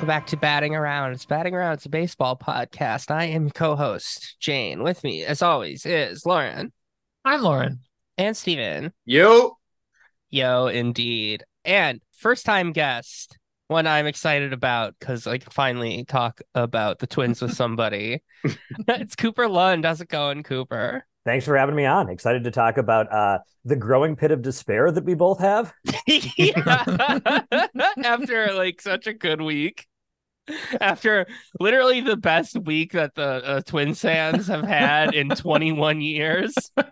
Welcome 0.00 0.08
back 0.16 0.28
to 0.28 0.38
Batting 0.38 0.74
Around. 0.74 1.12
It's 1.12 1.26
Batting 1.26 1.54
Around. 1.54 1.74
It's 1.74 1.84
a 1.84 1.90
baseball 1.90 2.34
podcast. 2.34 3.10
I 3.10 3.24
am 3.26 3.50
co-host 3.50 4.36
Jane. 4.40 4.82
With 4.82 5.04
me, 5.04 5.26
as 5.26 5.42
always, 5.42 5.84
is 5.84 6.24
Lauren 6.24 6.72
I'm 7.22 7.42
Lauren. 7.42 7.80
and 8.16 8.34
Steven. 8.34 8.94
Yo, 9.04 9.58
Yo, 10.30 10.68
indeed. 10.68 11.44
And 11.66 12.00
first 12.16 12.46
time 12.46 12.72
guest, 12.72 13.36
one 13.68 13.86
I'm 13.86 14.06
excited 14.06 14.54
about 14.54 14.94
because 14.98 15.26
I 15.26 15.36
can 15.36 15.50
finally 15.50 16.06
talk 16.06 16.40
about 16.54 17.00
the 17.00 17.06
twins 17.06 17.42
with 17.42 17.52
somebody. 17.52 18.22
it's 18.88 19.16
Cooper 19.16 19.48
Lund. 19.48 19.84
How's 19.84 20.00
it 20.00 20.08
going, 20.08 20.44
Cooper? 20.44 21.04
Thanks 21.26 21.44
for 21.44 21.58
having 21.58 21.76
me 21.76 21.84
on. 21.84 22.08
Excited 22.08 22.44
to 22.44 22.50
talk 22.50 22.78
about 22.78 23.12
uh, 23.12 23.40
the 23.66 23.76
growing 23.76 24.16
pit 24.16 24.30
of 24.30 24.40
despair 24.40 24.90
that 24.90 25.04
we 25.04 25.12
both 25.12 25.40
have. 25.40 25.74
After 28.02 28.54
like 28.54 28.80
such 28.80 29.06
a 29.06 29.12
good 29.12 29.42
week. 29.42 29.86
After 30.80 31.26
literally 31.58 32.00
the 32.00 32.16
best 32.16 32.58
week 32.58 32.92
that 32.92 33.14
the 33.14 33.22
uh, 33.22 33.60
Twins 33.62 34.00
fans 34.00 34.46
have 34.48 34.64
had 34.64 35.14
in 35.14 35.28
21 35.34 36.00
years. 36.00 36.54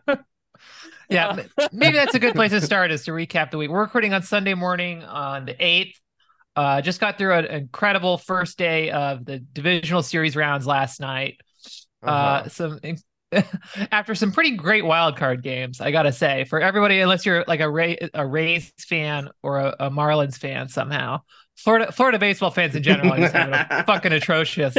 Yeah, 1.10 1.36
Uh, 1.58 1.68
maybe 1.72 1.96
that's 1.96 2.14
a 2.14 2.18
good 2.18 2.34
place 2.34 2.50
to 2.50 2.60
start 2.60 2.90
is 2.90 3.04
to 3.04 3.12
recap 3.12 3.50
the 3.50 3.56
week. 3.56 3.70
We're 3.70 3.80
recording 3.80 4.12
on 4.12 4.22
Sunday 4.22 4.54
morning 4.54 5.02
on 5.02 5.46
the 5.46 5.54
8th. 5.54 5.94
Uh, 6.54 6.82
just 6.82 7.00
got 7.00 7.16
through 7.16 7.32
an 7.34 7.46
incredible 7.46 8.18
first 8.18 8.58
day 8.58 8.90
of 8.90 9.24
the 9.24 9.38
divisional 9.38 10.02
series 10.02 10.36
rounds 10.36 10.66
last 10.66 11.00
night. 11.00 11.40
uh 12.06 12.10
Uh-huh. 12.10 12.48
some 12.48 12.78
after 13.92 14.14
some 14.14 14.32
pretty 14.32 14.52
great 14.56 14.84
wild 14.84 15.16
card 15.16 15.42
games 15.42 15.80
i 15.80 15.90
gotta 15.90 16.12
say 16.12 16.44
for 16.44 16.60
everybody 16.60 17.00
unless 17.00 17.26
you're 17.26 17.44
like 17.46 17.60
a 17.60 17.68
Ray, 17.70 17.98
a 18.14 18.26
rays 18.26 18.72
fan 18.78 19.28
or 19.42 19.58
a, 19.58 19.76
a 19.80 19.90
marlins 19.90 20.38
fan 20.38 20.68
somehow 20.68 21.20
florida 21.58 21.92
florida 21.92 22.18
baseball 22.18 22.50
fans 22.50 22.74
in 22.74 22.82
general 22.82 23.12
are 23.12 23.18
just 23.18 23.34
having 23.34 23.54
a 23.54 23.84
fucking 23.86 24.12
atrocious 24.12 24.74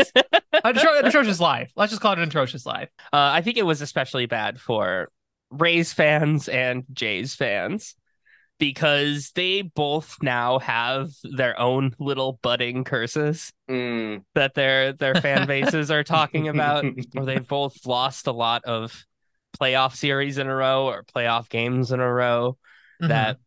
atro- 0.53 1.03
atrocious 1.03 1.39
life 1.39 1.71
let's 1.75 1.91
just 1.91 2.01
call 2.01 2.13
it 2.13 2.19
an 2.19 2.27
atrocious 2.27 2.65
life 2.65 2.89
Uh, 3.13 3.17
I 3.37 3.41
think 3.41 3.57
it 3.57 3.63
was 3.65 3.81
especially 3.81 4.25
bad 4.25 4.59
for 4.59 5.09
Rays 5.51 5.93
fans 5.93 6.47
and 6.47 6.83
Jays 6.93 7.35
fans 7.35 7.95
because 8.59 9.31
they 9.35 9.61
both 9.61 10.17
now 10.21 10.59
have 10.59 11.09
their 11.23 11.59
own 11.59 11.95
little 11.99 12.39
budding 12.41 12.83
curses 12.83 13.51
Mm. 13.69 14.23
that 14.35 14.53
their 14.55 14.93
their 14.93 15.15
fan 15.15 15.47
bases 15.53 15.91
are 15.91 16.03
talking 16.03 16.47
about, 16.47 16.83
or 17.15 17.25
they've 17.25 17.47
both 17.47 17.85
lost 17.85 18.27
a 18.27 18.31
lot 18.31 18.63
of 18.65 19.05
playoff 19.59 19.95
series 19.95 20.37
in 20.37 20.47
a 20.47 20.55
row 20.55 20.87
or 20.87 21.03
playoff 21.03 21.49
games 21.49 21.91
in 21.91 21.99
a 21.99 22.11
row. 22.13 22.57
Mhm. 23.01 23.07
That 23.09 23.37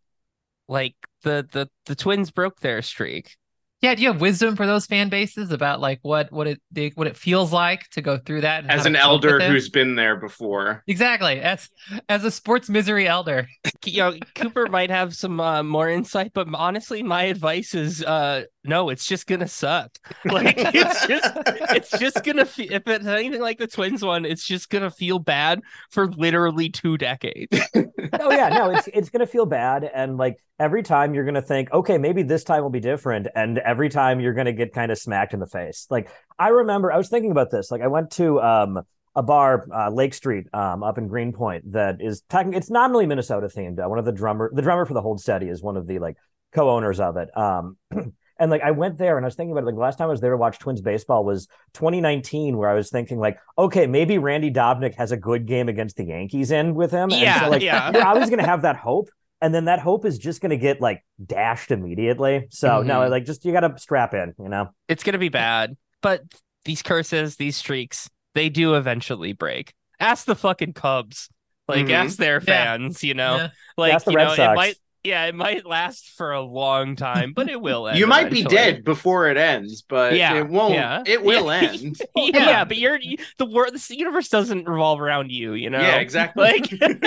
like 0.68 0.94
the 1.22 1.46
the 1.52 1.68
the 1.86 1.94
Twins 1.94 2.30
broke 2.30 2.60
their 2.60 2.82
streak. 2.82 3.36
yeah 3.80 3.94
do 3.94 4.02
you 4.02 4.08
have 4.12 4.20
wisdom 4.20 4.55
for 4.56 4.66
those 4.66 4.86
fan 4.86 5.08
bases 5.08 5.50
about 5.50 5.80
like 5.80 5.98
what 6.02 6.30
what 6.32 6.46
it 6.46 6.60
they, 6.70 6.91
what 6.94 7.06
it 7.06 7.16
feels 7.16 7.52
like 7.52 7.88
to 7.91 8.00
go 8.00 8.16
through 8.19 8.41
that 8.42 8.64
As 8.66 8.86
an 8.86 8.96
elder 8.96 9.41
who's 9.41 9.69
been 9.70 9.96
there 9.96 10.16
before, 10.16 10.82
exactly. 10.86 11.41
As 11.41 11.69
as 12.08 12.24
a 12.24 12.30
sports 12.30 12.69
misery 12.69 13.06
elder. 13.08 13.48
You 13.84 13.98
know 13.98 14.14
cooper 14.36 14.66
might 14.69 14.91
have 14.91 15.14
some 15.14 15.41
uh, 15.41 15.62
more 15.62 15.88
insight 15.88 16.30
but 16.32 16.46
honestly 16.54 17.02
my 17.02 17.24
advice 17.24 17.74
is 17.74 18.02
uh 18.04 18.44
no 18.64 18.88
it's 18.88 19.06
just 19.06 19.27
gonna 19.27 19.48
suck 19.48 19.91
like 20.24 20.55
it's 20.56 21.06
just 21.06 21.32
it's 21.74 21.98
just 21.98 22.22
gonna 22.24 22.44
fe- 22.44 22.69
if 22.70 22.86
it's 22.86 23.06
anything 23.06 23.41
like 23.41 23.58
the 23.58 23.66
twins 23.66 24.04
one 24.04 24.24
it's 24.24 24.46
just 24.46 24.70
gonna 24.70 24.91
feel 24.91 25.19
bad 25.19 25.60
for 25.91 26.06
literally 26.08 26.69
two 26.69 26.96
decades 26.96 27.58
oh 28.20 28.30
yeah, 28.30 28.48
no, 28.48 28.70
it's 28.70 28.88
it's 28.88 29.10
gonna 29.10 29.27
feel 29.27 29.46
bad, 29.46 29.84
and 29.84 30.16
like 30.16 30.38
every 30.59 30.82
time 30.82 31.14
you're 31.14 31.25
gonna 31.25 31.42
think, 31.42 31.72
okay, 31.72 31.98
maybe 31.98 32.22
this 32.22 32.44
time 32.44 32.62
will 32.62 32.70
be 32.70 32.81
different, 32.81 33.28
and 33.34 33.59
every 33.59 33.88
time 33.88 34.20
you're 34.20 34.34
gonna 34.34 34.53
get 34.53 34.72
kind 34.72 34.92
of 34.92 34.98
smacked 34.98 35.34
in 35.34 35.41
the 35.41 35.47
face. 35.47 35.87
Like 35.91 36.10
I 36.38 36.48
remember, 36.48 36.92
I 36.92 36.97
was 36.97 37.08
thinking 37.08 37.31
about 37.31 37.50
this. 37.50 37.70
Like 37.70 37.82
I 37.82 37.88
went 37.88 38.10
to 38.12 38.41
um 38.41 38.82
a 39.14 39.22
bar, 39.22 39.66
uh, 39.75 39.91
Lake 39.91 40.14
Street, 40.14 40.47
um, 40.54 40.82
up 40.82 40.97
in 40.97 41.06
Greenpoint, 41.06 41.72
that 41.72 41.97
is 42.00 42.22
technically 42.28 42.58
it's 42.58 42.70
nominally 42.70 43.06
Minnesota 43.06 43.47
themed. 43.47 43.84
Uh, 43.84 43.88
one 43.88 43.98
of 43.98 44.04
the 44.04 44.12
drummer, 44.12 44.50
the 44.54 44.62
drummer 44.62 44.87
for 44.87 44.94
the 44.94 45.03
Hold 45.03 45.20
Steady, 45.20 45.48
is 45.48 45.62
one 45.62 45.76
of 45.76 45.87
the 45.87 45.98
like 45.98 46.16
co-owners 46.53 47.00
of 47.00 47.16
it. 47.16 47.37
Um, 47.37 47.76
and 48.42 48.50
like 48.50 48.60
I 48.62 48.72
went 48.72 48.98
there 48.98 49.16
and 49.16 49.25
I 49.25 49.28
was 49.28 49.36
thinking 49.36 49.53
about 49.53 49.62
it. 49.62 49.66
Like 49.66 49.76
the 49.76 49.80
last 49.80 49.98
time 49.98 50.08
I 50.08 50.10
was 50.10 50.20
there 50.20 50.32
to 50.32 50.36
watch 50.36 50.58
Twins 50.58 50.80
baseball 50.80 51.25
was 51.25 51.47
2019, 51.75 52.56
where 52.56 52.69
I 52.69 52.75
was 52.75 52.91
thinking 52.91 53.19
like, 53.19 53.38
okay, 53.56 53.86
maybe 53.86 54.19
Randy 54.19 54.50
Dobnak 54.50 54.94
has 54.97 55.12
a 55.12 55.16
good 55.16 55.47
game 55.47 55.69
against 55.69 55.97
the 55.97 56.04
Yankees 56.04 56.50
in 56.50 56.75
with 56.75 56.91
him. 56.91 57.10
Yeah, 57.10 57.34
and 57.34 57.44
so, 57.44 57.50
like, 57.50 57.62
yeah. 57.62 57.92
you're 57.92 58.04
always 58.06 58.28
gonna 58.31 58.44
have 58.47 58.62
that 58.62 58.76
hope. 58.76 59.08
And 59.41 59.54
then 59.54 59.64
that 59.66 59.78
hope 59.81 60.04
is 60.04 60.19
just 60.19 60.41
gonna 60.41 60.56
get 60.56 60.81
like 60.81 61.04
dashed 61.25 61.70
immediately. 61.70 62.47
So 62.50 62.82
no, 62.82 63.00
Mhm. 63.00 63.10
like 63.10 63.25
just 63.25 63.44
you 63.44 63.52
gotta 63.52 63.78
strap 63.78 64.12
in, 64.14 64.34
you 64.38 64.48
know. 64.48 64.70
it's 64.88 65.02
gonna 65.04 65.19
be 65.19 65.28
bad 65.28 65.76
but 66.02 66.22
these 66.64 66.82
curses 66.82 67.36
these 67.36 67.56
streaks 67.56 68.10
they 68.34 68.48
do 68.48 68.75
eventually 68.75 69.32
break 69.32 69.72
ask 70.00 70.25
the 70.26 70.34
fucking 70.34 70.72
cubs 70.72 71.28
like 71.69 71.86
Mhm. 71.86 71.92
ask 71.92 72.19
their 72.19 72.41
Yeah. 72.41 72.41
fans 72.76 73.04
you 73.04 73.14
know 73.14 73.36
Yeah. 73.36 73.48
like 73.76 73.92
Ask 73.94 74.04
the 74.06 74.10
you 74.12 74.16
Red 74.16 74.36
know 74.36 74.52
it 74.52 74.54
might 74.56 74.76
yeah 75.04 75.24
it 75.26 75.34
might 75.34 75.66
last 75.66 76.10
for 76.10 76.32
a 76.32 76.40
long 76.40 76.94
time 76.96 77.32
but 77.32 77.48
it 77.48 77.60
will 77.60 77.88
end 77.88 77.98
you 78.02 78.06
might 78.06 78.30
be 78.30 78.42
dead 78.44 78.84
before 78.84 79.28
it 79.28 79.36
ends, 79.36 79.82
but 79.82 80.14
Yeah, 80.14 80.34
it 80.38 80.48
won't. 80.48 80.74
yeah. 80.74 81.02
It 81.06 81.22
will 81.28 81.46
Yeah. 81.46 81.60
end. 81.72 82.00
yeah, 82.16 82.30
Yeah. 82.50 82.64
but 82.64 82.76
you're 82.76 82.98
you- 82.98 83.18
the 83.38 83.46
world. 83.46 83.74
The 83.74 83.96
universe 83.96 84.28
doesn't 84.28 84.68
revolve 84.68 85.00
around 85.00 85.30
you. 85.32 85.54
You 85.54 85.70
know. 85.70 85.80
Yeah, 85.80 85.96
exactly. 85.96 86.44
Like, 86.44 86.72
and, 86.80 86.98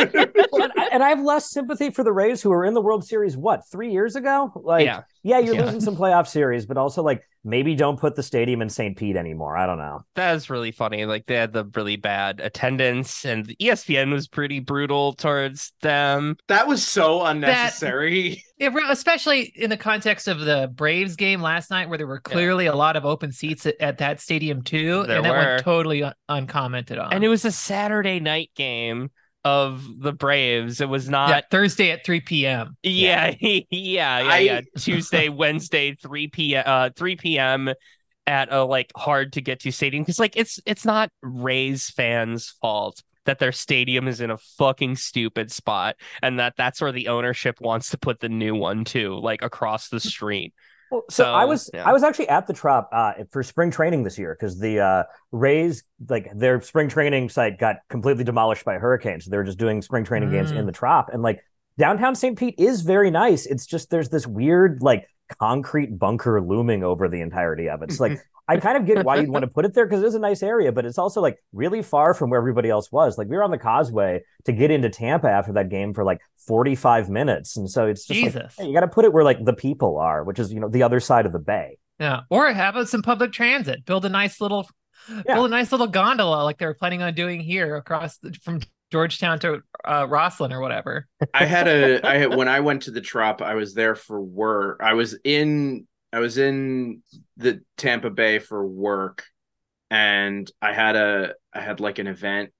I, 0.77 0.89
and 0.91 1.03
I 1.03 1.09
have 1.09 1.21
less 1.21 1.49
sympathy 1.49 1.89
for 1.89 2.03
the 2.03 2.11
Rays 2.11 2.41
who 2.41 2.49
were 2.49 2.65
in 2.65 2.73
the 2.73 2.81
World 2.81 3.05
Series 3.05 3.37
what 3.37 3.67
three 3.71 3.91
years 3.91 4.15
ago. 4.15 4.51
Like, 4.55 4.85
yeah, 4.85 5.01
yeah, 5.25 5.39
you're 5.39 5.55
Yeah. 5.55 5.65
losing 5.65 5.81
some 5.81 5.97
playoff 5.97 6.27
series, 6.27 6.67
but 6.67 6.77
also 6.77 7.01
like 7.01 7.27
maybe 7.43 7.73
don't 7.75 7.99
put 7.99 8.15
the 8.15 8.21
stadium 8.23 8.61
in 8.61 8.69
St. 8.69 8.95
Pete 8.95 9.15
anymore. 9.15 9.57
I 9.57 9.65
don't 9.65 9.79
know. 9.79 10.03
that 10.15 10.33
was 10.33 10.49
really 10.51 10.71
funny. 10.71 11.05
Like 11.05 11.25
they 11.25 11.33
had 11.35 11.51
the 11.51 11.65
really 11.75 11.95
bad 11.95 12.39
attendance, 12.39 13.25
and 13.25 13.43
the 13.45 13.55
ESPN 13.57 14.11
was 14.11 14.27
pretty 14.27 14.59
brutal 14.59 15.13
towards 15.13 15.73
them. 15.81 16.37
that 16.47 16.67
was 16.67 16.85
so 16.85 17.25
unnecessary. 17.25 18.43
Yeah, 18.57 18.69
re- 18.69 18.85
especially 18.89 19.51
in 19.55 19.69
the 19.69 19.77
context 19.77 20.27
of 20.27 20.39
the 20.39 20.71
Braves 20.73 21.15
game 21.15 21.41
last 21.41 21.69
night, 21.71 21.89
where 21.89 21.97
there 21.97 22.07
were 22.07 22.21
clearly 22.21 22.67
a 22.67 22.75
lot 22.75 22.95
of 22.95 23.03
open 23.05 23.31
seats 23.31 23.65
at, 23.65 23.75
at 23.81 23.97
that 23.97 24.21
stadium 24.21 24.61
too, 24.61 25.03
There 25.07 25.17
and 25.17 25.25
that 25.25 25.31
went 25.47 25.63
totally 25.63 26.03
un- 26.03 26.13
uncommented 26.29 26.97
on. 26.97 27.11
And 27.11 27.23
it 27.23 27.27
was 27.27 27.43
a 27.45 27.51
Saturday 27.51 28.19
night 28.19 28.51
game 28.55 29.09
of 29.45 29.85
the 29.99 30.11
Braves. 30.11 30.81
It 30.81 30.89
was 30.89 31.07
not. 31.07 31.29
yeah, 31.29 31.41
Thursday 31.49 31.91
at 31.91 32.03
3 32.03 32.19
p.m. 32.21 32.75
Yeah, 32.83 33.33
yeah, 33.39 33.61
yeah, 33.69 34.39
yeah. 34.39 34.55
I- 34.59 34.63
Tuesday, 34.79 35.29
Wednesday, 35.29 35.95
three 35.95 36.27
p.m. 36.27 36.63
Uh, 36.65 36.89
three 36.95 37.15
p.m. 37.15 37.69
at 38.27 38.51
a 38.51 38.63
like 38.65 38.91
hard 38.97 39.33
to 39.33 39.41
get 39.41 39.59
to 39.61 39.71
stadium 39.71 40.03
because 40.03 40.19
like 40.19 40.35
it's 40.35 40.59
it's 40.65 40.83
not 40.83 41.09
Rays 41.21 41.89
fans' 41.91 42.55
fault 42.59 43.01
that 43.25 43.39
their 43.39 43.51
stadium 43.51 44.07
is 44.07 44.19
in 44.21 44.29
a 44.31 44.37
fucking 44.37 44.95
stupid 44.95 45.51
spot 45.51 45.95
and 46.21 46.39
that 46.39 46.53
that's 46.57 46.79
where 46.81 46.91
the 46.91 47.07
ownership 47.07 47.59
wants 47.61 47.89
to 47.91 47.97
put 47.97 48.19
the 48.19 48.29
new 48.29 48.53
one 48.55 48.83
too, 48.83 49.15
like 49.19 49.41
across 49.43 49.89
the 49.89 49.99
street. 49.99 50.53
Well, 50.95 51.03
so, 51.09 51.23
So, 51.25 51.33
I 51.33 51.45
was 51.45 51.69
yeah. 51.73 51.83
I 51.87 51.93
was 51.93 52.03
actually 52.03 52.29
at 52.29 52.47
the 52.47 52.53
Trop 52.53 52.89
uh, 52.93 53.13
for 53.31 53.43
spring 53.43 53.69
training 53.71 54.03
this 54.03 54.17
year 54.17 54.35
because 54.39 54.59
the 54.59 54.79
uh, 54.79 55.03
Rays 55.31 55.83
like 56.09 56.29
their 56.33 56.61
spring 56.61 56.87
training 56.89 57.29
site 57.29 57.59
got 57.59 57.77
completely 57.89 58.23
demolished 58.23 58.63
by 58.65 58.75
a 58.75 58.79
hurricane, 58.79 59.19
so 59.19 59.29
they 59.29 59.37
were 59.37 59.43
just 59.43 59.57
doing 59.59 59.81
spring 59.81 60.03
training 60.05 60.31
games 60.31 60.51
Mm. 60.51 60.57
in 60.59 60.65
the 60.65 60.71
Trop, 60.71 61.09
and 61.11 61.21
like 61.21 61.41
downtown 61.77 62.15
St. 62.15 62.37
Pete 62.37 62.55
is 62.57 62.81
very 62.81 63.11
nice. 63.11 63.45
It's 63.45 63.65
just 63.65 63.89
there's 63.89 64.09
this 64.09 64.25
weird 64.25 64.81
like 64.81 65.07
concrete 65.39 65.97
bunker 65.97 66.41
looming 66.41 66.83
over 66.83 67.07
the 67.07 67.21
entirety 67.21 67.69
of 67.69 67.81
it. 67.81 67.89
It's 67.89 67.99
like 67.99 68.19
I 68.47 68.57
kind 68.57 68.77
of 68.77 68.85
get 68.85 69.03
why 69.03 69.17
you'd 69.17 69.29
want 69.29 69.43
to 69.43 69.49
put 69.49 69.65
it 69.65 69.73
there 69.73 69.85
because 69.87 70.03
it 70.03 70.05
is 70.05 70.13
a 70.13 70.19
nice 70.19 70.43
area, 70.43 70.71
but 70.71 70.85
it's 70.85 70.99
also 70.99 71.19
like 71.19 71.39
really 71.51 71.81
far 71.81 72.13
from 72.13 72.29
where 72.29 72.39
everybody 72.39 72.69
else 72.69 72.91
was. 72.91 73.17
Like 73.17 73.27
we 73.27 73.35
were 73.35 73.43
on 73.43 73.49
the 73.49 73.57
causeway 73.57 74.21
to 74.45 74.51
get 74.51 74.69
into 74.69 74.89
Tampa 74.89 75.27
after 75.27 75.53
that 75.53 75.69
game 75.69 75.93
for 75.95 76.03
like 76.03 76.19
45 76.47 77.09
minutes. 77.09 77.57
And 77.57 77.67
so 77.69 77.87
it's 77.87 78.05
just 78.05 78.21
like, 78.21 78.33
Jesus. 78.33 78.55
hey, 78.55 78.67
you 78.67 78.73
got 78.73 78.81
to 78.81 78.87
put 78.87 79.03
it 79.03 79.13
where 79.13 79.23
like 79.23 79.43
the 79.43 79.53
people 79.53 79.97
are, 79.97 80.23
which 80.23 80.37
is, 80.37 80.53
you 80.53 80.59
know, 80.59 80.69
the 80.69 80.83
other 80.83 80.99
side 80.99 81.25
of 81.25 81.31
the 81.31 81.39
bay. 81.39 81.79
Yeah, 81.99 82.21
or 82.29 82.51
have 82.51 82.75
about 82.75 82.89
some 82.89 83.01
public 83.01 83.31
transit? 83.31 83.83
Build 83.85 84.05
a 84.05 84.09
nice 84.09 84.39
little, 84.39 84.69
Yeah. 85.09 85.21
build 85.35 85.47
a 85.47 85.49
nice 85.49 85.71
little 85.71 85.87
gondola 85.87 86.43
like 86.43 86.59
they 86.59 86.65
were 86.67 86.75
planning 86.75 87.01
on 87.01 87.15
doing 87.15 87.39
here 87.39 87.75
across 87.77 88.17
the, 88.17 88.33
from 88.43 88.59
Georgetown 88.91 89.39
to 89.39 89.61
uh, 89.83 90.05
Rosslyn 90.05 90.51
or 90.51 90.61
whatever. 90.61 91.07
I 91.33 91.45
had 91.45 91.67
a 91.67 92.05
I 92.05 92.17
had 92.17 92.35
when 92.35 92.47
I 92.47 92.59
went 92.59 92.83
to 92.83 92.91
the 92.91 93.01
Trop, 93.01 93.41
I 93.41 93.55
was 93.55 93.73
there 93.73 93.95
for 93.95 94.21
work. 94.21 94.81
I 94.83 94.93
was 94.93 95.17
in 95.23 95.87
I 96.13 96.19
was 96.19 96.37
in 96.37 97.01
the 97.37 97.61
Tampa 97.77 98.09
Bay 98.09 98.39
for 98.39 98.65
work 98.65 99.25
and 99.89 100.49
I 100.61 100.73
had 100.73 100.95
a 100.95 101.33
I 101.53 101.61
had 101.61 101.79
like 101.79 101.99
an 101.99 102.07
event 102.07 102.51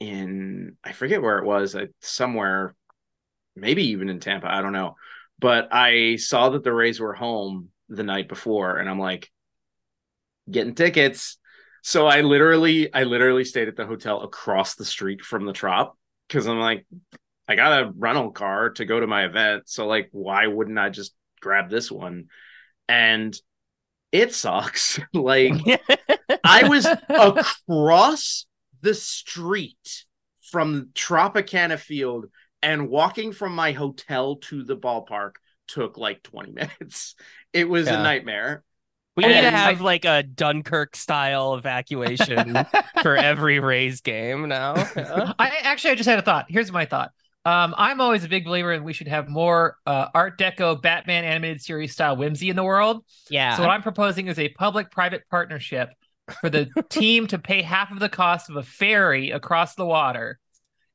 in 0.00 0.76
I 0.84 0.92
forget 0.92 1.22
where 1.22 1.38
it 1.38 1.44
was, 1.44 1.74
I, 1.74 1.88
somewhere 2.00 2.74
maybe 3.56 3.88
even 3.88 4.08
in 4.08 4.20
Tampa, 4.20 4.52
I 4.52 4.62
don't 4.62 4.72
know. 4.72 4.96
But 5.38 5.68
I 5.72 6.16
saw 6.16 6.50
that 6.50 6.64
the 6.64 6.72
Rays 6.72 7.00
were 7.00 7.14
home 7.14 7.70
the 7.88 8.02
night 8.02 8.28
before 8.28 8.78
and 8.78 8.88
I'm 8.88 8.98
like 8.98 9.30
getting 10.50 10.74
tickets. 10.74 11.38
So 11.86 12.06
I 12.06 12.22
literally 12.22 12.92
I 12.94 13.04
literally 13.04 13.44
stayed 13.44 13.68
at 13.68 13.76
the 13.76 13.84
hotel 13.86 14.22
across 14.22 14.74
the 14.74 14.86
street 14.86 15.20
from 15.22 15.44
the 15.44 15.52
Trop 15.52 15.98
cuz 16.30 16.46
I'm 16.46 16.58
like 16.58 16.86
I 17.46 17.56
got 17.56 17.82
a 17.82 17.92
rental 17.96 18.30
car 18.32 18.70
to 18.70 18.86
go 18.86 19.00
to 19.00 19.06
my 19.06 19.26
event, 19.26 19.68
so 19.68 19.86
like 19.86 20.08
why 20.12 20.46
wouldn't 20.46 20.78
I 20.78 20.88
just 20.88 21.14
grab 21.40 21.68
this 21.68 21.92
one? 21.92 22.28
And 22.88 23.38
it 24.12 24.34
sucks. 24.34 25.00
like 25.14 25.66
I 26.44 26.64
was 26.68 26.96
across 27.16 28.46
the 28.82 28.94
street 28.94 30.04
from 30.50 30.90
Tropicana 30.94 31.78
Field 31.78 32.26
and 32.62 32.88
walking 32.88 33.32
from 33.32 33.54
my 33.54 33.72
hotel 33.72 34.36
to 34.36 34.64
the 34.64 34.76
ballpark 34.76 35.34
took 35.68 35.98
like 35.98 36.22
20 36.22 36.52
minutes. 36.62 37.16
It 37.52 37.68
was 37.68 37.88
Yeah. 37.88 37.94
a 37.94 37.98
nightmare. 37.98 38.64
We 39.16 39.26
need 39.26 39.42
to 39.42 39.50
have 39.50 39.80
like 39.80 40.04
a 40.04 40.24
Dunkirk 40.24 40.96
style 40.96 41.54
evacuation 41.54 42.58
for 43.02 43.16
every 43.16 43.60
Rays 43.60 44.00
game 44.00 44.48
now. 44.48 44.74
Yeah. 44.96 45.32
I 45.38 45.50
actually 45.62 45.92
I 45.92 45.94
just 45.94 46.08
had 46.08 46.18
a 46.18 46.22
thought. 46.22 46.46
Here's 46.48 46.72
my 46.72 46.84
thought. 46.84 47.12
Um, 47.46 47.74
I'm 47.76 48.00
always 48.00 48.24
a 48.24 48.28
big 48.28 48.44
believer 48.44 48.72
in 48.72 48.84
we 48.84 48.94
should 48.94 49.08
have 49.08 49.28
more 49.28 49.76
uh, 49.86 50.06
Art 50.14 50.38
Deco 50.38 50.80
Batman 50.80 51.24
animated 51.24 51.60
series 51.60 51.92
style 51.92 52.16
whimsy 52.16 52.48
in 52.48 52.56
the 52.56 52.64
world. 52.64 53.04
Yeah. 53.28 53.56
So 53.56 53.62
what 53.62 53.70
I'm 53.70 53.82
proposing 53.82 54.28
is 54.28 54.38
a 54.38 54.48
public-private 54.48 55.28
partnership 55.30 55.90
for 56.40 56.48
the 56.48 56.68
team 56.88 57.26
to 57.28 57.38
pay 57.38 57.60
half 57.60 57.92
of 57.92 58.00
the 58.00 58.08
cost 58.08 58.48
of 58.48 58.56
a 58.56 58.62
ferry 58.62 59.30
across 59.30 59.74
the 59.74 59.84
water. 59.84 60.38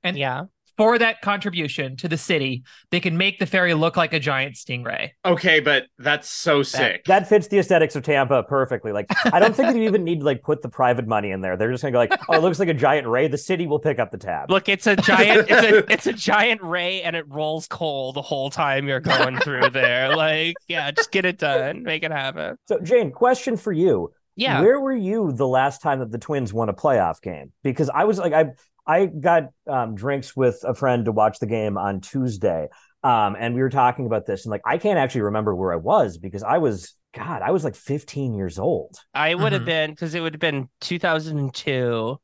And 0.04 0.18
yeah. 0.18 0.45
For 0.79 0.97
that 0.97 1.19
contribution 1.19 1.97
to 1.97 2.07
the 2.07 2.17
city, 2.17 2.63
they 2.89 3.01
can 3.01 3.17
make 3.17 3.37
the 3.37 3.45
ferry 3.45 3.73
look 3.73 3.97
like 3.97 4.13
a 4.13 4.19
giant 4.19 4.55
stingray. 4.55 5.09
Okay, 5.25 5.59
but 5.59 5.87
that's 5.97 6.29
so 6.29 6.63
sick. 6.63 7.03
That 7.03 7.27
fits 7.27 7.49
the 7.49 7.59
aesthetics 7.59 7.97
of 7.97 8.03
Tampa 8.03 8.43
perfectly. 8.43 8.93
Like, 8.93 9.07
I 9.25 9.41
don't 9.41 9.53
think 9.53 9.73
that 9.73 9.75
you 9.75 9.83
even 9.83 10.05
need 10.05 10.21
to 10.21 10.25
like 10.25 10.41
put 10.41 10.61
the 10.61 10.69
private 10.69 11.05
money 11.05 11.31
in 11.31 11.41
there. 11.41 11.57
They're 11.57 11.69
just 11.69 11.83
gonna 11.83 11.91
go 11.91 11.97
like, 11.97 12.13
oh, 12.29 12.35
it 12.35 12.41
looks 12.41 12.59
like 12.59 12.69
a 12.69 12.73
giant 12.73 13.07
ray. 13.07 13.27
The 13.27 13.37
city 13.37 13.67
will 13.67 13.79
pick 13.79 13.99
up 13.99 14.09
the 14.11 14.17
tab. 14.17 14.49
Look, 14.49 14.69
it's 14.69 14.87
a 14.87 14.95
giant 14.95 15.49
it's 15.49 15.51
a 15.51 15.77
it's 15.91 16.07
a 16.07 16.13
giant 16.13 16.61
ray 16.61 17.01
and 17.01 17.13
it 17.13 17.27
rolls 17.27 17.67
coal 17.67 18.13
the 18.13 18.21
whole 18.21 18.49
time 18.49 18.87
you're 18.87 19.01
going 19.01 19.37
through 19.41 19.71
there. 19.71 20.15
Like, 20.15 20.55
yeah, 20.69 20.91
just 20.91 21.11
get 21.11 21.25
it 21.25 21.39
done. 21.39 21.83
Make 21.83 22.03
it 22.03 22.11
happen. 22.11 22.55
So, 22.67 22.79
Jane, 22.79 23.11
question 23.11 23.57
for 23.57 23.73
you: 23.73 24.13
Yeah. 24.37 24.61
Where 24.61 24.79
were 24.79 24.95
you 24.95 25.33
the 25.33 25.45
last 25.47 25.81
time 25.81 25.99
that 25.99 26.11
the 26.13 26.19
Twins 26.19 26.53
won 26.53 26.69
a 26.69 26.73
playoff 26.73 27.21
game? 27.21 27.51
Because 27.63 27.89
I 27.89 28.05
was 28.05 28.17
like, 28.17 28.31
I 28.31 28.51
I 28.89 29.06
got 29.06 29.50
um, 29.68 29.95
drinks 29.95 30.36
with 30.36 30.63
a 30.68 30.74
friend 30.74 31.06
to 31.06 31.12
watch 31.12 31.39
the 31.39 31.45
game 31.45 31.77
on 31.77 32.01
Tuesday, 32.01 32.68
um, 33.03 33.36
and 33.39 33.53
we 33.53 33.62
were 33.62 33.69
talking 33.69 34.06
about 34.07 34.25
this, 34.25 34.45
and 34.45 34.51
like, 34.51 34.62
I 34.65 34.77
can't 34.77 34.97
actually 34.97 35.21
remember 35.21 35.56
where 35.56 35.71
I 35.71 35.77
was 35.77 36.18
because 36.18 36.44
I 36.44 36.57
was, 36.57 36.95
God, 37.15 37.41
I 37.41 37.51
was 37.51 37.63
like 37.63 37.75
15 37.75 38.33
years 38.33 38.57
old. 38.59 38.97
I 39.13 39.36
would 39.36 39.53
have 39.53 39.62
Mhm. 39.62 39.65
been 39.65 39.89
because 39.91 40.15
it 40.15 40.21
would 40.21 40.33
have 40.33 40.39
been 40.41 40.69
2002. 40.81 42.19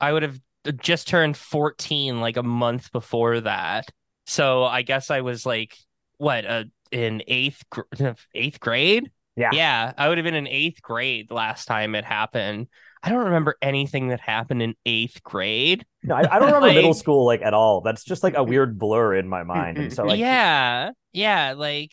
I 0.00 0.12
would 0.12 0.22
have 0.22 0.38
just 0.78 1.08
turned 1.08 1.36
14 1.36 2.20
like 2.20 2.36
a 2.36 2.42
month 2.42 2.92
before 2.92 3.40
that. 3.40 3.86
So 4.26 4.64
I 4.64 4.82
guess 4.82 5.10
I 5.10 5.22
was 5.22 5.44
like 5.46 5.76
what 6.18 6.44
uh, 6.46 6.64
in 6.90 7.22
eighth 7.26 7.62
gr- 7.70 7.82
eighth 8.34 8.60
grade. 8.60 9.10
Yeah. 9.36 9.50
Yeah, 9.52 9.92
I 9.96 10.08
would 10.08 10.18
have 10.18 10.24
been 10.24 10.34
in 10.34 10.46
eighth 10.46 10.82
grade 10.82 11.28
the 11.28 11.34
last 11.34 11.66
time 11.66 11.94
it 11.94 12.04
happened. 12.04 12.68
I 13.02 13.08
don't 13.08 13.24
remember 13.24 13.56
anything 13.62 14.08
that 14.08 14.20
happened 14.20 14.62
in 14.62 14.74
eighth 14.84 15.22
grade. 15.22 15.86
No, 16.02 16.14
I, 16.14 16.20
I 16.20 16.38
don't 16.38 16.46
remember 16.46 16.66
Like- 16.68 16.76
middle 16.76 16.94
school 16.94 17.24
like 17.26 17.42
at 17.42 17.54
all. 17.54 17.80
That's 17.80 18.04
just 18.04 18.22
like 18.22 18.34
a 18.36 18.42
weird 18.44 18.78
blur 18.78 19.14
in 19.14 19.28
my 19.28 19.42
mind, 19.44 19.78
and 19.78 19.92
so 19.92 20.04
like, 20.04 20.18
yeah, 20.18 20.90
yeah, 21.12 21.54
like 21.56 21.92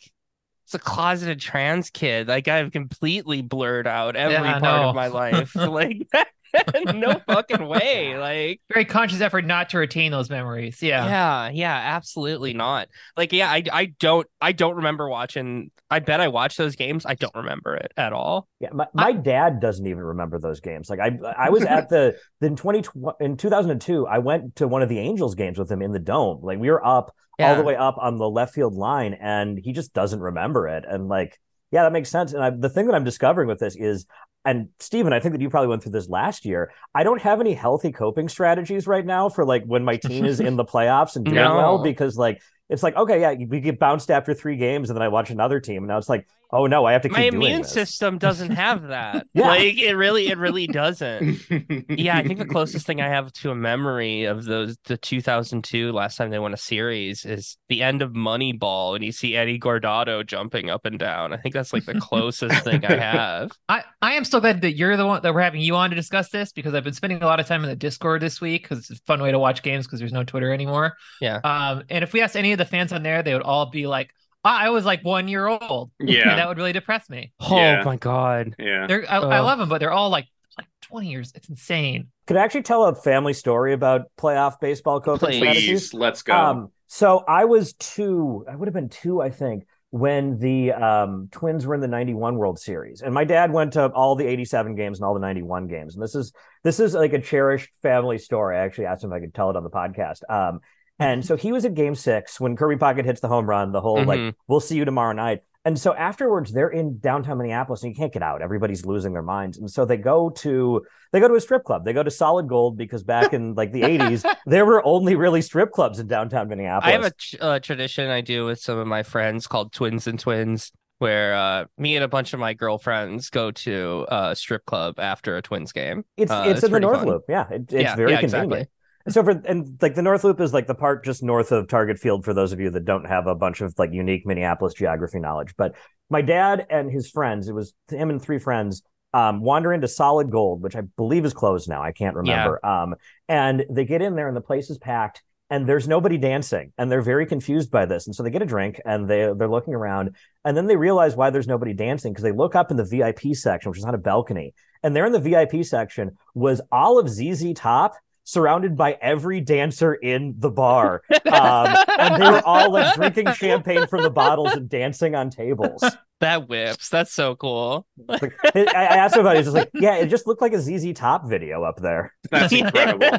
it's 0.64 0.74
a 0.74 0.78
closeted 0.78 1.40
trans 1.40 1.90
kid. 1.90 2.28
Like 2.28 2.48
I've 2.48 2.70
completely 2.72 3.42
blurred 3.42 3.86
out 3.86 4.16
every 4.16 4.34
Yeah, 4.34 4.60
part 4.60 4.62
know. 4.82 4.88
of 4.90 4.94
my 4.94 5.08
life. 5.08 5.54
like 5.56 6.08
no 6.94 7.20
fucking 7.26 7.66
way. 7.66 8.16
Like 8.16 8.60
Very 8.72 8.84
conscious 8.84 9.20
effort 9.20 9.44
not 9.44 9.70
to 9.70 9.78
retain 9.78 10.12
those 10.12 10.30
memories. 10.30 10.82
Yeah. 10.82 11.06
yeah, 11.06 11.50
yeah, 11.50 11.74
absolutely 11.94 12.52
not. 12.52 12.88
Like 13.16 13.32
yeah, 13.32 13.50
I 13.50 13.64
I 13.72 13.84
don't 13.98 14.26
I 14.40 14.52
don't 14.52 14.76
remember 14.76 15.08
watching. 15.08 15.70
I 15.90 15.98
bet 15.98 16.20
I 16.20 16.28
watched 16.28 16.58
those 16.58 16.76
games. 16.76 17.04
I 17.04 17.14
don't 17.14 17.34
remember 17.34 17.74
it 17.74 17.92
at 17.96 18.12
all. 18.12 18.48
Yeah, 18.60 18.70
my, 18.72 18.86
my 18.94 19.12
dad 19.12 19.60
doesn't 19.60 19.86
even 19.86 20.02
remember 20.02 20.38
those 20.38 20.60
games. 20.60 20.88
Like 20.88 21.00
I 21.00 21.18
I 21.36 21.50
was 21.50 21.64
at 21.64 21.88
the 21.88 22.16
in 22.40 22.56
20 22.56 22.82
in 23.20 23.36
2002, 23.36 24.06
I 24.06 24.18
went 24.18 24.56
to 24.56 24.68
one 24.68 24.82
of 24.82 24.88
the 24.88 24.98
Angels 24.98 25.34
games 25.34 25.58
with 25.58 25.70
him 25.70 25.82
in 25.82 25.92
the 25.92 25.98
dome. 25.98 26.40
Like 26.42 26.58
we 26.58 26.70
were 26.70 26.84
up 26.84 27.14
all 27.38 27.56
the 27.56 27.62
way 27.62 27.74
up 27.74 27.96
on 27.98 28.18
the 28.18 28.28
left 28.28 28.54
field 28.54 28.74
line 28.74 29.14
and 29.14 29.58
he 29.58 29.72
just 29.72 29.94
doesn't 29.94 30.20
remember 30.20 30.68
it. 30.68 30.84
And 30.86 31.08
like 31.08 31.38
yeah, 31.70 31.84
that 31.84 31.92
makes 31.92 32.10
sense. 32.10 32.32
And 32.32 32.42
I, 32.42 32.50
the 32.50 32.68
thing 32.68 32.86
that 32.86 32.94
I'm 32.94 33.04
discovering 33.04 33.46
with 33.46 33.60
this 33.60 33.76
is 33.76 34.06
and 34.44 34.68
Stephen, 34.78 35.12
I 35.12 35.20
think 35.20 35.34
that 35.34 35.40
you 35.40 35.50
probably 35.50 35.68
went 35.68 35.82
through 35.82 35.92
this 35.92 36.08
last 36.08 36.44
year. 36.44 36.72
I 36.94 37.04
don't 37.04 37.20
have 37.20 37.40
any 37.40 37.52
healthy 37.52 37.92
coping 37.92 38.28
strategies 38.28 38.86
right 38.86 39.04
now 39.04 39.28
for 39.28 39.44
like 39.44 39.64
when 39.64 39.84
my 39.84 39.96
team 39.96 40.24
is 40.24 40.40
in 40.40 40.56
the 40.56 40.64
playoffs 40.74 41.16
and 41.16 41.24
doing 41.24 41.36
No. 41.36 41.56
well 41.56 41.78
because 41.82 42.16
like 42.16 42.40
it's 42.68 42.82
like 42.82 42.96
okay, 42.96 43.20
yeah, 43.20 43.34
we 43.48 43.60
get 43.60 43.78
bounced 43.78 44.10
after 44.10 44.32
three 44.32 44.56
games 44.56 44.88
and 44.90 44.96
then 44.96 45.02
I 45.02 45.08
watch 45.08 45.30
another 45.30 45.60
team 45.60 45.78
and 45.78 45.88
now 45.88 45.98
it's 45.98 46.08
like, 46.08 46.26
oh 46.52 46.66
no, 46.66 46.84
I 46.84 46.92
have 46.92 47.02
to 47.02 47.08
keep 47.08 47.16
My 47.16 47.30
doing 47.30 47.42
immune 47.42 47.62
this. 47.62 47.72
system 47.72 48.18
doesn't 48.18 48.50
have 48.52 48.88
that. 48.88 49.26
Yeah. 49.34 49.46
Like 49.46 49.78
it 49.78 49.94
really 49.94 50.28
it 50.28 50.38
really 50.38 50.66
doesn't. 50.66 51.38
Yeah, 51.88 52.16
I 52.16 52.26
think 52.26 52.38
the 52.38 52.46
closest 52.46 52.86
thing 52.86 53.00
I 53.00 53.08
have 53.08 53.32
to 53.34 53.50
a 53.50 53.54
memory 53.54 54.24
of 54.24 54.44
those 54.44 54.76
the 54.84 54.96
2002 54.96 55.92
last 55.92 56.16
time 56.16 56.30
they 56.30 56.38
won 56.38 56.52
a 56.54 56.56
series 56.58 57.24
is 57.24 57.56
the 57.68 57.82
end 57.82 58.02
of 58.02 58.12
Moneyball, 58.12 58.94
and 58.96 59.04
you 59.04 59.12
see 59.12 59.36
Eddie 59.36 59.58
Guardado 59.58 60.26
jumping 60.26 60.70
up 60.70 60.84
and 60.86 60.98
down. 60.98 61.32
I 61.32 61.36
think 61.36 61.54
that's 61.54 61.72
like 61.72 61.84
the 61.84 62.00
closest 62.00 62.64
thing 62.64 62.84
I 62.84 62.96
have. 62.96 63.50
I, 63.68 63.84
I 64.02 64.12
am 64.14 64.24
so 64.24 64.40
glad 64.40 64.62
that 64.62 64.76
you're 64.76 64.96
the 64.96 65.06
one 65.06 65.22
that 65.22 65.34
we're 65.34 65.40
having 65.40 65.60
you 65.60 65.76
on 65.76 65.90
to 65.90 65.96
discuss 65.96 66.30
this 66.30 66.52
because 66.52 66.74
I've 66.74 66.84
been 66.84 66.94
spending 66.94 67.22
a 67.22 67.26
lot 67.26 67.40
of 67.40 67.46
time 67.46 67.62
in 67.62 67.70
the 67.70 67.76
Discord 67.76 68.20
this 68.22 68.40
week 68.40 68.62
because 68.62 68.90
it's 68.90 69.00
a 69.00 69.02
fun 69.06 69.22
way 69.22 69.30
to 69.32 69.38
watch 69.38 69.62
games 69.62 69.86
because 69.86 70.00
there's 70.00 70.12
no 70.12 70.24
Twitter 70.24 70.52
anymore. 70.52 70.94
Yeah. 71.20 71.40
Um, 71.44 71.84
and 71.90 72.02
if 72.02 72.12
we 72.12 72.20
asked 72.22 72.36
any 72.36 72.52
of 72.52 72.58
the 72.58 72.64
fans 72.64 72.92
on 72.92 73.02
there, 73.02 73.22
they 73.22 73.32
would 73.32 73.42
all 73.42 73.70
be 73.70 73.86
like, 73.86 74.10
"Ah, 74.10 74.29
"I 74.44 74.70
was 74.70 74.84
like 74.84 75.04
one 75.04 75.28
year 75.28 75.46
old." 75.46 75.90
Yeah. 76.00 76.30
and 76.30 76.30
that 76.38 76.48
would 76.48 76.56
really 76.58 76.72
depress 76.72 77.08
me. 77.10 77.32
Oh 77.40 77.56
Yeah. 77.56 77.82
my 77.84 77.96
god. 77.96 78.54
yeah. 78.58 78.86
They're 78.86 79.04
I, 79.10 79.18
I 79.18 79.38
Oh. 79.38 79.44
love 79.44 79.58
them, 79.58 79.68
but 79.68 79.78
they're 79.78 79.92
all 79.92 80.10
like 80.10 80.26
like 80.58 80.66
20 80.82 81.08
years. 81.08 81.32
It's 81.34 81.48
insane. 81.48 82.08
Could 82.26 82.36
I 82.36 82.44
actually 82.44 82.62
tell 82.62 82.84
a 82.84 82.94
family 82.94 83.32
story 83.32 83.72
about 83.72 84.02
playoff 84.18 84.60
baseball 84.60 85.00
coping 85.00 85.28
Please. 85.28 85.36
strategies? 85.38 85.90
Please, 85.90 85.94
let's 85.94 86.22
go. 86.22 86.34
Um, 86.34 86.72
so 86.88 87.24
I 87.28 87.44
was 87.44 87.72
two, 87.74 88.44
I 88.50 88.56
would 88.56 88.66
have 88.66 88.74
been 88.74 88.88
two, 88.88 89.22
I 89.22 89.30
think, 89.30 89.64
when 89.90 90.38
the 90.38 90.72
um, 90.72 91.28
Twins 91.30 91.64
were 91.66 91.74
in 91.76 91.80
the 91.80 91.88
91 91.88 92.36
World 92.36 92.58
Series. 92.58 93.00
And 93.02 93.14
my 93.14 93.22
dad 93.24 93.52
went 93.52 93.74
to 93.74 93.86
all 93.92 94.16
the 94.16 94.26
87 94.26 94.74
games 94.74 94.98
and 94.98 95.04
all 95.06 95.14
the 95.14 95.20
91 95.20 95.68
games. 95.68 95.94
And 95.94 96.02
this 96.02 96.14
is 96.16 96.32
this 96.64 96.80
is 96.80 96.94
like 96.94 97.12
a 97.12 97.20
cherished 97.20 97.70
family 97.82 98.18
story. 98.18 98.56
I 98.56 98.60
actually 98.64 98.86
asked 98.86 99.04
him 99.04 99.12
if 99.12 99.16
I 99.16 99.20
could 99.20 99.32
tell 99.34 99.50
it 99.50 99.56
on 99.56 99.62
the 99.62 99.70
podcast. 99.70 100.18
Um, 100.28 100.60
and 101.00 101.24
so 101.24 101.36
he 101.36 101.50
was 101.50 101.64
at 101.64 101.74
game 101.74 101.94
six 101.96 102.38
when 102.38 102.54
Kirby 102.56 102.76
Puckett 102.76 103.04
hits 103.04 103.20
the 103.20 103.28
home 103.28 103.46
run, 103.48 103.72
the 103.72 103.80
whole 103.80 104.04
like, 104.04 104.20
Mhm. 104.20 104.34
we'll 104.46 104.60
see 104.60 104.76
you 104.76 104.84
tomorrow 104.84 105.12
night. 105.12 105.40
And 105.64 105.78
so 105.78 105.92
afterwards, 105.94 106.52
they're 106.52 106.70
in 106.70 106.98
downtown 107.00 107.36
Minneapolis 107.36 107.82
and 107.82 107.90
you 107.92 107.96
can't 107.96 108.12
get 108.12 108.22
out. 108.22 108.40
Everybody's 108.40 108.86
losing 108.86 109.12
their 109.12 109.22
minds. 109.22 109.58
And 109.58 109.70
so 109.70 109.84
they 109.84 109.98
go 109.98 110.30
to 110.30 110.82
they 111.12 111.20
go 111.20 111.28
to 111.28 111.34
a 111.34 111.40
strip 111.40 111.64
club. 111.64 111.84
They 111.84 111.92
go 111.92 112.02
to 112.02 112.10
Solid 112.10 112.48
Gold 112.48 112.78
because 112.78 113.02
back 113.02 113.34
in 113.34 113.54
like 113.54 113.72
the 113.72 113.82
80s, 113.92 114.24
there 114.46 114.64
were 114.64 114.82
only 114.86 115.16
really 115.16 115.42
strip 115.42 115.70
clubs 115.72 115.98
in 115.98 116.06
downtown 116.06 116.48
Minneapolis. 116.48 116.88
I 116.88 116.92
have 116.92 117.04
a 117.04 117.10
tr- 117.10 117.36
uh, 117.40 117.58
tradition 117.58 118.08
I 118.08 118.20
do 118.22 118.46
with 118.46 118.58
some 118.60 118.78
of 118.78 118.86
my 118.86 119.02
friends 119.02 119.46
called 119.46 119.72
Twins 119.72 120.06
and 120.06 120.18
Twins, 120.18 120.72
where 120.98 121.34
uh, 121.34 121.64
me 121.76 121.94
and 121.96 122.04
a 122.04 122.08
bunch 122.08 122.32
of 122.32 122.40
my 122.40 122.54
girlfriends 122.54 123.28
go 123.28 123.50
to 123.50 124.06
a 124.08 124.34
strip 124.36 124.64
club 124.64 124.98
after 124.98 125.36
a 125.36 125.42
Twins 125.42 125.72
game. 125.72 126.04
It's 126.16 126.30
Uh, 126.32 126.44
it's, 126.46 126.58
it's 126.58 126.66
in 126.68 126.72
the 126.72 126.80
North 126.80 126.98
fun. 127.00 127.06
Loop. 127.08 127.24
Yeah, 127.28 127.46
it, 127.50 127.62
it's 127.70 127.72
Yeah, 127.74 127.96
very 127.96 128.12
yeah, 128.12 128.20
convenient. 128.20 128.52
exactly. 128.52 128.66
So 129.10 129.22
for 129.24 129.30
and 129.30 129.78
like 129.80 129.94
the 129.94 130.02
North 130.02 130.24
Loop 130.24 130.40
is 130.40 130.52
like 130.52 130.66
the 130.66 130.74
part 130.74 131.04
just 131.04 131.22
north 131.22 131.52
of 131.52 131.68
Target 131.68 131.98
Field 131.98 132.24
for 132.24 132.34
those 132.34 132.52
of 132.52 132.60
you 132.60 132.70
that 132.70 132.84
don't 132.84 133.06
have 133.06 133.26
a 133.26 133.34
bunch 133.34 133.60
of 133.60 133.74
like 133.78 133.92
unique 133.92 134.26
Minneapolis 134.26 134.74
geography 134.74 135.20
knowledge. 135.20 135.54
But 135.56 135.74
my 136.08 136.22
dad 136.22 136.66
and 136.70 136.90
his 136.90 137.10
friends, 137.10 137.48
it 137.48 137.54
was 137.54 137.72
him 137.90 138.10
and 138.10 138.20
three 138.20 138.38
friends, 138.38 138.82
um, 139.12 139.40
wander 139.42 139.72
into 139.72 139.88
Solid 139.88 140.30
Gold, 140.30 140.62
which 140.62 140.76
I 140.76 140.82
believe 140.96 141.24
is 141.24 141.32
closed 141.32 141.68
now. 141.68 141.82
I 141.82 141.92
can't 141.92 142.16
remember. 142.16 142.60
Um, 142.64 142.94
and 143.28 143.64
they 143.70 143.84
get 143.84 144.02
in 144.02 144.14
there 144.14 144.28
and 144.28 144.36
the 144.36 144.40
place 144.40 144.70
is 144.70 144.78
packed 144.78 145.22
and 145.50 145.68
there's 145.68 145.88
nobody 145.88 146.16
dancing 146.16 146.72
and 146.78 146.90
they're 146.90 147.02
very 147.02 147.26
confused 147.26 147.70
by 147.70 147.84
this 147.84 148.06
and 148.06 148.14
so 148.14 148.22
they 148.22 148.30
get 148.30 148.40
a 148.40 148.46
drink 148.46 148.80
and 148.86 149.10
they 149.10 149.30
they're 149.36 149.48
looking 149.48 149.74
around 149.74 150.16
and 150.44 150.56
then 150.56 150.66
they 150.66 150.76
realize 150.76 151.16
why 151.16 151.28
there's 151.28 151.48
nobody 151.48 151.74
dancing 151.74 152.12
because 152.12 152.22
they 152.22 152.32
look 152.32 152.54
up 152.54 152.70
in 152.70 152.76
the 152.76 152.84
VIP 152.84 153.34
section 153.34 153.70
which 153.70 153.78
is 153.78 153.84
on 153.84 153.94
a 153.94 153.98
balcony 153.98 154.54
and 154.82 154.94
there 154.94 155.04
in 155.04 155.12
the 155.12 155.20
VIP 155.20 155.64
section 155.64 156.16
was 156.34 156.60
all 156.72 156.98
of 156.98 157.08
ZZ 157.08 157.52
Top 157.54 157.94
surrounded 158.24 158.76
by 158.76 158.96
every 159.00 159.40
dancer 159.40 159.94
in 159.94 160.34
the 160.38 160.50
bar 160.50 161.02
um, 161.32 161.74
and 161.98 162.22
they 162.22 162.28
were 162.30 162.42
all 162.46 162.70
like 162.70 162.94
drinking 162.94 163.32
champagne 163.32 163.86
from 163.86 164.02
the 164.02 164.10
bottles 164.10 164.52
and 164.52 164.68
dancing 164.68 165.14
on 165.14 165.30
tables 165.30 165.82
That 166.20 166.48
whips. 166.48 166.90
That's 166.90 167.12
so 167.12 167.34
cool. 167.36 167.86
like, 168.06 168.34
I 168.54 168.64
I 168.66 168.84
asked 168.96 169.14
him 169.16 169.22
about 169.22 169.36
it 169.36 169.38
he's 169.38 169.46
just 169.46 169.56
like 169.56 169.70
yeah 169.74 169.96
it 169.96 170.06
just 170.06 170.26
looked 170.26 170.42
like 170.42 170.52
a 170.52 170.60
ZZ 170.60 170.92
Top 170.94 171.28
video 171.28 171.62
up 171.64 171.80
there 171.80 172.12
That's 172.30 172.52
incredible. 172.52 173.18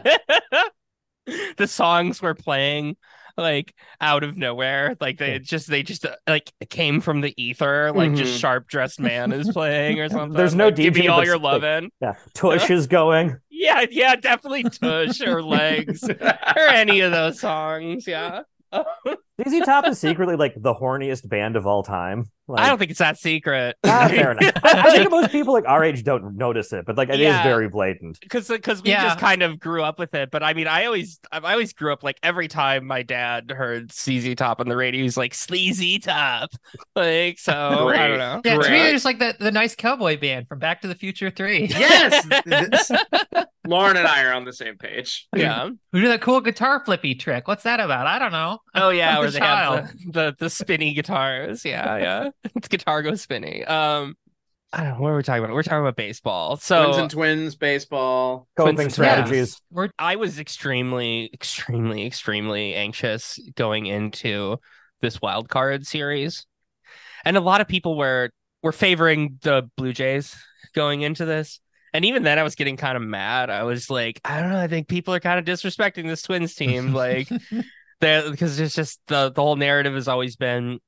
the 1.58 1.68
songs 1.68 2.22
were 2.22 2.34
playing 2.36 2.98
like 3.38 3.74
out 4.02 4.24
of 4.24 4.38
nowhere 4.38 4.96
like 5.00 5.18
they 5.18 5.40
just 5.40 5.68
they 5.68 5.84
just 5.84 6.06
uh, 6.06 6.16
like 6.28 6.52
came 6.70 7.00
from 7.00 7.22
the 7.22 7.34
ether 7.42 7.92
like 7.94 8.14
just 8.14 8.34
Mhm. 8.36 8.40
sharp 8.40 8.68
dressed 8.68 9.00
man 9.00 9.32
is 9.32 9.50
playing 9.52 10.00
or 10.02 10.10
something 10.10 10.36
There's 10.38 10.54
no 10.54 10.66
like, 10.66 10.76
give 10.76 10.96
me 10.96 11.08
all 11.08 11.24
your 11.24 11.36
it's 11.36 11.44
like- 11.44 11.54
lovin' 11.54 11.92
yeah 12.02 12.16
Tush 12.34 12.70
is 12.70 12.88
going 12.88 13.38
yeah 13.62 13.86
yeah 13.92 14.16
definitely 14.16 14.64
tush 14.64 15.22
or 15.22 15.42
legs 15.60 16.04
or 16.10 16.18
any 16.70 17.00
of 17.00 17.12
those 17.12 17.40
songs 17.40 18.08
yeah 18.08 18.42
ZZ 18.74 19.66
Top 19.66 19.86
is 19.88 20.00
secretly 20.00 20.36
like 20.36 20.54
the 20.56 20.74
horniest 20.74 21.28
band 21.28 21.58
of 21.58 21.68
all 21.68 21.84
time. 21.84 22.26
Like, 22.48 22.64
I 22.66 22.68
don't 22.70 22.78
think 22.80 22.92
it's 22.92 23.00
that 23.00 23.18
secret. 23.18 23.78
ah, 23.86 24.08
fair 24.10 24.32
enough. 24.38 24.52
I, 24.64 24.82
I 24.88 24.92
think 24.98 25.10
most 25.12 25.32
people 25.32 25.54
like 25.54 25.66
our 25.68 25.84
age 25.84 26.04
don't 26.04 26.36
notice 26.36 26.74
it, 26.74 26.86
but 26.86 26.98
like 26.98 27.08
it 27.10 27.16
is 27.16 27.20
Yeah. 27.22 27.44
very 27.44 27.70
blatant. 27.70 28.20
because 28.20 28.48
because 28.50 28.82
we 28.84 28.90
Yeah. 28.90 29.04
just 29.06 29.20
kind 29.20 29.42
of 29.42 29.60
grew 29.60 29.84
up 29.84 30.00
with 30.00 30.14
it. 30.16 30.32
But 30.32 30.44
I 30.44 30.54
mean, 30.54 30.68
I 30.68 30.86
always 30.86 31.20
I 31.32 31.40
always 31.54 31.72
grew 31.72 31.94
up 31.94 32.04
like 32.04 32.18
every 32.24 32.48
time 32.50 32.86
my 32.88 33.04
dad 33.04 33.52
heard 33.52 33.92
ZZ 33.94 34.36
Top 34.36 34.60
on 34.60 34.68
the 34.68 34.76
radio, 34.76 35.02
he's 35.04 35.16
like 35.18 35.34
sleazy 35.34 36.00
top, 36.00 36.50
like 36.96 37.40
so. 37.40 37.54
I 37.90 38.08
don't 38.08 38.18
know. 38.18 38.42
Yeah, 38.44 38.58
to 38.58 38.70
me, 38.70 38.82
Right. 38.82 38.92
just 38.92 39.06
like 39.06 39.20
the, 39.20 39.36
the 39.40 39.52
nice 39.52 39.76
cowboy 39.76 40.20
band 40.20 40.48
from 40.48 40.60
Back 40.60 40.82
to 40.82 40.88
the 40.88 40.96
Future 40.96 41.30
3. 41.30 41.68
Yes, 41.82 42.92
Lauren 43.68 43.96
and 43.96 44.08
I 44.08 44.24
are 44.24 44.34
on 44.34 44.44
the 44.44 44.54
same 44.54 44.76
page. 44.78 45.28
Yeah. 45.36 45.70
Who 45.92 46.02
did 46.02 46.10
that 46.10 46.22
cool 46.22 46.42
guitar 46.42 46.84
flippy 46.84 47.14
trick? 47.16 47.48
What's 47.48 47.64
that 47.64 47.80
about? 47.80 48.08
I 48.08 48.18
don't 48.20 48.32
know. 48.32 48.58
Oh 48.76 48.90
yeah, 48.90 49.12
I'm 49.16 49.20
where 49.20 49.28
the 49.28 49.34
they 49.34 49.40
child. 49.40 49.80
have 49.82 49.92
the, 50.08 50.12
the 50.12 50.36
the 50.40 50.50
spinny 50.50 50.94
guitars. 50.94 51.64
Yeah, 51.64 51.98
yeah. 51.98 52.30
It's 52.56 52.68
guitar 52.70 53.02
goes 53.02 53.22
spinny. 53.22 53.64
Um, 53.66 54.16
I 54.74 54.84
don't 54.84 54.94
know, 54.94 55.02
what 55.02 55.10
are 55.10 55.18
we 55.18 55.24
talking 55.24 55.44
about? 55.44 55.54
We're 55.54 55.64
talking 55.64 55.82
about 55.82 55.98
baseball. 55.98 56.56
So 56.58 56.84
twins 56.86 56.98
and 56.98 57.12
twins, 57.12 57.56
baseball. 57.56 58.48
Coping 58.56 58.76
Twins- 58.76 58.94
strategies. 58.94 59.62
We're 59.70 59.90
I 60.00 60.16
was 60.16 60.40
extremely, 60.40 61.30
extremely, 61.34 62.06
extremely 62.06 62.76
anxious 62.76 63.38
going 63.56 63.86
into 63.86 64.58
this 65.02 65.22
wild 65.22 65.50
card 65.50 65.86
series, 65.86 66.46
and 67.26 67.36
a 67.36 67.42
lot 67.42 67.60
of 67.60 67.68
people 67.68 67.98
were 67.98 68.30
were 68.64 68.72
favoring 68.72 69.40
the 69.42 69.70
Blue 69.76 69.92
Jays 69.92 70.36
going 70.74 71.02
into 71.02 71.26
this. 71.26 71.60
And 71.94 72.06
even 72.06 72.24
then, 72.24 72.40
I 72.40 72.44
was 72.44 72.56
getting 72.56 72.78
kind 72.78 72.96
of 72.96 73.04
mad. 73.04 73.50
I 73.50 73.64
was 73.64 73.90
like, 73.90 74.22
I 74.24 74.40
don't 74.40 74.52
know. 74.52 74.60
I 74.60 74.70
think 74.70 74.88
people 74.88 75.14
are 75.14 75.20
kind 75.20 75.38
of 75.38 75.44
disrespecting 75.44 76.08
this 76.08 76.22
Twins 76.22 76.56
team, 76.56 76.94
like 76.94 77.28
because 78.00 78.60
it's 78.60 78.74
just 78.74 79.02
the 79.08 79.32
the 79.32 79.42
whole 79.42 79.58
narrative 79.58 79.96
has 79.96 80.08
always 80.08 80.38
been 80.38 80.80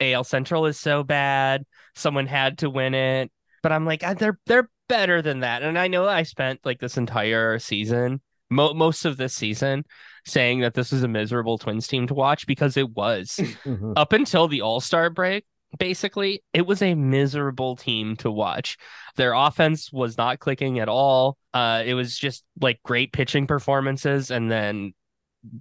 AL 0.00 0.24
Central 0.24 0.66
is 0.66 0.78
so 0.78 1.02
bad. 1.02 1.64
Someone 1.94 2.26
had 2.26 2.58
to 2.58 2.70
win 2.70 2.94
it, 2.94 3.30
but 3.62 3.72
I'm 3.72 3.84
like, 3.86 4.02
"Ah, 4.04 4.14
they're 4.14 4.38
they're 4.46 4.70
better 4.88 5.22
than 5.22 5.40
that. 5.40 5.62
And 5.62 5.78
I 5.78 5.88
know 5.88 6.06
I 6.06 6.22
spent 6.22 6.60
like 6.64 6.78
this 6.78 6.96
entire 6.96 7.58
season, 7.58 8.20
mo- 8.50 8.74
most 8.74 9.04
of 9.04 9.16
this 9.16 9.34
season, 9.34 9.84
saying 10.24 10.60
that 10.60 10.74
this 10.74 10.92
was 10.92 11.02
a 11.02 11.08
miserable 11.08 11.58
Twins 11.58 11.88
team 11.88 12.06
to 12.08 12.14
watch 12.14 12.46
because 12.46 12.76
it 12.76 12.90
was 12.90 13.36
Mhm. 13.64 13.94
up 13.96 14.12
until 14.12 14.48
the 14.48 14.60
All 14.62 14.80
Star 14.80 15.10
break. 15.10 15.44
Basically, 15.78 16.42
it 16.54 16.66
was 16.66 16.80
a 16.80 16.94
miserable 16.94 17.74
team 17.76 18.16
to 18.18 18.30
watch. 18.30 18.76
Their 19.16 19.32
offense 19.34 19.92
was 19.92 20.16
not 20.16 20.38
clicking 20.38 20.78
at 20.78 20.88
all. 20.88 21.36
Uh, 21.52 21.82
it 21.84 21.94
was 21.94 22.16
just 22.16 22.44
like 22.60 22.80
great 22.84 23.12
pitching 23.12 23.46
performances, 23.48 24.30
and 24.30 24.50
then 24.50 24.94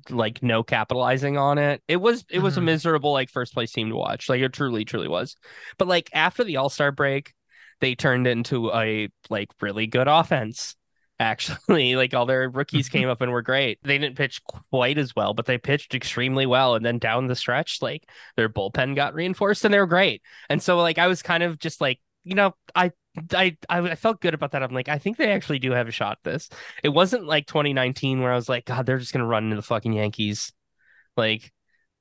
like 0.09 0.41
no 0.43 0.63
capitalizing 0.63 1.37
on 1.37 1.57
it. 1.57 1.81
It 1.87 1.97
was 1.97 2.25
it 2.29 2.39
was 2.39 2.57
a 2.57 2.61
Mhm. 2.61 2.65
miserable 2.65 3.13
like 3.13 3.29
first 3.29 3.53
place 3.53 3.71
team 3.71 3.89
to 3.89 3.95
watch. 3.95 4.29
Like 4.29 4.41
it 4.41 4.53
truly 4.53 4.85
truly 4.85 5.07
was. 5.07 5.35
But 5.77 5.87
like 5.87 6.09
after 6.13 6.43
the 6.43 6.57
All-Star 6.57 6.91
break, 6.91 7.33
they 7.81 7.95
turned 7.95 8.27
into 8.27 8.71
a 8.73 9.09
like 9.29 9.49
really 9.61 9.87
good 9.87 10.07
offense. 10.07 10.75
Actually, 11.19 11.95
like 11.95 12.13
all 12.13 12.25
their 12.25 12.49
rookies 12.49 12.89
came 12.89 13.07
up 13.09 13.21
and 13.21 13.31
were 13.31 13.41
great. 13.41 13.79
They 13.83 13.97
didn't 13.97 14.17
pitch 14.17 14.41
quite 14.69 14.97
as 14.97 15.15
well, 15.15 15.33
but 15.33 15.45
they 15.45 15.57
pitched 15.57 15.95
extremely 15.95 16.45
well. 16.45 16.75
And 16.75 16.85
then 16.85 16.99
down 16.99 17.27
the 17.27 17.35
stretch, 17.35 17.81
like 17.81 18.03
their 18.35 18.49
bullpen 18.49 18.95
got 18.95 19.13
reinforced 19.13 19.63
and 19.63 19.73
they 19.73 19.79
were 19.79 19.87
great. 19.87 20.21
And 20.49 20.61
so 20.61 20.77
like 20.77 20.97
I 20.97 21.07
was 21.07 21.21
kind 21.21 21.43
of 21.43 21.57
just 21.59 21.79
like, 21.79 21.99
you 22.25 22.35
know, 22.35 22.53
I 22.75 22.91
I 23.34 23.57
I 23.69 23.95
felt 23.95 24.22
good 24.22 24.34
about 24.34 24.51
that. 24.51 24.63
I'm 24.63 24.74
like, 24.74 24.89
I 24.89 24.98
think 24.98 25.17
they 25.17 25.31
actually 25.31 25.60
do 25.60 25.72
have 25.72 25.88
a 25.88 25.91
shot 25.91 26.19
at 26.24 26.24
this. 26.24 26.50
It 26.84 26.89
wasn't 26.89 27.25
like 27.25 27.48
2019 27.48 28.22
where 28.22 28.31
I 28.31 28.36
was 28.36 28.50
like, 28.50 28.65
God, 28.65 28.86
they're 28.86 29.00
just 29.00 29.13
gonna 29.13 29.25
run 29.25 29.45
into 29.45 29.55
the 29.55 29.62
fucking 29.62 29.93
Yankees. 29.93 30.51
Like, 31.17 31.51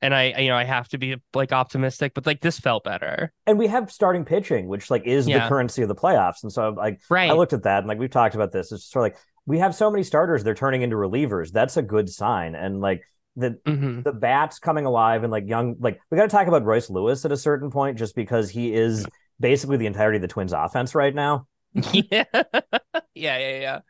and 0.02 0.14
I, 0.14 0.34
you 0.40 0.48
know, 0.48 0.56
I 0.56 0.64
have 0.64 0.88
to 0.88 0.98
be 0.98 1.16
like 1.34 1.52
optimistic, 1.52 2.12
but 2.14 2.26
like 2.26 2.40
this 2.40 2.58
felt 2.58 2.84
better. 2.84 3.32
And 3.46 3.58
we 3.58 3.68
have 3.68 3.90
starting 3.90 4.24
pitching, 4.24 4.68
which 4.68 4.90
like 4.90 5.06
is 5.06 5.26
Yeah. 5.26 5.44
the 5.44 5.48
currency 5.48 5.82
of 5.82 5.88
the 5.88 5.94
playoffs. 5.94 6.42
And 6.42 6.52
so 6.52 6.68
I'm 6.68 6.74
like 6.74 7.00
Right. 7.08 7.30
I 7.30 7.34
looked 7.34 7.52
at 7.52 7.62
that 7.64 7.78
and 7.78 7.88
like 7.88 7.98
we've 7.98 8.10
talked 8.10 8.34
about 8.34 8.52
this. 8.52 8.72
It's 8.72 8.84
sort 8.90 9.06
of 9.06 9.12
like 9.14 9.20
we 9.46 9.58
have 9.58 9.74
so 9.74 9.90
many 9.90 10.02
starters, 10.02 10.42
they're 10.42 10.54
turning 10.54 10.82
into 10.82 10.96
relievers. 10.96 11.52
That's 11.52 11.76
a 11.76 11.82
good 11.82 12.08
sign. 12.10 12.54
And 12.54 12.80
like 12.80 13.04
the 13.36 13.58
hmm 13.66 14.00
the 14.02 14.12
bats 14.12 14.58
coming 14.58 14.84
alive 14.86 15.22
and 15.24 15.32
like 15.32 15.48
young 15.48 15.76
like 15.80 15.98
we 16.10 16.16
got 16.16 16.24
to 16.24 16.28
talk 16.28 16.46
about 16.46 16.64
Royce 16.64 16.90
Lewis 16.90 17.24
at 17.24 17.32
a 17.32 17.36
certain 17.36 17.70
point 17.70 17.98
just 17.98 18.14
because 18.14 18.50
he 18.50 18.72
is 18.74 19.06
basically 19.40 19.76
the 19.76 19.86
entirety 19.86 20.16
of 20.16 20.22
the 20.22 20.28
Twins 20.28 20.52
offense 20.52 20.94
right 20.94 21.14
now. 21.14 21.46
yeah. 21.92 22.24
yeah, 22.32 23.38
yeah, 23.38 23.58
yeah. 23.60 23.80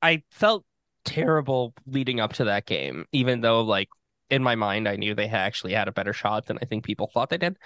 I 0.00 0.22
felt 0.30 0.64
terrible 1.04 1.74
leading 1.86 2.20
up 2.20 2.34
to 2.34 2.44
that 2.44 2.66
game, 2.66 3.06
even 3.12 3.40
though 3.40 3.62
like 3.62 3.88
in 4.30 4.42
my 4.42 4.54
mind 4.54 4.88
I 4.88 4.96
knew 4.96 5.14
they 5.14 5.28
actually 5.28 5.74
had 5.74 5.88
a 5.88 5.92
better 5.92 6.12
shot 6.12 6.46
than 6.46 6.58
I 6.62 6.64
think 6.64 6.84
people 6.84 7.10
thought 7.12 7.30
they 7.30 7.38
did. 7.38 7.56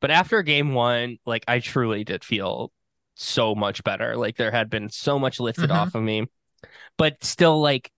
But 0.00 0.10
after 0.10 0.42
game 0.42 0.74
one, 0.74 1.18
like 1.26 1.44
I 1.48 1.60
truly 1.60 2.04
did 2.04 2.24
feel 2.24 2.72
so 3.14 3.54
much 3.54 3.84
better. 3.84 4.16
Like 4.16 4.36
there 4.36 4.50
had 4.50 4.70
been 4.70 4.88
so 4.88 5.18
much 5.18 5.40
lifted 5.40 5.70
Mhm. 5.70 5.74
off 5.74 5.94
of 5.94 6.02
me. 6.02 6.26
But 6.96 7.22
still 7.24 7.60
like 7.60 7.90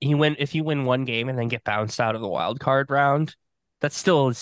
you 0.00 0.16
win 0.18 0.36
if 0.38 0.54
you 0.54 0.64
win 0.64 0.84
one 0.84 1.04
game 1.04 1.28
and 1.28 1.38
then 1.38 1.48
get 1.48 1.64
bounced 1.64 2.00
out 2.00 2.14
of 2.14 2.20
the 2.20 2.28
wild 2.28 2.60
card 2.60 2.90
round, 2.90 3.34
that's 3.80 3.96
still 3.96 4.32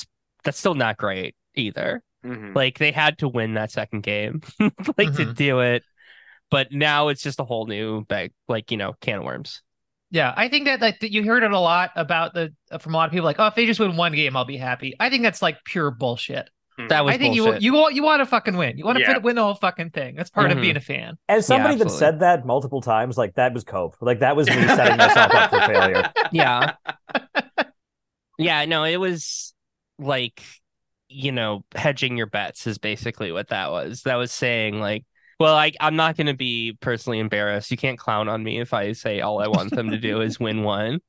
that's 0.44 0.58
still 0.58 0.74
not 0.74 0.96
great 0.96 1.36
either. 1.54 2.02
Mhm. 2.24 2.54
Like 2.54 2.78
they 2.78 2.90
had 2.92 3.18
to 3.18 3.28
win 3.28 3.54
that 3.54 3.70
second 3.70 4.02
game, 4.02 4.40
like 4.60 5.14
to 5.16 5.26
Mhm. 5.26 5.34
do 5.34 5.60
it. 5.60 5.82
But 6.50 6.72
now 6.72 7.08
it's 7.08 7.22
just 7.22 7.40
a 7.40 7.44
whole 7.44 7.66
new 7.66 8.04
bag, 8.06 8.32
like 8.48 8.70
you 8.70 8.76
know, 8.76 8.94
can 9.00 9.18
of 9.18 9.24
worms. 9.24 9.62
Yeah, 10.10 10.32
I 10.36 10.48
think 10.48 10.66
that 10.66 10.80
like 10.80 11.02
you 11.02 11.24
heard 11.24 11.42
it 11.42 11.50
a 11.52 11.58
lot 11.58 11.90
about 11.96 12.34
the 12.34 12.54
from 12.78 12.94
a 12.94 12.96
lot 12.96 13.06
of 13.06 13.10
people 13.12 13.24
like, 13.24 13.40
oh, 13.40 13.46
if 13.48 13.54
they 13.56 13.66
just 13.66 13.80
win 13.80 13.96
one 13.96 14.12
game, 14.12 14.36
I'll 14.36 14.44
be 14.44 14.56
happy. 14.56 14.94
I 15.00 15.10
think 15.10 15.22
that's 15.22 15.42
like 15.42 15.58
pure 15.64 15.90
bullshit. 15.90 16.48
That 16.88 17.04
was 17.04 17.14
I 17.14 17.18
think 17.18 17.36
bullshit. 17.36 17.62
you 17.62 17.72
you 17.72 17.78
want 17.78 17.94
you 17.94 18.02
want 18.02 18.20
to 18.20 18.26
fucking 18.26 18.56
win. 18.56 18.78
You 18.78 18.84
want 18.84 18.98
to 18.98 19.02
Yeah. 19.02 19.18
win 19.18 19.36
the 19.36 19.42
whole 19.42 19.54
fucking 19.54 19.90
thing. 19.90 20.14
That's 20.16 20.30
part 20.30 20.50
Mhm. 20.50 20.56
of 20.56 20.60
being 20.60 20.76
a 20.76 20.80
fan. 20.80 21.18
As 21.28 21.46
somebody 21.46 21.76
that 21.76 21.90
said 21.90 22.20
that 22.20 22.44
multiple 22.46 22.80
times, 22.80 23.16
like 23.18 23.34
that 23.34 23.52
was 23.54 23.64
cope. 23.64 23.96
Like 24.00 24.20
that 24.20 24.36
was 24.36 24.48
me 24.48 24.54
setting 24.68 24.96
myself 24.96 25.34
up 25.34 25.50
for 25.50 25.60
failure. 25.60 26.12
yeah, 26.32 26.74
yeah. 28.38 28.64
No, 28.66 28.84
it 28.84 28.96
was 28.98 29.54
like 29.98 30.42
you 31.14 31.32
know, 31.32 31.64
hedging 31.74 32.16
your 32.16 32.26
bets 32.26 32.66
is 32.66 32.78
basically 32.78 33.30
what 33.32 33.48
that 33.48 33.70
was. 33.70 34.02
That 34.02 34.16
was 34.16 34.32
saying 34.32 34.80
like, 34.80 35.04
well, 35.38 35.54
I 35.56 35.72
I'm 35.80 35.96
not 35.96 36.16
going 36.16 36.26
to 36.26 36.34
be 36.34 36.76
personally 36.80 37.18
embarrassed. 37.18 37.70
You 37.70 37.76
can't 37.76 37.98
clown 37.98 38.28
on 38.28 38.42
me 38.42 38.60
if 38.60 38.74
I 38.74 38.92
say 38.92 39.20
all 39.20 39.40
I 39.40 39.48
want 39.48 39.70
them 39.70 39.90
to 39.90 39.98
do 39.98 40.20
is 40.20 40.40
win 40.40 40.62
one. 40.62 41.00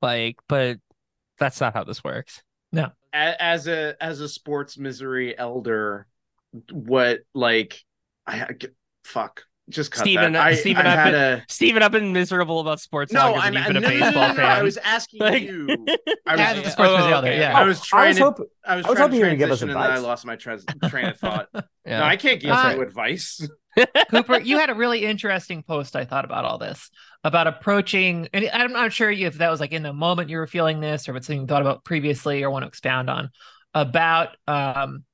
Like, 0.00 0.36
but 0.48 0.78
that's 1.38 1.60
not 1.60 1.74
how 1.74 1.84
this 1.84 2.02
works. 2.02 2.42
No. 2.72 2.90
as 3.12 3.68
a 3.68 3.94
as 4.00 4.20
a 4.20 4.28
sports 4.28 4.78
misery 4.78 5.36
elder, 5.38 6.06
what 6.70 7.20
like 7.34 7.80
I 8.26 8.42
I- 8.42 8.56
fuck 9.04 9.44
just 9.72 9.90
cut 9.90 10.00
Steven, 10.02 10.32
that. 10.34 10.42
I, 10.42 10.54
Steven, 10.54 10.86
I 10.86 10.96
I've 10.96 11.12
been- 11.12 11.14
a 11.40 11.44
Steven, 11.48 11.82
I've 11.82 11.92
been 11.92 12.12
miserable 12.12 12.60
about 12.60 12.80
sports 12.80 13.12
no. 13.12 13.34
I'm 13.34 13.54
than 13.54 13.64
you've 13.64 13.72
been 13.74 13.82
no, 13.82 13.88
a 13.88 13.92
no, 13.92 13.98
no, 13.98 14.00
baseball 14.04 14.22
no, 14.22 14.28
no, 14.28 14.34
fan. 14.34 14.44
I 14.58 14.62
was 14.62 14.76
asking 14.78 15.20
Like- 15.22 15.42
you. 15.42 15.68
I 16.26 16.34
As 16.34 16.58
was 16.58 16.66
a 16.66 16.70
sports 16.70 16.90
Oh, 16.94 17.14
okay. 17.18 17.38
yeah. 17.38 17.58
I 17.58 17.64
was 17.64 17.80
I 17.80 17.84
trying 17.84 18.08
was 18.08 18.16
to 18.18 18.24
hoping 18.24 18.46
I 18.64 18.76
was 18.76 18.86
I 18.86 18.88
was 18.90 18.96
trying 18.96 19.08
hoping 19.10 19.20
to 19.24 19.30
you 19.30 19.36
give 19.36 19.50
us 19.50 19.58
transition 19.60 19.70
and 19.70 19.84
then 19.84 19.90
I 19.90 19.98
lost 20.08 20.24
my 20.26 20.36
trans- 20.36 20.64
train 20.88 21.06
of 21.06 21.18
thought. 21.18 21.48
Yeah. 21.84 22.00
No, 22.00 22.04
I 22.04 22.16
can't 22.16 22.40
give 22.40 22.50
Uh, 22.50 22.72
you 22.76 22.82
advice. 22.82 23.46
Cooper, 24.10 24.38
you 24.40 24.58
had 24.58 24.68
a 24.68 24.74
really 24.74 25.04
interesting 25.06 25.62
post 25.62 25.96
I 25.96 26.04
thought 26.04 26.26
about 26.26 26.44
all 26.44 26.58
this 26.58 26.90
about 27.24 27.46
approaching, 27.46 28.28
and 28.34 28.50
I'm 28.52 28.72
not 28.72 28.92
sure 28.92 29.10
if 29.10 29.38
that 29.38 29.50
was 29.50 29.60
like 29.60 29.72
in 29.72 29.82
the 29.82 29.92
moment 29.94 30.28
you 30.28 30.36
were 30.36 30.46
feeling 30.46 30.80
this, 30.80 31.08
or 31.08 31.12
if 31.12 31.16
it's 31.18 31.26
something 31.26 31.40
you 31.42 31.46
thought 31.46 31.62
about 31.62 31.82
previously 31.84 32.42
or 32.42 32.50
want 32.50 32.64
to 32.64 32.68
expound 32.68 33.08
on 33.08 33.30
about 33.72 34.36
um, 34.46 35.04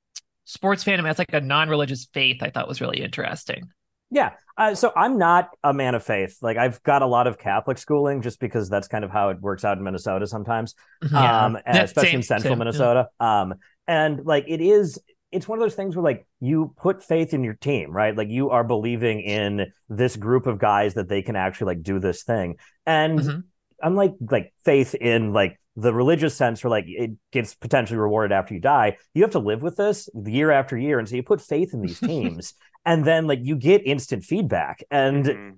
sports 0.45 0.83
fandom 0.83 1.09
as 1.09 1.19
like 1.19 1.33
a 1.33 1.41
non-religious 1.41 2.09
faith. 2.13 2.43
I 2.43 2.51
thought 2.51 2.67
was 2.67 2.81
really 2.81 3.01
interesting. 3.01 3.69
Yeah. 4.11 4.33
Uh, 4.57 4.75
so 4.75 4.93
I'm 4.97 5.19
not 5.19 5.51
a 5.63 5.73
man 5.73 5.95
of 5.95 6.03
faith. 6.03 6.39
Like 6.43 6.57
I've 6.57 6.83
got 6.83 7.03
a 7.03 7.07
lot 7.07 7.27
of 7.27 7.39
Catholic 7.39 7.79
schooling 7.79 8.23
just 8.23 8.41
because 8.41 8.69
that's 8.69 8.89
kind 8.89 9.05
of 9.05 9.11
how 9.11 9.29
it 9.29 9.41
works 9.41 9.65
out 9.65 9.79
in 9.79 9.85
Minnesota 9.85 10.27
sometimes. 10.27 10.75
Yeah. 11.13 11.45
Um, 11.47 11.59
and 11.67 11.79
especially 11.79 12.11
same- 12.11 12.17
in 12.19 12.23
central 12.23 12.43
same, 12.53 12.59
yeah. 12.59 12.65
Minnesota. 12.65 13.09
Um, 13.21 13.55
and 13.87 14.25
like 14.25 14.45
it 14.49 14.61
is 14.61 14.99
it's 15.31 15.47
one 15.47 15.59
of 15.59 15.63
those 15.63 15.75
things 15.75 15.95
where 15.95 16.03
like 16.03 16.27
you 16.41 16.75
put 16.79 17.05
faith 17.05 17.35
in 17.35 17.45
your 17.45 17.53
team, 17.55 17.91
right? 17.91 18.17
Like 18.17 18.29
you 18.31 18.49
are 18.51 18.65
believing 18.65 19.21
in 19.21 19.67
this 19.91 20.17
group 20.17 20.47
of 20.47 20.59
guys 20.59 20.95
that 20.95 21.09
they 21.09 21.21
can 21.21 21.37
actually 21.37 21.75
like 21.75 21.83
do 21.83 21.99
this 21.99 22.23
thing. 22.23 22.57
And 22.87 23.19
Mhm. 23.21 23.43
unlike 23.83 24.15
like 24.31 24.55
faith 24.65 24.95
in 24.95 25.35
like 25.35 25.61
the 25.77 25.93
religious 25.93 26.35
sense 26.35 26.65
where 26.65 26.71
like 26.71 26.87
it 26.89 27.11
gets 27.31 27.55
potentially 27.55 27.99
rewarded 27.99 28.33
after 28.33 28.55
you 28.55 28.61
die, 28.61 28.97
you 29.15 29.23
have 29.23 29.33
to 29.33 29.39
live 29.39 29.63
with 29.63 29.77
this 29.77 30.09
year 30.25 30.51
after 30.51 30.77
year. 30.79 30.99
And 30.99 31.07
so 31.09 31.15
you 31.15 31.23
put 31.23 31.43
faith 31.43 31.75
in 31.75 31.83
these 31.83 32.01
teams 32.11 32.55
and 32.89 33.05
then 33.05 33.27
like 33.27 33.41
you 33.43 33.55
get 33.57 33.87
instant 33.87 34.25
feedback. 34.25 34.83
And 34.91 35.25
Mhm. 35.25 35.55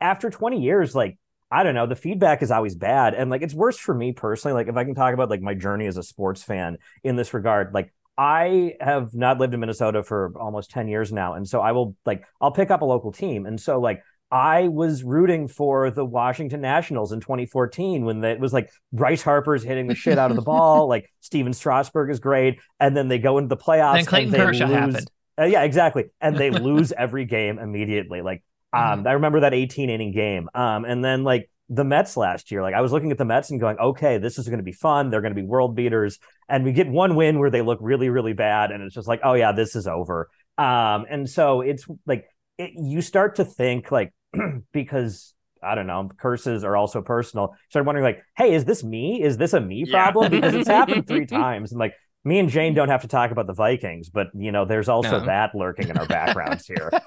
after 0.00 0.28
20 0.28 0.60
years, 0.60 0.94
like 0.94 1.16
I 1.50 1.62
don't 1.62 1.74
know, 1.76 1.86
the 1.86 1.94
feedback 1.94 2.42
is 2.42 2.50
always 2.50 2.74
bad. 2.74 3.14
And 3.14 3.30
like 3.30 3.42
it's 3.42 3.54
worse 3.54 3.78
for 3.78 3.94
me 3.94 4.12
personally. 4.12 4.54
Like 4.54 4.68
if 4.68 4.76
I 4.76 4.84
can 4.84 4.94
talk 4.94 5.14
about 5.14 5.30
like 5.30 5.40
my 5.40 5.54
journey 5.54 5.86
as 5.86 5.96
a 5.96 6.02
sports 6.02 6.42
fan 6.42 6.78
in 7.04 7.14
this 7.16 7.32
regard, 7.32 7.72
like 7.72 7.94
I 8.18 8.74
have 8.80 9.14
not 9.14 9.38
lived 9.38 9.54
in 9.54 9.60
Minnesota 9.60 10.02
for 10.02 10.32
almost 10.36 10.70
10 10.70 10.88
years 10.88 11.12
now. 11.12 11.34
And 11.34 11.48
so 11.48 11.60
I 11.60 11.72
will 11.72 11.96
like 12.04 12.24
I'll 12.40 12.50
pick 12.52 12.70
up 12.70 12.82
a 12.82 12.84
local 12.84 13.12
team. 13.12 13.46
And 13.46 13.60
so 13.60 13.80
like 13.80 14.02
I 14.32 14.66
was 14.66 15.04
rooting 15.04 15.46
for 15.46 15.90
the 15.92 16.04
Washington 16.04 16.60
Nationals 16.60 17.12
in 17.12 17.20
2014 17.20 18.04
when 18.04 18.24
it 18.24 18.40
was 18.40 18.52
like 18.52 18.68
Bryce 18.92 19.22
Harper's 19.22 19.62
hitting 19.62 19.86
the 19.86 19.94
shit 19.94 20.18
out 20.18 20.30
of 20.32 20.36
the 20.36 20.42
ball, 20.52 20.88
like 20.88 21.08
Stephen 21.20 21.52
Strasburg 21.52 22.10
is 22.10 22.18
great, 22.18 22.58
and 22.80 22.96
then 22.96 23.06
they 23.06 23.18
go 23.18 23.38
into 23.38 23.48
the 23.48 23.56
playoffs. 23.56 23.94
Then 23.96 24.06
Clayton 24.06 24.34
and 24.34 24.34
they 24.34 24.38
Kershaw 24.46 24.66
lose. 24.66 24.74
happened. 24.94 25.10
Uh, 25.38 25.44
yeah, 25.44 25.62
exactly, 25.62 26.04
and 26.20 26.38
they 26.38 26.50
lose 26.50 26.92
every 26.92 27.24
game 27.24 27.58
immediately. 27.58 28.22
Like, 28.22 28.42
um, 28.72 29.06
I 29.06 29.12
remember 29.12 29.40
that 29.40 29.54
18 29.54 29.90
inning 29.90 30.12
game, 30.12 30.48
um, 30.54 30.84
and 30.84 31.04
then 31.04 31.24
like 31.24 31.50
the 31.68 31.84
Mets 31.84 32.16
last 32.16 32.50
year. 32.50 32.62
Like 32.62 32.74
I 32.74 32.80
was 32.80 32.92
looking 32.92 33.10
at 33.10 33.18
the 33.18 33.24
Mets 33.24 33.50
and 33.50 33.58
going, 33.60 33.78
okay, 33.78 34.18
this 34.18 34.38
is 34.38 34.46
going 34.48 34.58
to 34.58 34.64
be 34.64 34.72
fun. 34.72 35.10
They're 35.10 35.22
going 35.22 35.34
to 35.34 35.40
be 35.40 35.46
world 35.46 35.74
beaters. 35.74 36.18
And 36.48 36.62
we 36.62 36.72
get 36.72 36.86
one 36.88 37.16
win 37.16 37.38
where 37.38 37.50
they 37.50 37.62
look 37.62 37.78
really, 37.80 38.10
really 38.10 38.34
bad. 38.34 38.70
And 38.70 38.82
it's 38.82 38.94
just 38.94 39.08
like, 39.08 39.20
oh, 39.24 39.32
yeah, 39.32 39.52
this 39.52 39.74
is 39.74 39.86
over. 39.86 40.28
Um, 40.58 41.06
and 41.08 41.28
so 41.28 41.62
it's 41.62 41.86
like 42.06 42.26
it, 42.58 42.72
you 42.76 43.00
start 43.00 43.36
to 43.36 43.44
think 43.46 43.90
like, 43.90 44.12
because 44.72 45.32
I 45.62 45.74
don't 45.74 45.86
know, 45.86 46.10
curses 46.18 46.64
are 46.64 46.76
also 46.76 47.00
personal. 47.00 47.54
Start 47.70 47.86
wondering 47.86 48.04
like, 48.04 48.22
hey, 48.36 48.54
is 48.54 48.66
this 48.66 48.84
me? 48.84 49.22
Is 49.22 49.38
this 49.38 49.54
a 49.54 49.60
me 49.60 49.86
Yeah. 49.86 50.10
problem? 50.10 50.30
Because 50.30 50.54
it's 50.54 50.68
happened 50.68 51.06
three 51.08 51.24
times. 51.26 51.72
And 51.72 51.78
like, 51.78 51.94
me 52.24 52.38
and 52.38 52.48
Jane 52.48 52.74
don't 52.74 52.88
have 52.88 53.02
to 53.02 53.08
talk 53.08 53.30
about 53.30 53.46
the 53.46 53.52
Vikings, 53.52 54.08
but 54.08 54.28
you 54.34 54.50
know, 54.50 54.64
there's 54.64 54.88
also 54.88 55.18
No. 55.20 55.26
that 55.26 55.54
lurking 55.54 55.88
in 55.88 55.98
our 55.98 56.06
backgrounds 56.06 56.66
here. 56.66 56.90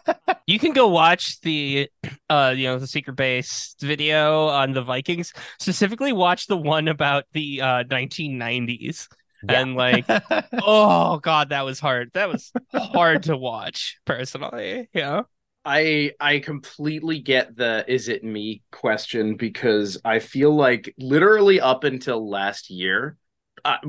You 0.50 0.60
can 0.60 0.72
go 0.72 0.88
watch 0.88 1.42
the 1.42 1.90
uh 2.30 2.54
you 2.56 2.68
know 2.68 2.80
the 2.80 2.88
secret 2.88 3.18
base 3.18 3.76
video 3.82 4.48
on 4.48 4.72
the 4.72 4.82
Vikings. 4.82 5.34
Specifically 5.60 6.14
watch 6.14 6.48
the 6.48 6.56
one 6.56 6.88
about 6.88 7.26
the 7.34 7.60
uh 7.62 7.84
1990s. 7.84 9.10
Yeah. 9.44 9.60
And 9.62 9.76
like 9.76 10.06
oh 10.64 11.20
god 11.20 11.50
that 11.50 11.66
was 11.66 11.82
hard. 11.82 12.12
That 12.14 12.30
was 12.30 12.54
hard 12.74 13.24
to 13.24 13.36
watch 13.36 13.98
personally. 14.06 14.88
Yeah. 14.94 15.24
I 15.66 16.14
I 16.18 16.40
completely 16.40 17.20
get 17.20 17.58
the 17.58 17.84
is 17.86 18.08
it 18.08 18.24
me 18.24 18.62
question 18.72 19.36
because 19.36 20.00
I 20.06 20.20
feel 20.20 20.56
like 20.56 20.96
literally 20.98 21.60
up 21.60 21.84
until 21.84 22.30
last 22.30 22.70
year 22.70 23.18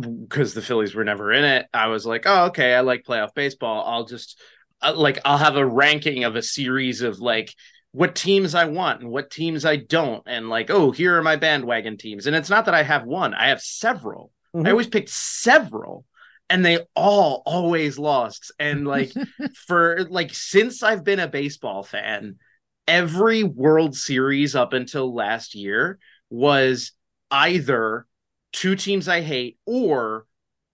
because 0.00 0.54
the 0.54 0.62
Phillies 0.62 0.94
were 0.94 1.04
never 1.04 1.32
in 1.32 1.44
it, 1.44 1.66
I 1.73 1.88
was 1.88 2.06
like, 2.06 2.25
oh 2.26 2.47
okay, 2.47 2.75
I 2.75 2.80
like 2.80 3.04
playoff 3.04 3.35
baseball. 3.35 3.85
I'll 3.87 4.04
just 4.04 4.40
uh, 4.82 4.94
like 4.97 5.18
I'll 5.25 5.38
have 5.38 5.56
a 5.56 5.66
ranking 5.66 6.25
of 6.25 6.37
a 6.37 6.42
series 6.42 7.02
of 7.02 7.20
like 7.20 7.54
what 7.92 8.14
teams 8.14 8.54
I 8.54 8.66
want 8.66 9.00
and 9.00 9.11
what 9.11 9.30
teams 9.30 9.64
I 9.64 9.76
don't, 9.76 10.23
and 10.26 10.49
like 10.49 10.70
oh 10.70 10.90
here 10.90 11.16
are 11.16 11.23
my 11.23 11.37
bandwagon 11.37 11.97
teams. 11.97 12.26
And 12.26 12.37
it's 12.37 12.50
not 12.50 12.66
that 12.66 12.75
I 12.75 12.82
have 12.82 13.04
one, 13.04 13.35
I 13.35 13.49
have 13.49 13.61
several. 13.61 14.32
I 14.64 14.70
Mhm. 14.70 14.70
always 14.70 14.88
picked 14.88 15.11
several, 15.11 16.04
and 16.50 16.64
they 16.64 16.80
all 16.94 17.42
always 17.47 17.99
lost. 17.99 18.52
And 18.58 18.87
like 18.87 19.16
for 19.66 20.06
like 20.11 20.35
since 20.35 20.82
I've 20.82 21.04
been 21.04 21.20
a 21.20 21.28
baseball 21.28 21.82
fan, 21.82 22.37
every 22.87 23.44
World 23.44 23.94
Series 23.94 24.54
up 24.56 24.73
until 24.73 25.14
last 25.14 25.54
year 25.54 25.99
was 26.30 26.92
either 27.30 28.06
two 28.52 28.76
teams 28.76 29.08
I 29.08 29.20
hate 29.20 29.58
or 29.66 30.26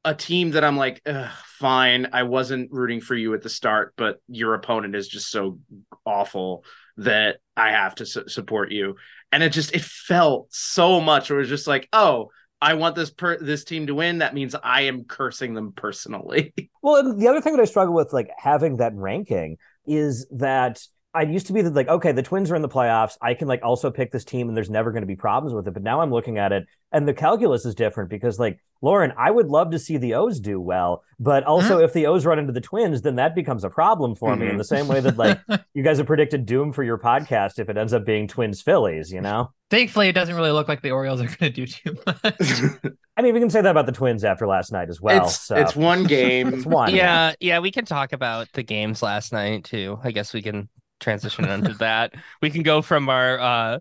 a 0.05 0.15
team 0.15 0.53
that 0.53 0.65
I'm 0.65 0.77
like, 0.77 1.03
fine, 1.45 2.09
I 2.13 2.25
wasn't 2.25 2.71
rooting 2.71 3.01
for 3.01 3.15
you 3.15 3.35
at 3.35 3.43
the 3.43 3.49
start, 3.49 3.95
but 3.97 4.21
your 4.29 4.55
opponent 4.55 4.95
is 4.95 5.09
just 5.09 5.31
so 5.31 5.59
awful 6.05 6.65
that 6.99 7.39
I 7.57 7.71
have 7.71 7.95
to 7.97 8.07
su- 8.07 8.29
support 8.29 8.71
you. 8.71 8.97
And 9.33 9.43
it 9.43 9.51
just 9.51 9.75
it 9.75 9.83
felt 9.83 10.49
so 10.51 11.01
much. 11.01 11.31
It 11.31 11.35
was 11.35 11.49
just 11.49 11.67
like, 11.67 11.89
oh, 11.93 12.31
I 12.61 12.75
want 12.75 12.95
this 12.95 13.11
per- 13.11 13.39
this 13.39 13.65
team 13.65 13.87
to 13.89 13.95
win. 13.95 14.19
That 14.19 14.35
means 14.35 14.55
I 14.55 14.83
am 14.83 15.05
cursing 15.05 15.55
them 15.55 15.73
personally. 15.73 16.55
Well, 16.83 17.17
the 17.17 17.29
other 17.29 17.41
thing 17.41 17.57
that 17.57 17.63
I 17.63 17.65
struggle 17.65 17.95
with, 17.95 18.13
like 18.13 18.29
having 18.37 18.77
that 18.77 18.93
ranking, 18.95 19.57
is 19.87 20.27
that 20.33 20.83
I 21.15 21.23
used 21.23 21.47
to 21.47 21.53
be 21.53 21.63
that 21.63 21.75
like, 21.75 21.89
okay, 21.89 22.13
the 22.13 22.23
Twins 22.23 22.51
are 22.51 22.57
in 22.57 22.63
the 22.63 22.69
playoffs. 22.69 23.17
I 23.23 23.35
can 23.35 23.47
like 23.49 23.61
also 23.63 23.91
pick 23.91 24.11
this 24.11 24.25
team, 24.25 24.49
and 24.49 24.57
there's 24.57 24.71
never 24.71 24.91
going 24.91 25.03
to 25.03 25.07
be 25.07 25.17
problems 25.17 25.55
with 25.55 25.69
it. 25.69 25.71
But 25.73 25.83
now 25.83 26.01
I'm 26.01 26.11
looking 26.11 26.39
at 26.39 26.53
it, 26.53 26.67
and 26.93 27.07
the 27.07 27.15
calculus 27.15 27.65
is 27.65 27.75
different 27.75 28.11
because, 28.11 28.39
like, 28.39 28.59
Lauren, 28.83 29.13
I 29.17 29.31
would 29.31 29.47
love 29.47 29.71
to 29.71 29.79
see 29.79 29.97
the 29.97 30.15
O's 30.15 30.41
do 30.41 30.61
well, 30.61 31.03
but 31.19 31.45
also 31.45 31.79
if 31.79 31.93
the 31.93 32.07
O's 32.07 32.27
run 32.27 32.39
into 32.39 32.53
the 32.53 32.61
Twins, 32.61 33.01
then 33.03 33.17
that 33.17 33.35
becomes 33.35 33.65
a 33.65 33.71
problem 33.71 34.15
for 34.15 34.35
me. 34.37 34.47
In 34.49 34.55
Mhm. 34.55 34.59
the 34.59 34.65
same 34.65 34.89
way 34.89 35.01
that 35.01 35.17
like 35.17 35.41
you 35.75 35.83
guys 35.83 35.99
have 35.99 36.07
predicted 36.07 36.45
doom 36.45 36.73
for 36.73 36.83
your 36.83 36.99
podcast 36.99 37.59
if 37.59 37.69
it 37.71 37.79
ends 37.79 37.95
up 37.95 38.05
being 38.05 38.29
Twins 38.29 38.61
Phillies, 38.61 39.11
you 39.11 39.21
know. 39.23 39.53
Thankfully, 39.71 40.09
it 40.09 40.13
doesn't 40.13 40.35
really 40.35 40.51
look 40.51 40.69
like 40.69 40.83
the 40.83 40.91
Orioles 40.91 41.21
are 41.23 41.25
going 41.27 41.37
to 41.39 41.51
do 41.51 41.67
too 41.67 41.97
much. 42.07 42.93
I 43.17 43.23
mean, 43.23 43.33
we 43.33 43.41
can 43.41 43.49
say 43.51 43.63
that 43.63 43.71
about 43.71 43.87
the 43.87 43.93
Twins 43.93 44.23
after 44.25 44.47
last 44.47 44.71
night 44.73 44.91
as 44.91 45.01
well. 45.01 45.25
it's 45.27 45.41
so 45.41 45.57
it's 45.57 45.75
one 45.77 46.05
game. 46.09 46.53
it's 46.53 46.67
one. 46.67 46.95
Yeah, 46.95 47.35
yeah, 47.41 47.61
we 47.61 47.71
can 47.71 47.85
talk 47.87 48.13
about 48.13 48.49
the 48.53 48.63
games 48.63 49.03
last 49.03 49.33
night 49.33 49.65
too. 49.65 49.99
I 50.05 50.11
guess 50.11 50.35
we 50.35 50.43
can 50.43 50.69
transition 51.01 51.49
into 51.49 51.75
that. 51.75 52.15
We 52.43 52.51
can 52.51 52.63
go 52.63 52.83
from 52.83 53.09
our 53.09 53.39
uh 53.41 53.79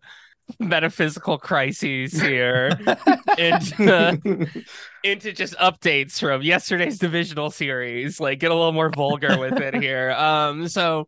metaphysical 0.59 1.37
crises 1.37 2.19
here 2.19 2.77
into 3.37 4.19
into 5.03 5.33
just 5.33 5.55
updates 5.57 6.19
from 6.19 6.41
yesterday's 6.41 6.99
divisional 6.99 7.51
series. 7.51 8.19
Like 8.19 8.39
get 8.39 8.51
a 8.51 8.55
little 8.55 8.71
more 8.73 8.89
vulgar 8.91 9.37
with 9.37 9.59
it 9.59 9.73
here. 9.75 10.11
Um 10.17 10.67
so 10.67 11.07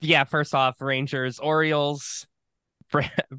yeah, 0.00 0.24
first 0.24 0.54
off, 0.54 0.80
Rangers 0.80 1.38
Orioles 1.38 2.26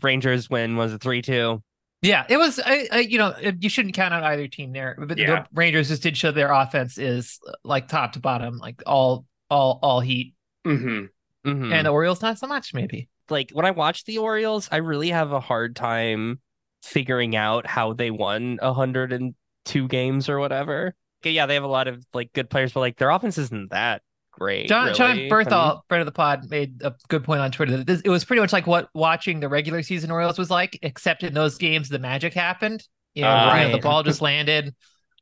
Rangers 0.02 0.50
win 0.50 0.76
was 0.76 0.94
a 0.94 1.00
3-2. 1.00 1.62
yeah, 2.02 2.26
it 2.30 2.38
was. 2.38 2.60
I, 2.64 2.88
I, 2.92 3.00
you 3.00 3.18
know, 3.18 3.34
you 3.60 3.70
shouldn't 3.70 3.96
count 3.96 4.14
out 4.14 4.24
either 4.24 4.48
team 4.48 4.72
there. 4.72 4.96
But 5.00 5.18
Yeah. 5.18 5.44
the 5.44 5.48
Rangers 5.54 5.90
just 5.90 6.04
did 6.04 6.18
show 6.18 6.32
their 6.32 6.52
offense 6.52 6.98
is 6.98 7.40
like 7.64 7.88
top 7.88 8.14
to 8.14 8.20
bottom, 8.20 8.58
like 8.58 8.84
all, 8.86 9.26
all, 9.50 9.80
all 9.82 10.00
heat, 10.00 10.34
hmm 10.66 11.06
Mhm. 11.48 11.74
and 11.74 11.86
the 11.86 11.92
Orioles 11.92 12.22
not 12.22 12.38
so 12.38 12.48
much, 12.48 12.74
maybe. 12.74 13.10
like 13.30 13.50
when 13.52 13.66
I 13.66 13.72
watch 13.72 14.06
the 14.06 14.20
Orioles, 14.20 14.70
I 14.72 14.78
really 14.78 15.10
have 15.10 15.32
a 15.34 15.40
hard 15.40 15.76
time 15.76 16.40
figuring 16.84 17.36
out 17.36 17.66
how 17.68 17.92
they 17.94 18.10
won 18.12 18.58
102 18.62 19.88
games 19.88 20.30
or 20.30 20.40
whatever. 20.40 20.96
Yeah, 21.24 21.46
they 21.46 21.56
have 21.56 21.64
a 21.64 21.68
lot 21.68 21.88
of 21.88 22.06
like 22.14 22.32
good 22.34 22.50
players, 22.50 22.72
but 22.74 22.80
like 22.82 22.98
their 22.98 23.10
offense 23.10 23.38
isn't 23.38 23.72
that 23.72 24.02
great. 24.32 24.68
John, 24.70 24.94
John 24.94 25.18
really. 25.18 25.30
Berthal, 25.30 25.82
friend 25.90 26.02
of 26.02 26.06
the 26.06 26.12
pod, 26.12 26.50
made 26.50 26.82
a 26.84 26.94
good 27.10 27.24
point 27.24 27.42
on 27.42 27.52
Twitter. 27.52 27.76
that 27.78 27.88
This, 27.88 28.02
it 28.02 28.10
was 28.10 28.24
pretty 28.24 28.40
much 28.40 28.54
like 28.54 28.68
what 28.68 28.88
watching 28.94 29.40
the 29.40 29.50
regular 29.50 29.82
season 29.82 30.12
Orioles 30.12 30.38
was 30.38 30.50
like, 30.52 30.80
except 30.84 31.24
in 31.24 31.34
those 31.34 31.58
games 31.58 31.90
the 31.90 32.00
magic 32.00 32.34
happened. 32.34 32.88
You 33.14 33.24
know, 33.24 33.54
you 33.56 33.64
know, 33.64 33.72
the 33.72 33.80
ball 33.82 34.04
just 34.04 34.22
landed 34.22 34.76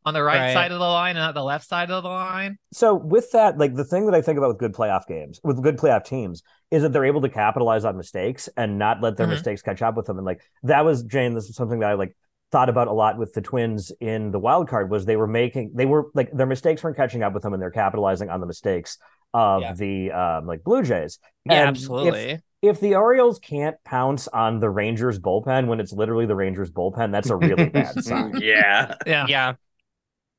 on 0.05 0.13
the 0.13 0.23
right, 0.23 0.37
Right. 0.39 0.53
side 0.53 0.71
of 0.71 0.79
the 0.79 0.85
line, 0.85 1.15
and 1.17 1.23
not 1.23 1.33
the 1.33 1.43
left 1.43 1.67
side 1.67 1.89
of 1.91 2.03
the 2.03 2.09
line. 2.09 2.57
So 2.71 2.93
with 2.93 3.31
that, 3.31 3.57
like 3.57 3.73
the 3.75 3.83
thing 3.83 4.05
that 4.05 4.15
I 4.15 4.21
think 4.21 4.37
about 4.37 4.49
with 4.49 4.59
good 4.59 4.73
playoff 4.73 5.07
games, 5.07 5.39
with 5.43 5.61
good 5.63 5.77
playoff 5.77 6.05
teams, 6.05 6.43
is 6.71 6.83
that 6.83 6.93
they're 6.93 7.05
able 7.05 7.21
to 7.21 7.29
capitalize 7.29 7.85
on 7.85 7.97
mistakes 7.97 8.47
and 8.55 8.77
not 8.77 9.01
let 9.01 9.17
their 9.17 9.27
Mhm. 9.27 9.31
mistakes 9.31 9.61
catch 9.61 9.81
up 9.81 9.95
with 9.97 10.05
them. 10.05 10.17
And 10.17 10.25
like 10.25 10.41
that 10.63 10.85
was 10.85 11.03
Jane. 11.03 11.33
This 11.33 11.49
is 11.49 11.55
something 11.55 11.79
that 11.79 11.89
I 11.89 11.93
like 11.93 12.15
thought 12.51 12.69
about 12.69 12.87
a 12.87 12.93
lot 12.93 13.17
with 13.17 13.33
the 13.33 13.41
Twins 13.41 13.91
in 13.99 14.31
the 14.31 14.39
wild 14.39 14.67
card. 14.69 14.89
Was 14.91 15.05
they 15.05 15.15
were 15.17 15.27
making 15.27 15.71
they 15.73 15.85
were 15.87 16.05
like 16.13 16.31
their 16.31 16.45
mistakes 16.45 16.83
weren't 16.83 16.95
catching 16.95 17.23
up 17.23 17.33
with 17.33 17.43
them, 17.43 17.53
and 17.53 17.61
they're 17.61 17.71
capitalizing 17.71 18.29
on 18.29 18.39
the 18.39 18.45
mistakes 18.47 18.97
of 19.33 19.61
Yeah. 19.63 19.73
the 19.73 20.11
um, 20.11 20.45
like 20.45 20.63
Blue 20.63 20.83
Jays. 20.83 21.19
Yeah, 21.45 21.53
And 21.61 21.69
absolutely. 21.69 22.29
If, 22.29 22.41
if 22.61 22.79
the 22.79 22.95
Orioles 22.95 23.37
can't 23.39 23.75
pounce 23.83 24.27
on 24.29 24.59
the 24.59 24.69
Rangers 24.69 25.19
bullpen 25.19 25.67
when 25.67 25.79
it's 25.79 25.91
literally 25.91 26.25
the 26.25 26.35
Rangers 26.35 26.71
bullpen, 26.71 27.11
that's 27.11 27.29
a 27.29 27.35
really 27.35 27.69
bad 27.69 27.93
sign. 28.03 28.33
yeah. 28.39 28.95
Yeah. 29.05 29.25
yeah. 29.27 29.53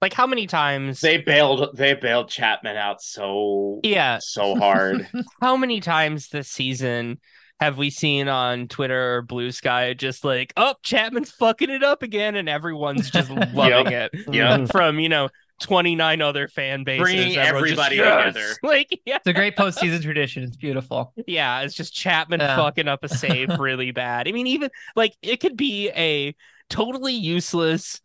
Like 0.03 0.13
how 0.13 0.27
many 0.27 0.47
times 0.47 1.01
They 1.01 1.19
bailed 1.19 1.77
they 1.77 1.95
bailed 1.95 2.29
Chapman 2.29 2.77
out 2.77 3.01
so 3.03 3.81
Yeah, 3.83 4.19
so 4.21 4.55
hard. 4.57 5.09
how 5.41 5.57
many 5.57 5.81
times 5.81 6.29
this 6.29 6.49
season 6.49 7.19
have 7.61 7.79
we 7.79 7.89
seen 7.89 8.29
on 8.29 8.69
Twitter 8.69 9.17
or 9.17 9.23
Bluesky 9.23 9.97
just 9.97 10.25
like, 10.25 10.53
oh, 10.59 10.75
Chapman's 10.83 11.31
fucking 11.31 11.71
it 11.71 11.83
up 11.83 12.03
again, 12.03 12.37
and 12.37 12.51
everyone's 12.51 13.11
just 13.11 13.31
loving 13.55 13.91
it. 13.93 14.11
Yep. 14.31 14.71
From 14.71 15.01
you 15.01 15.09
know 15.09 15.31
29 15.61 16.21
other 16.21 16.49
fan 16.49 16.85
bases, 16.85 17.03
Bringing 17.03 17.37
everyone's 17.39 17.71
just, 17.71 17.81
everybody 17.81 17.97
"Yes!" 17.97 18.35
together. 18.35 18.55
Like, 18.63 19.01
yeah, 19.07 19.17
It's 19.17 19.27
a 19.27 19.33
great 19.33 19.57
postseason 19.57 20.03
tradition. 20.03 20.43
It's 20.43 20.57
beautiful. 20.59 21.15
yeah, 21.27 21.63
it's 21.63 21.73
just 21.75 21.95
Chapman 21.95 22.41
Yeah. 22.41 22.57
fucking 22.57 22.89
up 22.89 23.03
a 23.05 23.09
save 23.09 23.49
really 23.59 23.91
bad. 23.93 24.29
I 24.29 24.33
mean, 24.33 24.47
even 24.49 24.69
like 24.95 25.15
it 25.23 25.41
could 25.41 25.57
be 25.57 25.89
a 25.97 26.35
totally 26.69 27.15
useless 27.15 28.03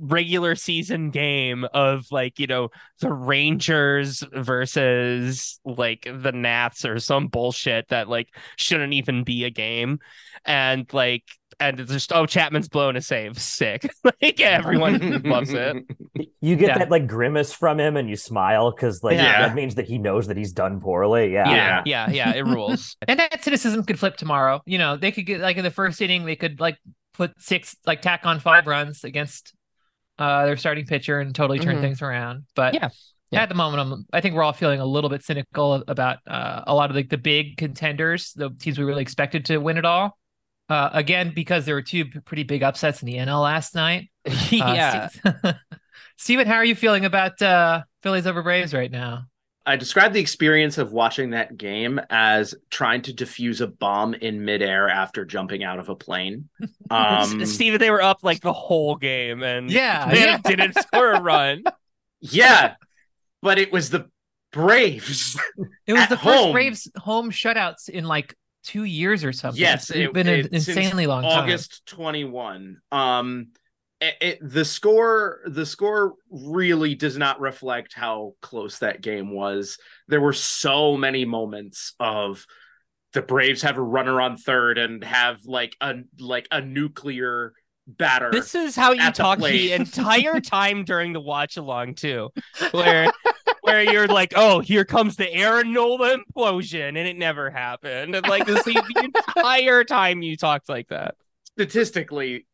regular 0.00 0.54
season 0.54 1.10
game 1.10 1.66
of 1.74 2.06
like 2.10 2.38
you 2.38 2.46
know 2.46 2.70
the 3.00 3.12
Rangers 3.12 4.24
versus 4.32 5.60
like 5.64 6.08
the 6.10 6.32
Nats 6.32 6.84
or 6.84 6.98
some 6.98 7.28
bullshit 7.28 7.88
that 7.88 8.08
like 8.08 8.28
shouldn't 8.56 8.94
even 8.94 9.24
be 9.24 9.44
a 9.44 9.50
game, 9.50 9.98
and 10.44 10.92
like 10.92 11.24
and 11.58 11.78
it's 11.78 11.92
just 11.92 12.12
oh 12.12 12.24
Chapman's 12.26 12.68
blown 12.68 12.96
a 12.96 13.00
save, 13.02 13.38
sick. 13.38 13.90
like 14.04 14.40
everyone 14.40 15.22
loves 15.22 15.52
it. 15.52 15.76
You 16.42 16.56
get 16.56 16.68
Yeah. 16.68 16.78
that 16.78 16.90
like 16.90 17.06
grimace 17.06 17.52
from 17.52 17.78
him 17.78 17.98
and 17.98 18.08
you 18.08 18.16
smile 18.16 18.70
because 18.70 19.02
like 19.02 19.16
Yeah. 19.16 19.46
that 19.46 19.54
means 19.54 19.74
that 19.74 19.86
he 19.86 19.98
knows 19.98 20.26
that 20.28 20.38
he's 20.38 20.52
done 20.52 20.80
poorly. 20.80 21.30
Yeah. 21.34 21.50
Yeah, 21.50 21.82
yeah, 21.84 22.10
yeah, 22.10 22.34
it 22.34 22.46
rules. 22.46 22.96
And 23.06 23.20
that 23.20 23.44
cynicism 23.44 23.84
could 23.84 23.98
flip 23.98 24.16
tomorrow. 24.16 24.62
You 24.64 24.78
know, 24.78 24.96
they 24.96 25.12
could 25.12 25.26
get 25.26 25.40
like 25.40 25.58
in 25.58 25.64
the 25.64 25.70
first 25.70 26.00
inning, 26.00 26.24
they 26.24 26.36
could 26.36 26.58
like 26.58 26.78
put 27.12 27.32
six, 27.38 27.76
like 27.86 28.00
tack 28.00 28.24
on 28.24 28.40
five 28.40 28.66
runs 28.66 29.04
against 29.04 29.52
uh 30.20 30.44
their 30.46 30.56
starting 30.56 30.86
pitcher 30.86 31.18
and 31.18 31.34
totally 31.34 31.58
turn 31.58 31.76
Mhm. 31.78 31.80
things 31.80 32.02
around. 32.02 32.44
But 32.54 32.74
Yeah. 32.74 32.90
Yeah. 33.32 33.42
At 33.42 33.48
the 33.48 33.54
moment, 33.54 33.80
I'm, 33.80 34.06
I 34.12 34.20
think 34.20 34.34
we're 34.34 34.42
all 34.42 34.52
feeling 34.52 34.80
a 34.80 34.84
little 34.84 35.08
bit 35.08 35.22
cynical 35.22 35.84
about 35.86 36.18
uh, 36.26 36.62
a 36.66 36.74
lot 36.74 36.90
of 36.90 36.96
like 36.96 37.08
the 37.10 37.16
big 37.16 37.56
contenders, 37.56 38.32
the 38.32 38.50
teams 38.50 38.76
we 38.76 38.84
really 38.84 39.02
expected 39.02 39.44
to 39.46 39.58
win 39.58 39.78
it 39.78 39.84
all. 39.84 40.18
Uh, 40.68 40.90
again, 40.92 41.32
because 41.32 41.64
there 41.64 41.76
were 41.76 41.82
two 41.82 42.06
pretty 42.24 42.42
big 42.42 42.64
upsets 42.64 43.02
in 43.02 43.06
the 43.06 43.14
NL 43.18 43.40
last 43.42 43.74
night. 43.76 44.10
Uh, 44.26 44.34
yeah. 44.52 45.08
Steve- 45.08 45.54
Steven, 46.16 46.46
how 46.48 46.54
are 46.56 46.64
you 46.64 46.74
feeling 46.74 47.04
about 47.04 47.40
uh, 47.40 47.82
Phillies 48.02 48.26
over 48.26 48.42
Braves 48.42 48.74
right 48.74 48.90
now? 48.90 49.26
I 49.66 49.76
described 49.76 50.14
the 50.14 50.20
experience 50.20 50.78
of 50.78 50.92
watching 50.92 51.30
that 51.30 51.56
game 51.56 52.00
as 52.10 52.54
trying 52.70 53.02
to 53.02 53.12
defuse 53.12 53.60
a 53.60 53.66
bomb 53.66 54.14
in 54.14 54.44
midair 54.44 54.88
after 54.88 55.24
jumping 55.24 55.62
out 55.64 55.78
of 55.78 55.88
a 55.88 55.94
plane. 55.94 56.48
Um, 56.90 57.46
Steven, 57.46 57.78
they 57.78 57.90
were 57.90 58.02
up 58.02 58.24
like 58.24 58.40
the 58.40 58.52
whole 58.52 58.96
game 58.96 59.44
and 59.44 59.70
Yeah, 59.70 60.08
they 60.10 60.20
yeah. 60.24 60.38
didn't 60.38 60.74
score 60.76 61.12
a 61.12 61.20
run. 61.20 61.62
yeah, 62.20 62.74
but 63.42 63.60
it 63.60 63.70
was 63.72 63.90
the 63.90 64.10
Braves. 64.52 65.38
It 65.86 65.92
was 65.92 66.02
At 66.02 66.08
the 66.08 66.16
first 66.16 66.36
home. 66.36 66.52
Braves 66.52 66.90
home 66.96 67.30
shutouts 67.30 67.88
in 67.88 68.04
like 68.06 68.34
two 68.64 68.82
years 68.82 69.22
or 69.22 69.32
something. 69.32 69.60
Yes, 69.60 69.90
it's 69.90 69.98
it- 70.00 70.12
been 70.12 70.26
an 70.26 70.40
it- 70.46 70.50
since 70.50 70.68
insanely 70.76 71.06
long 71.06 71.22
time. 71.22 71.44
August 71.44 71.86
21. 71.86 72.78
Um 72.90 73.48
it, 74.00 74.14
it- 74.20 74.38
the 74.42 74.64
score 74.64 75.40
the 75.46 75.66
score 75.66 76.14
really 76.30 76.94
does 76.94 77.16
not 77.18 77.40
reflect 77.40 77.94
how 77.94 78.34
close 78.42 78.78
that 78.78 79.00
game 79.02 79.30
was. 79.32 79.78
There 80.08 80.20
were 80.20 80.32
so 80.32 80.96
many 80.96 81.24
moments 81.24 81.94
of 82.00 82.46
the 83.12 83.22
Braves 83.22 83.62
have 83.62 83.76
a 83.76 83.82
runner 83.82 84.20
on 84.20 84.36
third 84.36 84.78
and 84.78 85.02
have 85.04 85.44
like 85.44 85.76
a 85.80 85.94
like 86.18 86.46
a 86.50 86.60
nuclear 86.60 87.52
batter. 87.86 88.30
This 88.30 88.54
is 88.54 88.76
how 88.76 88.92
you 88.92 89.00
At 89.02 89.14
the 89.16 89.22
talk 89.22 89.38
the 89.40 89.72
entire 89.72 90.40
time 90.40 90.84
during 90.84 91.12
the 91.12 91.20
watch 91.20 91.56
along 91.56 91.96
too, 91.96 92.30
where 92.70 93.10
where 93.62 93.82
you're 93.82 94.06
like, 94.06 94.32
oh, 94.36 94.60
here 94.60 94.84
comes 94.84 95.16
the 95.16 95.30
Aaron 95.32 95.72
Nola 95.72 96.16
implosion, 96.16 96.88
and 96.88 96.98
it 96.98 97.16
never 97.16 97.50
happened. 97.50 98.14
And 98.14 98.26
like 98.26 98.46
this, 98.46 98.62
the 98.64 98.82
entire 99.36 99.84
time 99.84 100.22
you 100.22 100.36
talked 100.36 100.68
like 100.68 100.88
that. 100.88 101.14
statistically 101.52 102.46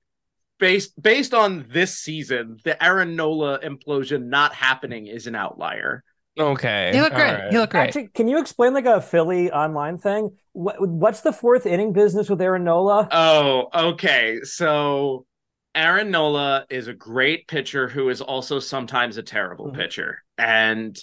based 0.58 1.00
based 1.00 1.34
on 1.34 1.66
this 1.70 1.98
season, 1.98 2.58
the 2.64 2.82
Aaron 2.82 3.16
Nola 3.16 3.58
implosion 3.60 4.26
not 4.26 4.54
happening 4.54 5.06
is 5.06 5.26
an 5.26 5.34
outlier. 5.34 6.02
Okay, 6.38 6.90
He 6.92 7.00
looked 7.00 7.14
all 7.14 7.20
great. 7.20 7.32
right. 7.32 7.50
He 7.50 7.58
looked 7.58 7.72
great. 7.72 7.88
Actually, 7.88 8.08
can 8.08 8.28
you 8.28 8.38
explain 8.38 8.74
like 8.74 8.84
a 8.84 9.00
Philly 9.00 9.50
online 9.50 9.96
thing? 9.98 10.36
What, 10.52 10.76
what's 10.86 11.22
the 11.22 11.32
fourth 11.32 11.64
inning 11.66 11.92
business 11.92 12.28
with 12.28 12.40
Aaron 12.42 12.64
Nola? 12.64 13.08
Oh, 13.10 13.68
okay. 13.74 14.40
So 14.42 15.26
Aaron 15.74 16.10
Nola 16.10 16.66
is 16.70 16.88
a 16.88 16.94
great 16.94 17.48
pitcher 17.48 17.88
who 17.88 18.08
is 18.10 18.20
also 18.20 18.58
sometimes 18.60 19.16
a 19.16 19.22
terrible 19.22 19.70
Mhm. 19.70 19.76
pitcher. 19.76 20.22
And 20.38 20.98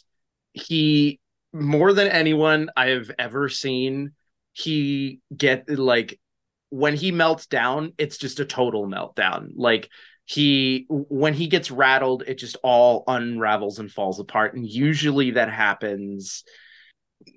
he 0.53 1.19
more 1.51 1.93
than 1.93 2.07
anyone 2.07 2.69
I 2.75 2.87
have 2.87 3.11
ever 3.19 3.49
seen, 3.49 4.13
he 4.53 5.19
get 5.35 5.69
like 5.69 6.19
when 6.73 6.95
he 6.95 7.12
melts 7.12 7.45
down, 7.45 7.93
it's 7.99 8.17
just 8.17 8.39
a 8.39 8.45
total 8.45 8.88
meltdown. 8.88 9.51
Like 9.55 9.91
he 10.25 10.88
when 10.89 11.36
he 11.36 11.45
gets 11.45 11.69
rattled, 11.69 12.23
it 12.25 12.39
just 12.39 12.57
all 12.63 13.03
unravels 13.05 13.77
and 13.77 13.91
falls 13.91 14.19
apart. 14.19 14.55
And 14.55 14.67
usually 14.67 15.31
that 15.31 15.51
happens 15.51 16.43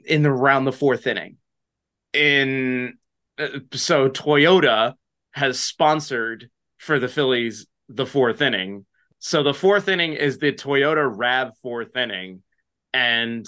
in 0.07 0.23
the 0.23 0.31
around 0.31 0.65
the 0.65 0.73
fourth 0.73 1.07
inning. 1.07 1.37
In 2.15 2.95
uh, 3.39 3.49
so 3.75 4.09
Toyota 4.09 4.95
has 5.33 5.61
sponsored 5.61 6.49
for 6.79 6.99
the 6.99 7.09
Phillies 7.09 7.67
the 7.91 8.07
fourth 8.07 8.41
inning. 8.41 8.87
So 9.19 9.43
the 9.43 9.53
fourth 9.53 9.87
inning 9.87 10.15
is 10.15 10.39
the 10.39 10.53
Toyota 10.53 11.07
Rav 11.15 11.53
fourth 11.63 11.95
inning, 11.95 12.43
and 12.95 13.47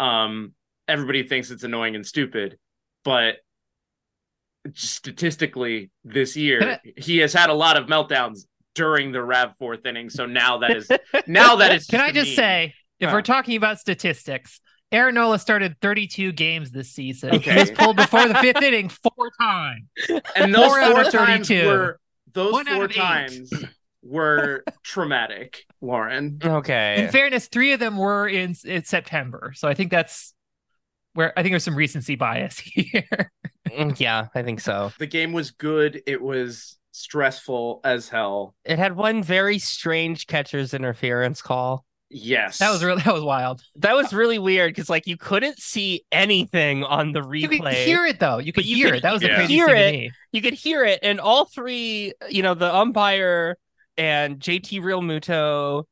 um, 0.00 0.54
everybody 0.88 1.22
thinks 1.22 1.52
it's 1.52 1.62
annoying 1.62 1.94
and 1.94 2.04
stupid, 2.04 2.58
but 3.04 3.36
statistically 4.74 5.90
this 6.04 6.36
Can 6.36 6.36
year 6.36 6.78
he 6.96 7.18
has 7.18 7.32
had 7.32 7.50
a 7.50 7.54
lot 7.54 7.76
of 7.76 7.86
meltdowns 7.86 8.46
during 8.74 9.12
the 9.12 9.22
Rav 9.22 9.56
fourth 9.58 9.84
inning. 9.86 10.08
So 10.10 10.24
now 10.26 10.58
that 10.58 10.76
is 10.76 10.88
now 11.26 11.56
that 11.56 11.74
is 11.74 11.86
Can 11.86 12.00
I 12.00 12.10
just 12.12 12.30
meme. 12.30 12.36
say, 12.36 12.74
if 13.00 13.08
Huh. 13.10 13.16
we're 13.16 13.22
talking 13.22 13.56
about 13.56 13.78
statistics, 13.78 14.60
Aaron 14.92 15.14
Nola 15.14 15.38
started 15.38 15.76
32 15.80 16.32
games 16.32 16.70
this 16.70 16.90
season. 16.90 17.34
Okay. 17.34 17.52
He 17.52 17.58
was 17.60 17.70
pulled 17.70 17.96
before 17.96 18.26
the 18.28 18.34
fifth 18.36 18.62
inning 18.62 18.88
four 18.88 19.30
times. 19.40 19.84
and 20.36 20.54
those 20.54 20.66
Four 20.68 20.80
out 20.80 20.92
four 20.92 21.00
of 21.02 21.12
times 21.12 21.48
32. 21.48 21.66
were 21.66 22.00
those 22.32 22.52
One 22.52 22.66
four 22.66 22.88
times 22.88 23.52
were 24.02 24.64
traumatic, 24.82 25.64
Lauren. 25.80 26.38
Okay. 26.42 27.04
In 27.04 27.10
fairness, 27.10 27.48
three 27.48 27.72
of 27.72 27.80
them 27.80 27.96
were 27.96 28.26
in, 28.28 28.54
in 28.64 28.84
September. 28.84 29.52
So 29.54 29.68
I 29.68 29.74
think 29.74 29.90
that's 29.90 30.32
where 31.14 31.38
I 31.38 31.42
think 31.42 31.52
there's 31.52 31.64
some 31.64 31.76
recency 31.76 32.14
bias 32.16 32.58
here. 32.64 33.30
Mm, 33.78 33.98
yeah, 34.00 34.28
I 34.34 34.42
think 34.42 34.60
so. 34.60 34.92
The 34.98 35.06
game 35.06 35.32
was 35.32 35.50
good. 35.50 36.02
It 36.06 36.20
was 36.20 36.78
stressful 36.92 37.80
as 37.84 38.08
hell. 38.08 38.54
It 38.64 38.78
had 38.78 38.96
one 38.96 39.22
very 39.22 39.58
strange 39.58 40.26
catcher's 40.26 40.74
interference 40.74 41.42
call. 41.42 41.84
Yes, 42.14 42.58
that 42.58 42.70
was 42.70 42.84
really 42.84 43.00
that 43.02 43.14
was 43.14 43.22
wild. 43.22 43.62
That 43.76 43.94
was 43.94 44.12
really 44.12 44.38
weird 44.38 44.74
because 44.74 44.90
like 44.90 45.06
you 45.06 45.16
couldn't 45.16 45.58
see 45.58 46.04
anything 46.12 46.84
on 46.84 47.12
the 47.12 47.20
replay. 47.22 47.40
You 47.40 47.48
could 47.60 47.72
hear 47.72 48.04
it 48.04 48.20
though. 48.20 48.36
You 48.38 48.52
could 48.52 48.66
you 48.66 48.76
hear 48.76 48.88
could 48.88 48.96
it. 48.96 49.02
That 49.02 49.12
was 49.12 49.22
the 49.22 49.28
hear- 49.28 49.36
craziest 49.36 49.50
hear 49.68 49.76
thing 49.76 50.02
it. 50.02 50.08
to 50.08 50.14
you 50.32 50.42
could 50.42 50.52
hear 50.52 50.84
it, 50.84 50.98
and 51.02 51.18
all 51.20 51.46
three, 51.46 52.12
you 52.28 52.42
know, 52.42 52.52
the 52.52 52.74
umpire 52.74 53.56
and 53.96 54.38
JT 54.38 54.80
Realmuto 54.82 55.84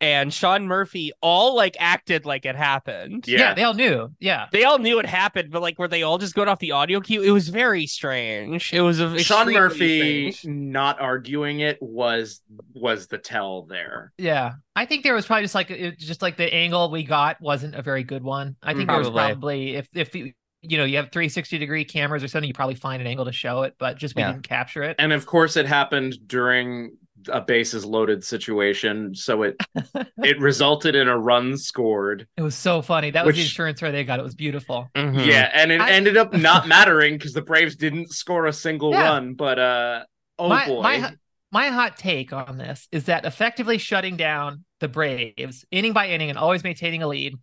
and 0.00 0.32
Sean 0.34 0.66
Murphy 0.66 1.12
all 1.22 1.54
like 1.54 1.76
acted 1.80 2.26
like 2.26 2.44
it 2.44 2.56
happened. 2.56 3.24
Yeah. 3.26 3.38
Yeah. 3.38 3.54
they 3.54 3.62
all 3.62 3.74
knew. 3.74 4.12
Yeah. 4.20 4.46
They 4.52 4.64
all 4.64 4.78
knew 4.78 4.98
it 4.98 5.06
happened, 5.06 5.50
but 5.50 5.62
like 5.62 5.78
were 5.78 5.88
they 5.88 6.02
all 6.02 6.18
just 6.18 6.34
going 6.34 6.48
off 6.48 6.58
the 6.58 6.72
audio 6.72 7.00
cue? 7.00 7.22
It 7.22 7.30
was 7.30 7.48
very 7.48 7.86
strange. 7.86 8.72
It 8.72 8.80
was 8.82 9.00
a 9.00 9.18
Sean 9.20 9.52
Murphy 9.52 10.32
strange. 10.32 10.44
not 10.54 11.00
arguing 11.00 11.60
it 11.60 11.78
was 11.80 12.42
was 12.74 13.06
the 13.06 13.18
tell 13.18 13.62
there. 13.62 14.12
Yeah, 14.18 14.52
I 14.76 14.84
think 14.86 15.04
there 15.04 15.14
was 15.14 15.26
probably 15.26 15.44
just 15.44 15.54
like 15.54 15.70
it, 15.70 15.98
just 15.98 16.22
like 16.22 16.36
the 16.36 16.52
angle 16.52 16.90
we 16.90 17.04
got 17.04 17.40
wasn't 17.40 17.74
a 17.74 17.82
very 17.82 18.02
good 18.04 18.22
one. 18.22 18.56
I 18.62 18.74
think 18.74 18.88
there 18.88 18.98
was 18.98 19.08
Probably. 19.08 19.32
probably 19.32 19.76
if 19.76 19.88
if 19.94 20.14
you, 20.14 20.32
you 20.62 20.76
know 20.78 20.84
you 20.84 20.96
have 20.96 21.10
360 21.12 21.58
degree 21.58 21.84
cameras 21.84 22.22
or 22.24 22.28
something, 22.28 22.48
you 22.48 22.54
probably 22.54 22.74
find 22.74 23.00
an 23.00 23.06
angle 23.06 23.24
to 23.26 23.32
show 23.32 23.62
it, 23.62 23.74
but 23.78 23.96
just 23.96 24.16
we 24.16 24.22
Yeah. 24.22 24.32
didn't 24.32 24.48
capture 24.48 24.82
it. 24.82 24.96
And 24.98 25.12
of 25.12 25.24
course 25.26 25.56
it 25.56 25.66
happened 25.66 26.16
during 26.26 26.96
a 27.28 27.40
bases 27.40 27.84
loaded 27.84 28.24
situation, 28.24 29.14
so 29.14 29.42
it 29.42 29.56
it 30.18 30.38
resulted 30.40 30.94
in 30.94 31.08
a 31.08 31.18
run 31.18 31.56
scored. 31.56 32.26
It 32.36 32.42
was 32.42 32.54
so 32.54 32.82
funny. 32.82 33.10
That 33.10 33.24
was 33.26 33.36
the 33.36 33.42
insurance 33.42 33.80
where 33.82 33.92
they 33.92 34.04
got 34.04 34.18
it 34.20 34.22
was 34.22 34.34
beautiful. 34.34 34.88
Mhm. 34.94 35.26
Yeah, 35.26 35.50
and 35.54 35.72
it 35.72 35.80
I- 35.80 35.90
ended 35.90 36.16
up 36.16 36.32
not 36.32 36.66
mattering 36.68 37.16
because 37.18 37.32
the 37.32 37.42
Braves 37.42 37.76
didn't 37.76 38.10
score 38.12 38.46
a 38.46 38.52
single 38.52 38.90
Yeah. 38.92 39.02
run, 39.04 39.34
but 39.34 39.58
uh 39.58 40.04
oh 40.38 40.48
my, 40.48 40.66
boy. 40.66 40.82
my 40.82 41.12
my 41.52 41.68
hot 41.68 41.96
take 41.96 42.32
on 42.32 42.58
this 42.58 42.88
is 42.90 43.04
that 43.04 43.24
effectively 43.24 43.78
shutting 43.78 44.16
down 44.16 44.64
the 44.80 44.88
Braves 44.88 45.64
inning 45.70 45.92
by 45.92 46.08
inning 46.08 46.28
and 46.30 46.38
always 46.38 46.64
maintaining 46.64 47.02
a 47.02 47.06
lead, 47.08 47.34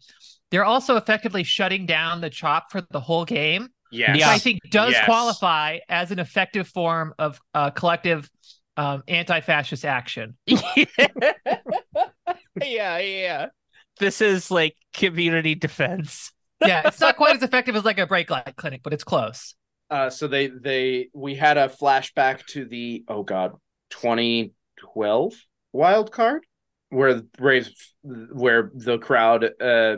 they're 0.51 0.65
also 0.65 0.97
effectively 0.97 1.43
shutting 1.43 1.85
down 1.85 2.19
the 2.21 2.29
chop 2.29 2.71
for 2.71 2.81
the 2.91 2.99
whole 2.99 3.23
game. 3.25 3.69
yes. 3.93 4.09
which 4.11 4.19
Yeah. 4.21 4.29
I 4.29 4.37
think 4.37 4.59
does 4.69 4.91
Yes. 4.93 5.05
qualify 5.05 5.79
as 5.89 6.11
an 6.11 6.19
effective 6.19 6.67
form 6.67 7.13
of 7.19 7.39
uh, 7.53 7.71
collective 7.71 8.29
um, 8.77 9.03
anti-fascist 9.07 9.85
action. 9.85 10.37
yeah, 10.45 10.85
yeah. 12.99 13.47
This 13.99 14.21
is 14.21 14.51
like 14.51 14.75
community 14.93 15.55
defense. 15.55 16.31
Yeah, 16.63 16.83
it's 16.85 16.99
not 16.99 17.17
quite 17.17 17.35
as 17.35 17.41
effective 17.41 17.75
as 17.75 17.83
like 17.85 17.97
a 17.97 18.05
brake 18.05 18.29
light 18.29 18.55
clinic, 18.55 18.81
but 18.83 18.93
it's 18.93 19.03
close. 19.03 19.55
uh 19.89 20.11
so 20.11 20.27
they 20.27 20.45
they 20.45 21.09
we 21.11 21.33
had 21.33 21.57
a 21.57 21.69
flashback 21.69 22.45
to 22.47 22.65
the 22.65 23.03
oh 23.07 23.23
god 23.23 23.53
2012 23.89 25.33
wild 25.73 26.11
card 26.11 26.43
where 26.89 27.15
the 27.15 27.23
braves 27.37 27.93
where 28.03 28.69
the 28.75 28.99
crowd 28.99 29.43
uh 29.59 29.97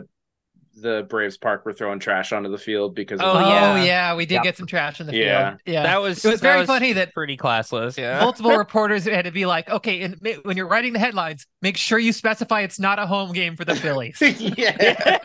the 0.76 1.06
braves 1.08 1.36
park 1.36 1.64
were 1.64 1.72
throwing 1.72 1.98
trash 2.00 2.32
onto 2.32 2.50
the 2.50 2.58
field 2.58 2.94
because 2.94 3.20
of 3.20 3.26
Oh, 3.26 3.34
the- 3.38 3.44
oh, 3.44 3.84
yeah. 3.84 4.14
we 4.14 4.26
did 4.26 4.34
Yep. 4.34 4.42
get 4.42 4.56
some 4.56 4.66
trash 4.66 5.00
in 5.00 5.06
the 5.06 5.14
Yeah. 5.16 5.50
field. 5.50 5.60
Yeah, 5.66 5.82
That 5.84 6.02
was 6.02 6.24
it 6.24 6.30
was 6.30 6.40
that 6.40 6.52
very 6.54 6.66
funny 6.66 6.92
that 6.94 7.12
pretty 7.14 7.36
classless. 7.36 7.96
Yeah. 7.96 8.20
multiple 8.20 8.50
reporters 8.58 9.04
had 9.04 9.24
to 9.26 9.30
be 9.30 9.46
like, 9.46 9.68
okay, 9.70 10.00
and 10.02 10.16
when 10.42 10.56
you're 10.56 10.66
writing 10.66 10.92
the 10.92 10.98
headlines, 10.98 11.46
make 11.64 11.76
sure 11.78 11.98
you 11.98 12.12
specify 12.12 12.60
it's 12.60 12.78
not 12.78 12.98
a 12.98 13.06
home 13.06 13.32
game 13.32 13.56
for 13.56 13.64
the 13.64 13.74
Phillies. 13.74 14.20
yeah 14.56 15.18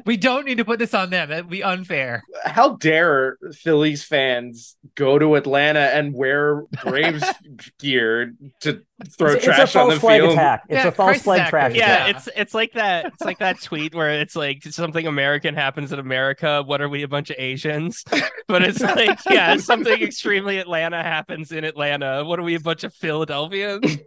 we 0.06 0.16
don't 0.16 0.44
need 0.44 0.58
to 0.58 0.64
put 0.64 0.78
this 0.78 0.92
on 0.94 1.10
them. 1.10 1.28
That'd 1.28 1.48
be 1.48 1.62
unfair. 1.62 2.22
how 2.44 2.76
dare 2.76 3.38
phillies 3.54 4.02
fans 4.04 4.76
go 4.96 5.18
to 5.18 5.36
atlanta 5.36 5.80
and 5.80 6.12
wear 6.14 6.62
braves 6.84 7.24
gear 7.78 8.34
to 8.60 8.82
throw 9.16 9.28
It's, 9.32 9.36
it's 9.36 9.44
a 9.44 9.46
trash 9.46 9.76
on 9.76 9.82
false 9.88 9.94
the 9.94 10.00
flag 10.00 10.20
field 10.20 10.32
attack. 10.32 10.62
It's 10.68 10.82
Yeah, 10.82 10.88
a 10.88 10.92
false 10.92 11.08
crisis 11.08 11.22
flag 11.24 11.40
actors. 11.40 11.50
track. 11.50 11.74
yeah, 11.74 12.06
Yeah. 12.06 12.10
it's 12.16 12.28
it's 12.36 12.54
like 12.54 12.72
that. 12.72 13.06
It's 13.06 13.24
like 13.24 13.38
that 13.38 13.60
tweet 13.62 13.94
where 13.94 14.20
it's 14.20 14.34
like 14.36 14.62
something 14.64 15.06
American 15.06 15.54
happens 15.54 15.92
in 15.92 15.98
America. 15.98 16.62
What 16.66 16.80
are 16.82 16.88
we? 16.88 17.02
A 17.02 17.08
bunch 17.08 17.30
of 17.30 17.36
Asians? 17.38 18.04
But 18.48 18.62
it's 18.62 18.80
like 18.80 19.18
yeah, 19.30 19.56
something 19.58 20.02
extremely 20.02 20.58
Atlanta 20.58 21.02
happens 21.02 21.52
in 21.52 21.64
Atlanta. 21.64 22.24
What 22.24 22.38
are 22.40 22.42
we? 22.42 22.56
A 22.56 22.60
bunch 22.60 22.82
of 22.84 22.92
Philadelphians? 22.94 23.98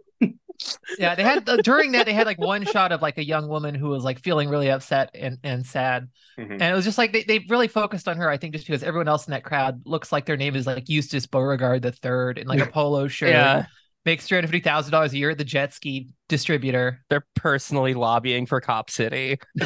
Yeah, 0.98 1.14
they 1.14 1.22
had 1.22 1.48
uh, 1.48 1.56
during 1.58 1.92
that 1.92 2.06
they 2.06 2.12
had 2.12 2.26
like 2.26 2.38
one 2.38 2.64
shot 2.64 2.92
of 2.92 3.02
like 3.02 3.18
a 3.18 3.24
young 3.24 3.48
woman 3.48 3.74
who 3.74 3.88
was 3.88 4.04
like 4.04 4.20
feeling 4.20 4.48
really 4.48 4.70
upset 4.70 5.10
and, 5.14 5.38
and 5.42 5.64
sad. 5.66 6.08
Mhm. 6.38 6.52
And 6.52 6.62
it 6.62 6.74
was 6.74 6.84
just 6.84 6.98
like 6.98 7.12
they, 7.12 7.22
they 7.22 7.38
really 7.48 7.68
focused 7.68 8.08
on 8.08 8.16
her, 8.16 8.28
I 8.28 8.36
think, 8.36 8.54
just 8.54 8.66
because 8.66 8.82
everyone 8.82 9.08
else 9.08 9.26
in 9.26 9.32
that 9.32 9.44
crowd 9.44 9.82
looks 9.86 10.10
like 10.12 10.26
their 10.26 10.36
name 10.36 10.56
is 10.56 10.66
like 10.66 10.88
Eustace 10.88 11.26
Beauregard 11.26 11.82
the 11.82 11.92
third 11.92 12.38
in 12.38 12.46
like 12.46 12.60
a 12.60 12.66
polo 12.72 13.08
shirt. 13.08 13.30
Yeah, 13.30 13.66
Makes 14.04 14.26
three 14.26 14.36
hundred 14.36 14.48
fifty 14.48 14.60
thousand 14.60 14.92
dollars 14.92 15.12
a 15.14 15.16
year 15.18 15.30
at 15.30 15.38
the 15.38 15.44
jet 15.44 15.72
ski 15.72 16.08
distributor. 16.28 17.00
they're 17.08 17.24
personally 17.36 17.94
lobbying 17.94 18.44
for 18.46 18.60
Cop 18.60 18.90
City. 18.90 19.38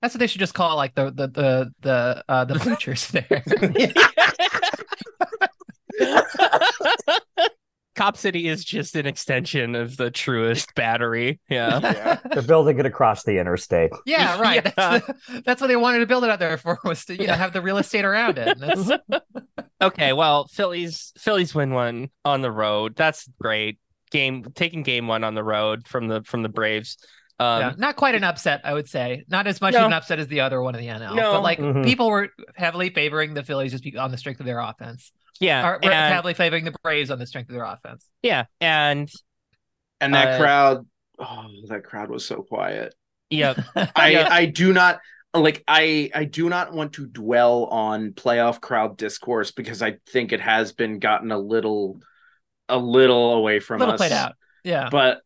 That's 0.00 0.14
what 0.14 0.20
they 0.20 0.28
should 0.28 0.38
just 0.40 0.54
call 0.54 0.76
like 0.76 0.94
the 0.94 1.06
the 1.10 1.26
the 1.26 1.72
the 1.80 2.24
uh 2.28 2.44
the 2.44 2.54
bleachers 2.60 3.08
there. 3.08 3.42
Cop 7.98 8.16
City 8.16 8.46
is 8.48 8.64
just 8.64 8.94
an 8.94 9.06
extension 9.06 9.74
of 9.74 9.96
the 9.96 10.10
Truist 10.10 10.74
battery. 10.74 11.40
Yeah. 11.50 11.80
yeah. 11.82 12.18
They're 12.32 12.42
building 12.42 12.78
it 12.78 12.86
across 12.86 13.24
the 13.24 13.38
interstate. 13.38 13.90
yeah, 14.06 14.40
right. 14.40 14.62
Yeah. 14.64 14.72
That's, 14.76 15.06
the- 15.06 15.42
that's 15.44 15.60
what 15.60 15.66
they 15.66 15.76
wanted 15.76 15.98
to 15.98 16.06
build 16.06 16.24
it 16.24 16.30
out 16.30 16.38
there 16.38 16.56
for 16.58 16.78
was 16.84 17.04
to 17.06 17.20
you 17.20 17.26
know 17.26 17.34
have 17.34 17.52
the 17.52 17.60
real 17.60 17.78
estate 17.78 18.04
around 18.04 18.38
it. 18.38 18.58
Okay, 19.80 20.12
well, 20.12 20.48
Phillies 20.48 21.12
Phillies 21.18 21.54
win 21.54 21.72
one 21.72 22.10
on 22.24 22.42
the 22.42 22.50
road. 22.50 22.96
That's 22.96 23.28
great. 23.40 23.78
Game 24.10 24.44
taking 24.54 24.82
game 24.82 25.06
one 25.06 25.22
on 25.22 25.34
the 25.36 25.44
road 25.44 25.86
from 25.86 26.08
the 26.08 26.22
from 26.24 26.42
the 26.42 26.48
Braves. 26.48 26.96
Um, 27.40 27.60
yeah, 27.60 27.72
not 27.78 27.94
quite 27.96 28.14
an 28.16 28.24
upset, 28.24 28.62
I 28.64 28.72
would 28.74 28.88
say. 28.88 29.24
Not 29.28 29.46
as 29.46 29.60
much 29.60 29.74
No. 29.74 29.80
of 29.80 29.86
an 29.86 29.92
upset 29.92 30.18
as 30.18 30.26
the 30.26 30.40
other 30.40 30.60
one 30.60 30.74
in 30.74 30.80
the 30.80 30.88
NL. 30.88 31.14
No. 31.14 31.32
But 31.34 31.42
like 31.42 31.58
Mhm. 31.58 31.84
people 31.84 32.08
were 32.10 32.30
heavily 32.56 32.90
favoring 32.90 33.34
the 33.34 33.44
Phillies 33.44 33.70
just 33.72 33.96
on 33.96 34.10
the 34.10 34.18
strength 34.18 34.40
of 34.40 34.46
their 34.46 34.58
offense. 34.60 35.12
yeah, 35.40 35.64
Or 35.64 35.72
were 35.74 35.84
and, 35.92 36.12
heavily 36.14 36.34
favoring 36.34 36.64
the 36.64 36.74
Braves 36.82 37.12
on 37.12 37.18
the 37.20 37.26
strength 37.26 37.48
of 37.48 37.54
their 37.54 37.64
offense. 37.64 38.04
yeah, 38.22 38.46
and 38.60 39.08
and 40.00 40.14
that 40.14 40.34
Uh, 40.34 40.38
crowd, 40.38 40.86
oh, 41.20 41.46
that 41.68 41.84
crowd 41.84 42.10
was 42.10 42.24
so 42.26 42.42
quiet. 42.42 42.94
yeah, 43.30 43.54
I 43.96 44.08
Yeah. 44.10 44.28
I 44.30 44.46
do 44.46 44.72
not 44.72 44.98
like 45.32 45.62
I 45.68 46.10
I 46.14 46.24
do 46.24 46.48
not 46.48 46.72
want 46.72 46.94
to 46.94 47.06
dwell 47.06 47.66
on 47.66 48.12
playoff 48.14 48.60
crowd 48.60 48.96
discourse 48.96 49.52
because 49.52 49.80
I 49.80 49.98
think 50.08 50.32
it 50.32 50.40
has 50.40 50.72
been 50.72 50.98
gotten 50.98 51.30
a 51.30 51.38
little 51.38 52.00
a 52.68 52.78
little 52.78 53.34
away 53.34 53.58
A 53.58 53.60
from 53.60 53.78
little 53.78 53.94
us. 53.94 53.98
played 53.98 54.10
out. 54.12 54.34
Yeah. 54.64 54.88
But 54.90 55.20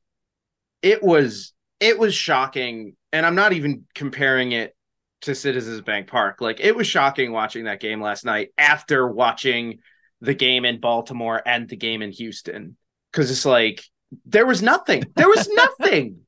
it 0.83 1.03
was 1.03 1.52
it 1.83 1.99
was 1.99 2.15
shocking 2.15 2.97
and 3.13 3.27
I'm 3.27 3.35
not 3.35 3.53
even 3.53 3.85
comparing 3.95 4.53
it 4.53 4.75
to 5.23 5.35
Citizens 5.35 5.81
Bank 5.83 6.07
Park. 6.09 6.41
Like 6.41 6.61
it 6.61 6.75
was 6.75 6.87
shocking 6.87 7.33
watching 7.33 7.65
that 7.65 7.81
game 7.81 8.01
last 8.01 8.25
night 8.25 8.51
after 8.57 9.07
watching 9.07 9.79
the 10.21 10.35
game 10.35 10.65
in 10.65 10.81
Baltimore 10.81 11.43
and 11.45 11.69
the 11.69 11.77
game 11.77 12.03
in 12.03 12.13
Houston 12.13 12.77
cuz 13.13 13.31
it's 13.31 13.45
like 13.45 13.83
there 14.27 14.47
was 14.47 14.63
nothing. 14.63 15.03
There 15.17 15.29
was 15.29 15.49
nothing. 15.53 16.21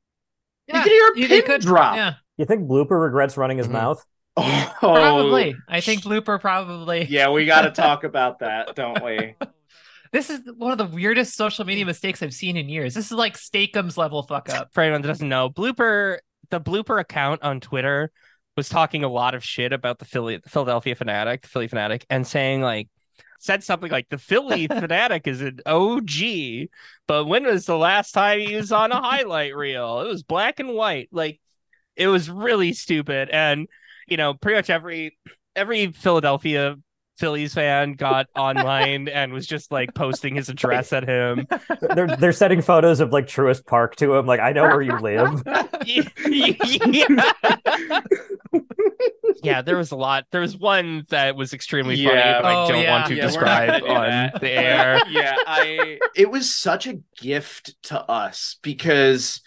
yeah. 0.66 0.82
could 0.82 0.92
hear 0.92 1.08
a 1.14 1.18
You- 1.18 1.28
they 1.28 1.42
pin 1.42 1.60
drop. 1.60 1.96
Yeah. 1.96 2.14
You 2.36 2.44
think 2.46 2.68
Blooper 2.68 3.00
regrets 3.00 3.36
running 3.36 3.58
his 3.58 3.68
Mhm. 3.68 3.72
mouth? 3.72 4.04
Oh, 4.36 4.72
Probably. 4.80 5.54
I 5.68 5.80
think 5.80 6.02
Blooper 6.02 6.40
probably. 6.40 7.04
Yeah, 7.04 7.30
we 7.30 7.46
got 7.46 7.62
to 7.62 7.70
talk 7.70 8.02
about 8.02 8.40
that, 8.40 8.74
don't 8.74 9.02
we? 9.04 9.36
This 10.14 10.30
is 10.30 10.42
one 10.56 10.70
of 10.70 10.78
the 10.78 10.86
weirdest 10.86 11.34
social 11.34 11.64
media 11.64 11.84
mistakes 11.84 12.22
I've 12.22 12.32
seen 12.32 12.56
in 12.56 12.68
years. 12.68 12.94
This 12.94 13.06
is 13.06 13.12
like 13.12 13.36
Steakums 13.36 13.96
level 13.96 14.22
fuck 14.22 14.48
up. 14.48 14.72
for 14.72 14.80
anyone 14.80 15.02
that 15.02 15.08
doesn't 15.08 15.28
know, 15.28 15.50
blooper 15.50 16.18
the 16.50 16.60
blooper 16.60 17.00
account 17.00 17.42
on 17.42 17.58
Twitter 17.58 18.12
was 18.56 18.68
talking 18.68 19.02
a 19.02 19.08
lot 19.08 19.34
of 19.34 19.42
shit 19.42 19.72
about 19.72 19.98
the 19.98 20.04
Philly 20.04 20.36
the 20.36 20.48
Philadelphia 20.48 20.94
fanatic, 20.94 21.42
the 21.42 21.48
Phillie 21.48 21.68
Phanatic, 21.68 22.04
and 22.08 22.24
saying 22.24 22.62
like 22.62 22.88
said 23.40 23.64
something 23.64 23.90
like 23.90 24.08
the 24.08 24.18
Philly 24.18 24.66
fanatic 24.68 25.26
is 25.26 25.40
an 25.40 25.58
OG, 25.66 26.68
but 27.08 27.24
when 27.24 27.42
was 27.44 27.66
the 27.66 27.76
last 27.76 28.12
time 28.12 28.38
he 28.38 28.54
was 28.54 28.70
on 28.70 28.92
a 28.92 29.02
highlight 29.02 29.56
reel? 29.56 29.98
It 30.02 30.06
was 30.06 30.22
black 30.22 30.60
and 30.60 30.74
white. 30.74 31.08
Like 31.10 31.40
it 31.96 32.06
was 32.06 32.30
really 32.30 32.72
stupid. 32.72 33.30
And 33.30 33.66
you 34.06 34.16
know, 34.16 34.34
pretty 34.34 34.58
much 34.58 34.70
every 34.70 35.18
every 35.56 35.90
Philadelphia 35.90 36.76
Phillies 37.18 37.54
fan 37.54 37.92
got 37.94 38.26
online 38.36 39.08
and 39.12 39.32
was 39.32 39.46
just 39.46 39.70
like 39.72 39.94
posting 39.94 40.34
his 40.34 40.48
address 40.48 40.92
at 40.92 41.08
him. 41.08 41.46
they're 41.94 42.16
they're 42.16 42.32
sending 42.32 42.60
photos 42.62 43.00
of 43.00 43.12
like 43.12 43.26
Truist 43.26 43.66
Park 43.66 43.96
to 43.96 44.14
him. 44.14 44.26
Like, 44.26 44.40
I 44.40 44.52
know 44.52 44.62
where 44.64 44.82
you 44.82 44.98
live. 44.98 45.42
yeah. 45.86 46.08
yeah, 49.42 49.62
there 49.62 49.76
was 49.76 49.90
a 49.90 49.96
lot. 49.96 50.26
There 50.30 50.40
was 50.40 50.56
one 50.56 51.04
that 51.10 51.36
was 51.36 51.52
extremely 51.52 51.96
funny, 51.96 52.16
Yeah. 52.16 52.40
but 52.42 52.46
I 52.48 52.54
Oh, 52.64 52.68
don't 52.68 52.82
yeah. 52.82 52.90
want 52.92 53.06
to 53.08 53.14
Yeah, 53.14 53.22
we're 53.22 53.26
not 53.26 53.32
describe 53.32 53.68
gonna 53.68 53.80
do 53.80 53.86
on 53.88 54.10
that. 54.10 54.40
the 54.40 54.50
air. 54.50 55.00
yeah, 55.08 55.36
I 55.46 55.98
it 56.16 56.30
was 56.30 56.52
such 56.52 56.86
a 56.86 56.98
gift 57.20 57.74
to 57.84 58.00
us 58.00 58.56
because 58.62 59.40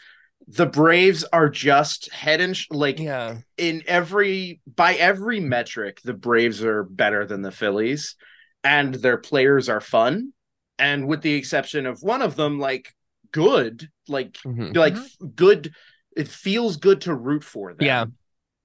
the 0.47 0.65
Braves 0.65 1.23
are 1.33 1.49
just 1.49 2.11
head 2.13 2.39
and 2.41 2.55
sh- 2.55 2.67
like 2.71 2.99
Yeah. 2.99 3.39
in 3.57 3.83
every 3.87 4.61
by 4.65 4.93
every 4.95 5.39
metric 5.39 5.99
the 6.03 6.13
Braves 6.13 6.63
are 6.63 6.83
better 6.83 7.25
than 7.25 7.41
the 7.41 7.51
Phillies 7.51 8.15
and 8.63 8.95
their 8.95 9.17
players 9.17 9.67
are 9.69 9.81
fun 9.81 10.31
and 10.79 11.07
with 11.07 11.21
the 11.21 11.33
exception 11.33 11.85
of 11.85 12.01
one 12.01 12.21
of 12.21 12.35
them 12.35 12.59
like 12.59 12.93
good 13.31 13.89
like 14.07 14.33
Mhm. 14.45 14.75
like 14.75 14.95
good 15.35 15.73
it 16.15 16.27
feels 16.27 16.77
good 16.77 17.01
to 17.01 17.13
root 17.13 17.43
for 17.43 17.73
them 17.73 17.85
Yeah. 17.85 18.05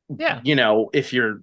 Yeah. 0.09 0.41
you 0.45 0.55
know 0.55 0.89
if 0.93 1.13
you're 1.13 1.41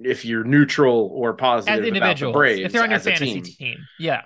if 0.00 0.24
you're 0.24 0.44
neutral 0.44 1.10
or 1.14 1.34
positive 1.34 1.72
As 1.72 1.78
about 1.78 1.82
the 1.82 1.88
individuals. 1.88 2.32
Braves 2.34 2.60
if 2.66 2.72
they're 2.72 2.82
on 2.84 2.90
your 2.90 3.00
fantasy 3.00 3.40
team. 3.40 3.42
team. 3.42 3.78
Yeah. 3.98 4.22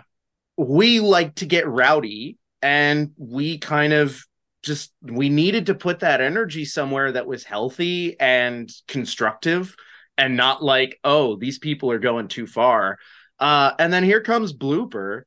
we 0.59 1.01
like 1.01 1.37
to 1.37 1.47
get 1.47 1.67
rowdy 1.69 2.37
and 2.61 3.13
we 3.17 3.59
kind 3.59 3.93
of 3.93 4.27
just 4.69 4.93
we 5.03 5.29
needed 5.29 5.67
to 5.67 5.75
put 5.75 6.01
that 6.01 6.21
energy 6.21 6.65
somewhere 6.65 7.11
that 7.13 7.27
was 7.27 7.43
healthy 7.43 8.19
and 8.21 8.71
constructive 8.87 9.75
and 10.17 10.37
not 10.37 10.63
like 10.63 11.01
oh 11.03 11.35
these 11.37 11.59
people 11.59 11.91
are 11.91 11.99
going 11.99 12.29
too 12.29 12.47
far. 12.47 12.99
Uh 13.41 13.73
and 13.81 13.93
then 13.93 14.05
here 14.05 14.21
comes 14.21 14.53
blooper 14.53 15.23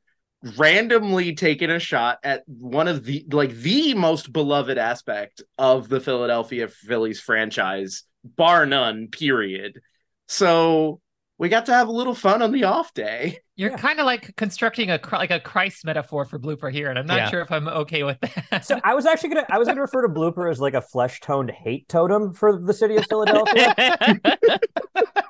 randomly 0.56 1.34
taking 1.34 1.70
a 1.70 1.78
shot 1.78 2.18
at 2.24 2.42
one 2.46 2.88
of 2.88 3.04
the 3.04 3.26
like 3.30 3.52
the 3.54 3.94
most 3.94 4.32
beloved 4.32 4.78
aspect 4.78 5.42
of 5.58 5.88
the 5.88 6.00
Philadelphia 6.00 6.68
Phillies 6.68 7.20
franchise 7.20 8.04
bar 8.24 8.64
none 8.64 9.08
period. 9.08 9.80
So 10.28 11.00
we 11.38 11.48
got 11.48 11.66
to 11.66 11.74
have 11.74 11.88
a 11.88 11.92
little 11.92 12.14
fun 12.14 12.42
on 12.42 12.52
the 12.52 12.64
off 12.64 12.94
day 12.94 13.38
You're 13.62 13.70
Yeah. 13.70 13.76
kind 13.76 14.00
of 14.00 14.06
like 14.06 14.34
constructing 14.36 14.90
a 14.90 14.98
like 15.12 15.30
a 15.30 15.38
Christ 15.38 15.84
metaphor 15.84 16.24
for 16.24 16.38
Blooper 16.38 16.72
here, 16.72 16.90
and 16.90 16.98
I'm 16.98 17.06
not 17.06 17.16
Yeah. 17.18 17.30
sure 17.30 17.40
if 17.42 17.52
I'm 17.52 17.68
okay 17.68 18.02
with 18.02 18.18
that. 18.50 18.64
So 18.66 18.80
I 18.82 18.94
was 18.94 19.06
actually 19.06 19.30
gonna 19.30 19.46
I 19.50 19.58
was 19.58 19.68
gonna 19.68 19.80
refer 19.80 20.02
to 20.02 20.12
Blooper 20.12 20.50
as 20.50 20.60
like 20.60 20.74
a 20.74 20.82
flesh 20.82 21.20
toned 21.20 21.50
hate 21.52 21.88
totem 21.88 22.34
for 22.34 22.58
the 22.58 22.74
city 22.74 22.96
of 22.96 23.06
Philadelphia. 23.06 23.72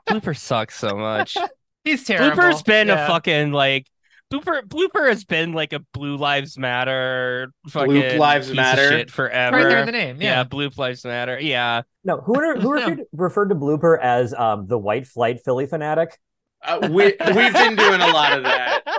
Blooper 0.08 0.36
sucks 0.36 0.78
so 0.78 0.96
much. 0.96 1.36
He's 1.84 2.04
terrible. 2.04 2.36
Blooper's 2.36 2.62
been 2.62 2.88
Yeah. 2.88 3.04
a 3.04 3.08
fucking 3.08 3.52
like 3.52 3.86
Blooper 4.32 4.62
Blooper 4.62 5.08
has 5.10 5.24
been 5.24 5.52
like 5.52 5.74
a 5.74 5.80
Blue 5.92 6.16
Lives 6.16 6.56
Matter 6.56 7.52
fucking 7.68 8.18
Lives 8.18 8.46
piece 8.46 8.50
of 8.52 8.56
Matter. 8.56 8.88
shit 8.88 9.10
forever. 9.10 9.56
right 9.58 9.62
there 9.68 9.80
in 9.80 9.86
the 9.86 9.92
name. 9.92 10.22
yeah. 10.22 10.38
Yeah. 10.38 10.44
Blue 10.44 10.70
Lives 10.76 11.04
Matter. 11.04 11.38
Yeah. 11.38 11.82
No, 12.04 12.16
who 12.16 12.34
who 12.34 12.62
No. 12.62 12.70
referred, 12.70 13.00
referred 13.12 13.48
to 13.50 13.54
Blooper 13.54 13.98
as 14.00 14.32
um 14.34 14.66
the 14.68 14.78
white 14.78 15.06
flight 15.06 15.40
Phillie 15.44 15.66
Phanatic? 15.66 16.12
Uh, 16.64 16.88
we 16.90 17.04
we've 17.34 17.52
been 17.52 17.76
doing 17.76 18.00
a 18.00 18.06
lot 18.08 18.36
of 18.38 18.44
that. 18.44 18.82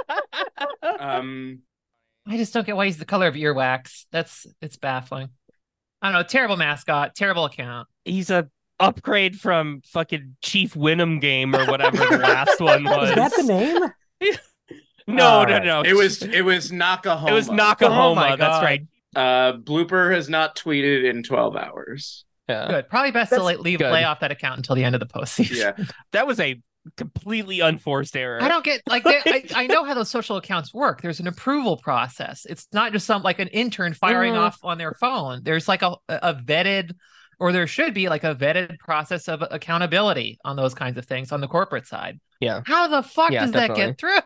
Um, 1.00 1.60
I 2.28 2.38
just 2.38 2.54
don't 2.54 2.66
get 2.66 2.76
why 2.76 2.86
he's 2.86 2.98
the 2.98 3.06
color 3.06 3.28
of 3.28 3.36
earwax. 3.36 4.06
That's 4.12 4.46
it's 4.62 4.78
baffling. 4.78 5.30
I 6.02 6.12
don't 6.12 6.22
know. 6.22 6.24
Terrible 6.24 6.58
mascot. 6.58 7.16
Terrible 7.16 7.46
account. 7.46 7.88
He's 8.06 8.30
a 8.30 8.50
upgrade 8.80 9.40
from 9.40 9.82
fucking 9.86 10.36
Chief 10.42 10.74
Wynnum 10.74 11.20
game 11.22 11.56
or 11.56 11.66
whatever 11.66 11.98
the 11.98 12.18
last 12.18 12.60
one 12.60 12.84
was. 12.84 13.10
Is 13.10 13.16
that 13.16 13.32
the 13.36 13.44
name? 13.44 14.38
No, 15.06 15.26
All 15.28 15.46
no, 15.46 15.52
right. 15.54 15.66
no. 15.66 15.82
it 15.82 15.94
was 15.98 16.22
it 16.24 16.44
was 16.44 16.72
Noc-A-Homa. 16.72 17.30
it 17.30 17.34
was 17.34 17.50
Oh 17.50 17.54
Noc-A-Homa. 17.54 18.16
my 18.16 18.36
that's 18.38 18.64
right. 18.64 18.88
Uh, 19.14 19.58
Blooper 19.58 20.14
has 20.16 20.30
not 20.30 20.56
tweeted 20.56 21.04
in 21.10 21.24
twelve 21.24 21.58
hours. 21.58 22.24
Yeah. 22.48 22.68
Good. 22.70 22.90
Probably 22.90 23.12
best 23.12 23.30
to 23.30 23.36
That's 23.36 23.44
like, 23.44 23.60
leave 23.60 23.80
good. 23.80 23.92
lay 23.92 24.06
off 24.06 24.22
that 24.22 24.32
account 24.32 24.58
until 24.58 24.76
the 24.78 24.84
end 24.86 24.96
of 24.96 25.00
the 25.02 25.06
postseason. 25.08 25.58
Yeah, 25.78 25.86
That 26.14 26.26
was 26.26 26.40
a 26.40 26.62
completely 26.98 27.60
unforced 27.62 28.16
error. 28.16 28.42
I 28.42 28.48
don't 28.48 28.64
get 28.66 28.82
like 28.88 29.04
they, 29.04 29.22
I, 29.26 29.44
I 29.56 29.68
know 29.68 29.84
how 29.86 29.94
those 29.94 30.10
social 30.10 30.38
accounts 30.38 30.74
work. 30.74 31.02
There's 31.02 31.20
an 31.20 31.28
approval 31.28 31.78
process. 31.78 32.46
It's 32.50 32.68
not 32.74 32.92
just 32.92 33.06
some 33.06 33.24
like 33.24 33.40
an 33.40 33.48
intern 33.50 33.94
firing 33.94 34.34
Mhm. 34.34 34.40
off 34.40 34.60
on 34.64 34.78
their 34.78 34.94
phone. 34.94 35.42
There's 35.44 35.68
like 35.68 35.82
a 35.82 35.96
a 36.10 36.34
vetted 36.34 36.92
or 37.40 37.52
there 37.52 37.68
should 37.68 37.94
be 37.94 38.10
like 38.10 38.24
a 38.24 38.36
vetted 38.36 38.78
process 38.80 39.28
of 39.28 39.44
accountability 39.50 40.38
on 40.46 40.56
those 40.56 40.74
kinds 40.74 40.98
of 40.98 41.06
things 41.06 41.32
on 41.32 41.42
the 41.42 41.48
corporate 41.48 41.88
side. 41.88 42.20
Yeah. 42.40 42.62
How 42.66 42.88
the 42.88 43.02
fuck 43.04 43.32
Yeah, 43.32 43.42
does 43.42 43.52
that 43.54 43.76
get 43.76 43.98
through? 43.98 44.20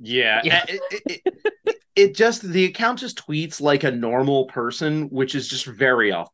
yeah. 0.00 0.40
Yeah. 0.44 0.64
It, 0.68 0.80
it, 0.90 1.22
it, 1.24 1.74
it 1.96 2.14
just 2.14 2.42
the 2.42 2.64
account 2.64 2.98
just 2.98 3.18
tweets 3.26 3.60
like 3.60 3.84
a 3.84 3.90
normal 3.90 4.46
person, 4.46 5.08
which 5.10 5.34
is 5.34 5.48
just 5.48 5.66
very 5.66 6.12
off 6.12 6.32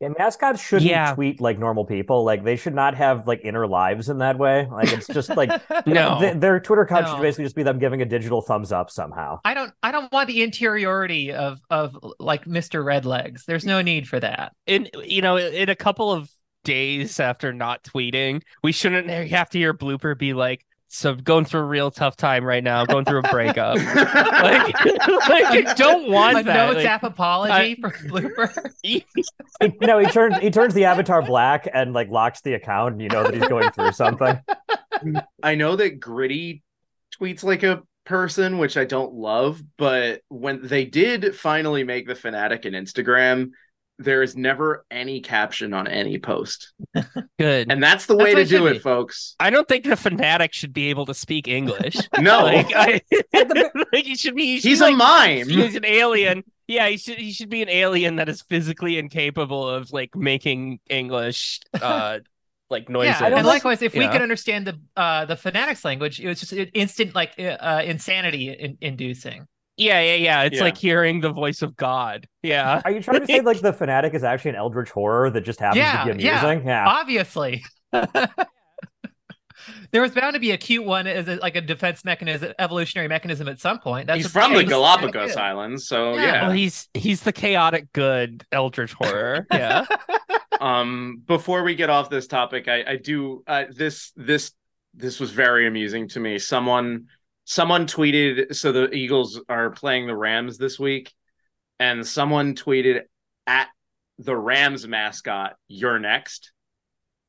putting. 0.00 0.12
Yeah, 0.12 0.18
mascots 0.24 0.60
shouldn't 0.62 0.90
Yeah. 0.90 1.14
tweet 1.14 1.40
like 1.40 1.58
normal 1.58 1.84
people. 1.84 2.24
Like 2.24 2.44
they 2.44 2.56
should 2.56 2.74
not 2.74 2.94
have 2.94 3.26
like 3.26 3.40
inner 3.44 3.66
lives 3.66 4.08
in 4.08 4.18
that 4.18 4.38
way. 4.38 4.66
Like 4.70 4.92
it's 4.92 5.06
just 5.06 5.30
like 5.36 5.50
No. 5.86 6.18
th- 6.20 6.36
their 6.36 6.60
Twitter 6.60 6.82
account 6.82 7.06
should 7.06 7.16
No. 7.16 7.22
basically 7.22 7.44
just 7.44 7.56
be 7.56 7.62
them 7.62 7.78
giving 7.78 8.02
a 8.02 8.04
digital 8.04 8.42
thumbs 8.42 8.72
up 8.72 8.90
somehow. 8.90 9.40
I 9.44 9.54
don't 9.54 9.72
I 9.82 9.92
don't 9.92 10.12
want 10.12 10.26
the 10.28 10.42
interiority 10.42 11.32
of 11.32 11.60
of 11.70 11.96
like 12.18 12.44
Mr. 12.44 12.84
Redlegs. 12.84 13.44
There's 13.44 13.64
no 13.64 13.80
need 13.82 14.06
for 14.08 14.20
that. 14.20 14.52
in 14.66 14.88
you 15.04 15.22
know 15.22 15.36
in 15.36 15.68
a 15.68 15.76
couple 15.76 16.12
of 16.12 16.30
days 16.64 17.20
after 17.20 17.52
not 17.52 17.84
tweeting 17.84 18.42
we 18.62 18.72
shouldn't 18.72 19.08
have 19.08 19.48
to 19.48 19.56
hear 19.58 19.72
blooper 19.72 20.18
be 20.18 20.32
like 20.34 20.66
so 20.88 21.10
I'm 21.10 21.18
going 21.18 21.44
through 21.44 21.60
a 21.60 21.64
real 21.64 21.90
tough 21.90 22.16
time 22.16 22.44
right 22.44 22.62
now 22.62 22.84
going 22.84 23.04
through 23.04 23.20
a 23.20 23.30
breakup 23.30 23.76
like, 23.94 24.84
like 24.84 25.66
i 25.66 25.74
don't 25.76 26.10
want 26.10 26.38
a 26.38 26.42
that 26.44 26.68
no 26.68 26.74
Like, 26.74 26.84
tap 26.84 27.02
apology 27.02 27.74
for 27.80 27.90
Blooper. 27.90 28.72
He, 28.82 29.04
no, 29.80 29.98
he 29.98 30.06
turns 30.06 30.38
he 30.38 30.50
turns 30.50 30.74
the 30.74 30.84
avatar 30.84 31.22
black 31.22 31.68
and 31.72 31.92
like 31.92 32.08
locks 32.08 32.42
the 32.42 32.54
account, 32.54 32.92
and 32.92 33.02
you 33.02 33.08
know 33.08 33.24
that 33.24 33.34
he's 33.34 33.48
going 33.48 33.70
through 33.70 33.92
something. 33.92 34.38
I 35.42 35.54
know 35.54 35.76
that 35.76 35.98
Gritty 35.98 36.62
tweets 37.18 37.42
like 37.42 37.62
a 37.62 37.82
person, 38.04 38.58
which 38.58 38.76
I 38.76 38.84
don't 38.84 39.14
love, 39.14 39.62
but 39.76 40.20
when 40.28 40.60
they 40.62 40.84
did 40.84 41.34
finally 41.34 41.84
make 41.84 42.06
the 42.06 42.14
Phanatic 42.14 42.64
an 42.64 42.74
Instagram, 42.74 43.50
there 43.98 44.22
is 44.22 44.36
never 44.36 44.84
any 44.90 45.20
caption 45.20 45.72
on 45.72 45.86
any 45.88 46.18
post. 46.18 46.72
good 47.38 47.70
And 47.72 47.82
that's 47.82 48.06
the 48.06 48.16
way 48.16 48.34
what 48.34 48.36
to 48.36 48.40
it 48.42 48.48
do 48.48 48.64
be. 48.70 48.76
it, 48.76 48.82
folks. 48.82 49.34
i 49.40 49.48
don't 49.50 49.66
think 49.68 49.84
the 49.84 49.90
Phanatic 49.96 50.52
should 50.52 50.72
be 50.72 50.90
able 50.90 51.06
to 51.06 51.14
speak 51.14 51.48
english 51.48 51.96
No, 52.20 52.44
like, 52.44 52.72
I, 52.74 53.00
like 53.92 54.04
he 54.04 54.14
should 54.16 54.34
be 54.34 54.44
he 54.44 54.60
should 54.60 54.68
he's 54.68 54.78
be, 54.80 54.84
a 54.84 54.88
like, 54.88 54.96
mime. 54.96 55.48
he's 55.48 55.74
an 55.76 55.84
alien 55.84 56.44
yeah 56.68 56.88
he 56.88 56.96
should 56.98 57.18
he 57.18 57.32
should 57.32 57.48
be 57.48 57.62
an 57.62 57.68
alien 57.68 58.16
that 58.16 58.28
is 58.28 58.42
physically 58.42 58.98
incapable 58.98 59.68
of 59.68 59.92
like 59.92 60.14
making 60.14 60.78
english 60.90 61.60
uh 61.80 62.18
like 62.68 62.88
noises 62.88 63.20
Yeah, 63.20 63.36
and 63.36 63.46
likewise, 63.46 63.80
if 63.80 63.94
we 63.94 64.00
Yeah. 64.00 64.10
could 64.12 64.22
understand 64.22 64.66
the 64.66 64.76
uh 64.96 65.24
the 65.24 65.36
Phanatic's 65.36 65.84
language, 65.84 66.18
it 66.18 66.26
was 66.26 66.40
just 66.40 66.52
an 66.52 66.68
instant 66.74 67.14
like 67.14 67.38
uh, 67.38 67.82
insanity 67.84 68.50
in- 68.50 68.76
inducing. 68.80 69.46
Yeah, 69.76 70.00
yeah, 70.00 70.14
yeah. 70.14 70.42
It's 70.44 70.56
Yeah. 70.56 70.62
like 70.62 70.78
hearing 70.78 71.20
the 71.20 71.30
voice 71.30 71.62
of 71.62 71.76
God. 71.76 72.26
Yeah. 72.42 72.80
Are 72.84 72.90
you 72.90 73.02
trying 73.02 73.20
to 73.20 73.26
say 73.26 73.40
like 73.40 73.60
the 73.60 73.72
Phanatic 73.72 74.14
is 74.14 74.24
actually 74.24 74.50
an 74.50 74.56
eldritch 74.56 74.90
horror 74.90 75.30
that 75.30 75.42
just 75.42 75.60
happens 75.60 75.78
Yeah, 75.78 76.04
to 76.04 76.14
be 76.14 76.22
yeah. 76.22 76.40
amusing? 76.46 76.66
Yeah. 76.66 76.86
Obviously. 76.88 77.64
there 79.92 80.02
was 80.02 80.12
bound 80.12 80.34
to 80.34 80.40
be 80.40 80.50
a 80.52 80.56
cute 80.56 80.84
one 80.84 81.06
as 81.06 81.28
a, 81.28 81.36
like 81.36 81.56
a 81.56 81.60
defense 81.60 82.04
mechanism, 82.04 82.52
evolutionary 82.58 83.08
mechanism 83.08 83.48
at 83.48 83.60
some 83.60 83.78
point. 83.78 84.06
That's 84.06 84.22
he's 84.22 84.30
from 84.32 84.54
the. 84.54 84.64
Galapagos 84.64 85.36
Islands, 85.36 85.86
so 85.86 86.14
Yeah. 86.14 86.22
yeah. 86.22 86.42
Well, 86.42 86.52
he's 86.52 86.88
he's 86.94 87.22
the 87.22 87.32
chaotic 87.32 87.92
good 87.92 88.44
eldritch 88.52 88.92
horror. 88.94 89.46
Yeah. 89.52 89.84
um 90.60 91.22
before 91.26 91.62
we 91.64 91.74
get 91.74 91.90
off 91.90 92.08
this 92.08 92.26
topic 92.26 92.66
i 92.66 92.82
i 92.92 92.96
do 92.96 93.44
uh 93.46 93.64
this 93.70 94.10
this 94.16 94.52
this 94.94 95.20
was 95.20 95.30
very 95.30 95.66
amusing 95.66 96.08
to 96.08 96.18
me 96.18 96.38
someone 96.38 97.04
someone 97.46 97.86
tweeted 97.86 98.54
so 98.54 98.72
the 98.72 98.92
eagles 98.92 99.40
are 99.48 99.70
playing 99.70 100.06
the 100.06 100.16
rams 100.16 100.58
this 100.58 100.78
week 100.78 101.14
and 101.78 102.06
someone 102.06 102.54
tweeted 102.54 103.02
at 103.46 103.68
the 104.18 104.36
rams 104.36 104.86
mascot 104.86 105.54
you're 105.68 106.00
next 106.00 106.52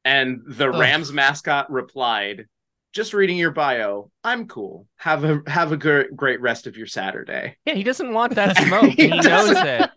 and 0.03 0.41
the 0.47 0.69
Ugh. 0.69 0.79
rams 0.79 1.13
mascot 1.13 1.71
replied 1.71 2.47
just 2.93 3.13
reading 3.13 3.37
your 3.37 3.51
bio 3.51 4.09
i'm 4.23 4.47
cool 4.47 4.87
have 4.95 5.23
a 5.23 5.41
have 5.45 5.71
a 5.71 5.77
great 5.77 6.15
great 6.15 6.41
rest 6.41 6.65
of 6.65 6.75
your 6.77 6.87
saturday 6.87 7.55
Yeah, 7.65 7.75
he 7.75 7.83
doesn't 7.83 8.11
want 8.11 8.33
that 8.35 8.57
smoke. 8.65 8.85
He 8.85 9.09
he 9.09 9.19
knows 9.19 9.51
it. 9.55 9.89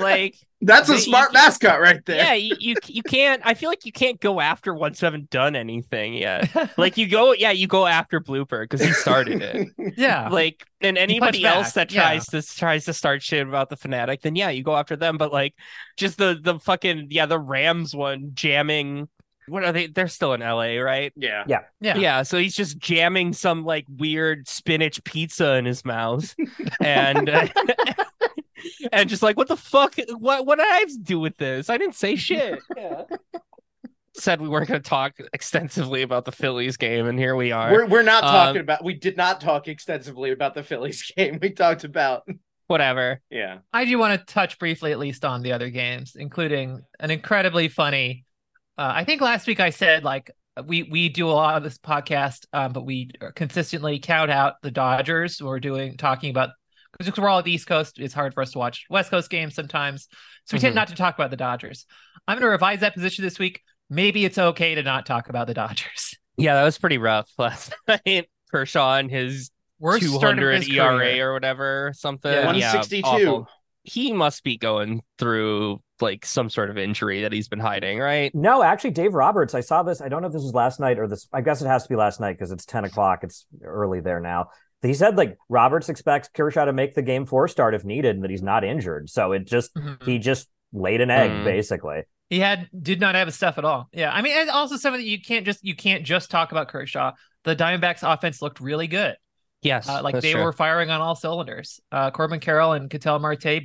Like, 0.00 0.36
that's 0.62 0.88
a 0.88 0.92
But 0.92 0.98
you- 0.98 1.04
smart 1.04 1.32
mascot 1.32 1.80
right 1.80 2.04
there 2.04 2.16
yeah, 2.16 2.34
you, 2.34 2.54
you 2.58 2.76
you 2.86 3.02
can't. 3.02 3.40
I 3.44 3.54
feel 3.54 3.68
like 3.70 3.86
you 3.86 3.92
can't 3.92 4.20
go 4.20 4.40
after 4.40 4.74
ones 4.74 5.00
who 5.00 5.06
haven't 5.06 5.30
done 5.30 5.56
anything 5.56 6.14
yet. 6.14 6.50
Like 6.76 6.96
you 6.96 7.08
go, 7.08 7.32
yeah, 7.32 7.50
you 7.50 7.66
go 7.66 7.86
after 7.86 8.20
Blooper 8.20 8.62
because 8.62 8.80
he 8.80 8.92
started 8.92 9.42
it. 9.42 9.68
yeah. 9.96 10.28
like 10.28 10.64
and 10.80 10.98
anybody 10.98 11.44
else 11.44 11.72
back, 11.72 11.88
that 11.88 11.94
tries 11.94 12.26
to 12.26 12.42
tries 12.42 12.84
to 12.86 12.92
start 12.92 13.22
shit 13.22 13.46
about 13.46 13.68
the 13.70 13.76
Phanatic 13.76 14.22
then 14.22 14.34
yeah 14.36 14.48
you 14.50 14.62
go 14.62 14.76
after 14.76 14.96
them 14.96 15.16
but 15.18 15.32
like 15.32 15.54
just 15.96 16.18
the 16.18 16.38
the 16.40 16.58
fucking 16.58 17.08
yeah 17.10 17.26
the 17.26 17.38
rams 17.38 17.94
one 17.94 18.30
jamming 18.34 19.08
what 19.48 19.64
are 19.64 19.72
they 19.72 19.88
they're 19.88 20.06
still 20.08 20.32
in 20.32 20.40
la 20.40 20.60
right 20.60 21.12
yeah 21.16 21.44
yeah. 21.48 21.62
yeah 21.80 22.22
so 22.22 22.38
he's 22.38 22.54
just 22.54 22.78
jamming 22.78 23.32
some 23.32 23.64
like 23.64 23.84
weird 23.98 24.46
spinach 24.48 25.02
pizza 25.04 25.56
in 25.56 25.64
his 25.64 25.84
mouth 25.84 26.34
and 26.80 27.28
uh, 27.28 27.46
and 28.92 29.08
just 29.08 29.22
like 29.22 29.36
what 29.36 29.48
the 29.48 29.56
fuck 29.56 29.96
what 30.18 30.46
what 30.46 30.58
did 30.58 30.66
i 30.66 30.76
have 30.78 30.88
to 30.88 30.98
do 30.98 31.18
with 31.20 31.36
this 31.36 31.70
i 31.70 31.76
didn't 31.78 31.94
say 31.94 32.16
shit 32.16 32.58
yeah 32.76 33.02
said 34.14 34.40
we 34.40 34.48
weren't 34.48 34.68
going 34.68 34.80
to 34.82 34.88
talk 34.88 35.14
extensively 35.32 36.02
about 36.02 36.24
the 36.24 36.32
phillies 36.32 36.76
game 36.76 37.06
and 37.06 37.18
here 37.18 37.36
we 37.36 37.52
are 37.52 37.70
We're 37.72 37.86
we're 37.86 38.02
not 38.02 38.24
Um, 38.24 38.30
talking 38.30 38.60
about. 38.60 38.84
We 38.84 38.94
did 38.94 39.16
not 39.16 39.40
talk 39.40 39.68
extensively 39.68 40.32
about 40.32 40.54
the 40.54 40.62
Phillies 40.62 41.10
game. 41.16 41.38
We 41.40 41.50
talked 41.50 41.84
about 41.84 42.26
whatever 42.66 43.20
yeah. 43.30 43.58
I 43.72 43.84
do 43.84 43.98
want 43.98 44.18
to 44.18 44.32
touch 44.32 44.58
briefly, 44.58 44.92
at 44.92 44.98
least, 44.98 45.24
on 45.24 45.42
the 45.42 45.52
other 45.52 45.70
games, 45.70 46.16
including 46.16 46.82
an 46.98 47.10
incredibly 47.10 47.68
funny. 47.68 48.24
Uh, 48.76 48.92
I 48.96 49.04
think 49.04 49.20
last 49.20 49.46
week 49.46 49.60
I 49.60 49.70
said 49.70 50.02
like 50.04 50.30
we 50.66 50.82
we 50.82 51.08
do 51.08 51.28
a 51.28 51.32
lot 51.32 51.56
of 51.56 51.62
this 51.62 51.78
podcast, 51.78 52.46
um, 52.52 52.72
but 52.72 52.84
we 52.84 53.10
consistently 53.36 54.00
count 54.00 54.30
out 54.30 54.54
the 54.62 54.72
Dodgers. 54.72 55.40
We're 55.40 55.60
doing 55.60 55.96
talking 55.96 56.30
about 56.30 56.50
because 57.06 57.20
we're 57.20 57.28
all 57.28 57.38
at 57.38 57.44
the 57.44 57.52
East 57.52 57.66
Coast. 57.66 57.98
It's 57.98 58.14
hard 58.14 58.34
for 58.34 58.42
us 58.42 58.52
to 58.52 58.58
watch 58.58 58.86
West 58.90 59.10
Coast 59.10 59.30
games 59.30 59.54
sometimes, 59.54 60.08
so 60.44 60.54
we 60.54 60.58
Mhm. 60.58 60.62
tend 60.62 60.74
not 60.74 60.88
to 60.88 60.94
talk 60.94 61.14
about 61.16 61.30
the 61.30 61.36
Dodgers. 61.36 61.86
I'm 62.28 62.36
going 62.36 62.46
to 62.46 62.50
revise 62.50 62.80
that 62.80 62.94
position 62.94 63.24
this 63.24 63.38
week. 63.38 63.62
Maybe 63.88 64.24
it's 64.24 64.38
okay 64.38 64.74
to 64.76 64.82
not 64.82 65.06
talk 65.06 65.28
about 65.28 65.46
the 65.46 65.54
Dodgers. 65.54 66.16
Yeah, 66.36 66.54
that 66.54 66.64
was 66.64 66.78
pretty 66.78 66.96
rough 66.96 67.28
last 67.36 67.74
night. 67.88 68.30
Kershaw 68.50 68.96
and 68.96 69.10
his 69.10 69.50
Worst 69.78 70.04
start 70.04 70.14
of 70.14 70.20
200 70.22 70.52
his 70.62 70.68
ERA 70.70 70.96
career. 70.96 71.30
or 71.30 71.32
whatever, 71.34 71.92
something. 71.94 72.32
Yeah. 72.32 72.40
Yeah, 72.40 72.46
162. 72.46 73.06
awful. 73.06 73.48
He 73.82 74.12
must 74.14 74.42
be 74.42 74.56
going 74.56 75.02
through 75.18 75.82
like 76.00 76.24
some 76.24 76.48
sort 76.48 76.70
of 76.70 76.78
injury 76.78 77.22
that 77.22 77.32
he's 77.32 77.48
been 77.48 77.58
hiding, 77.60 77.98
right? 77.98 78.34
No, 78.34 78.62
actually, 78.62 78.92
Dave 78.92 79.12
Roberts. 79.12 79.54
I 79.54 79.60
saw 79.60 79.82
this. 79.82 80.00
I 80.00 80.08
don't 80.08 80.22
know 80.22 80.28
if 80.28 80.32
this 80.32 80.42
was 80.42 80.54
last 80.54 80.80
night 80.80 80.98
or 80.98 81.06
this. 81.08 81.28
I 81.30 81.42
guess 81.42 81.60
it 81.60 81.66
has 81.66 81.82
to 81.82 81.88
be 81.90 81.96
last 81.96 82.20
night 82.20 82.38
because 82.38 82.52
it's 82.52 82.64
ten 82.64 82.84
o'clock. 82.86 83.20
It's 83.22 83.44
early 83.62 84.00
there 84.00 84.20
now. 84.20 84.48
He 84.82 84.94
said 84.94 85.16
like 85.16 85.36
Roberts 85.48 85.88
expects 85.88 86.28
Kershaw 86.32 86.64
to 86.64 86.72
make 86.72 86.94
the 86.94 87.02
game 87.02 87.26
four 87.26 87.48
start 87.48 87.74
if 87.74 87.84
needed, 87.84 88.16
and 88.16 88.24
that 88.24 88.30
he's 88.30 88.42
not 88.42 88.64
injured. 88.64 89.10
So 89.10 89.32
it 89.32 89.46
just 89.46 89.74
Mhm. 89.74 90.02
he 90.04 90.18
just 90.18 90.48
laid 90.72 91.00
an 91.00 91.10
egg 91.10 91.30
Hmm. 91.30 91.44
basically. 91.44 92.02
He 92.30 92.38
had 92.40 92.68
did 92.80 93.00
not 93.00 93.14
have 93.16 93.26
his 93.28 93.34
stuff 93.34 93.58
at 93.58 93.64
all. 93.64 93.88
Yeah, 93.92 94.12
I 94.12 94.22
mean, 94.22 94.36
and 94.38 94.48
also 94.50 94.76
something 94.76 95.00
that 95.00 95.06
you 95.08 95.20
can't 95.20 95.44
just 95.44 95.64
you 95.64 95.74
can't 95.74 96.04
just 96.04 96.30
talk 96.30 96.52
about 96.52 96.68
Kershaw. 96.68 97.12
The 97.44 97.56
Diamondbacks 97.56 98.02
offense 98.10 98.40
looked 98.40 98.60
really 98.60 98.86
good. 98.86 99.16
Yes, 99.62 99.88
Uh, 99.88 100.02
like 100.02 100.18
they 100.20 100.32
true. 100.32 100.44
were 100.44 100.52
firing 100.52 100.90
on 100.90 101.00
all 101.02 101.14
cylinders. 101.14 101.80
Uh, 101.92 102.10
Corbin 102.10 102.40
Carroll 102.40 102.72
and 102.72 102.88
Ketel 102.88 103.18
Marte 103.18 103.64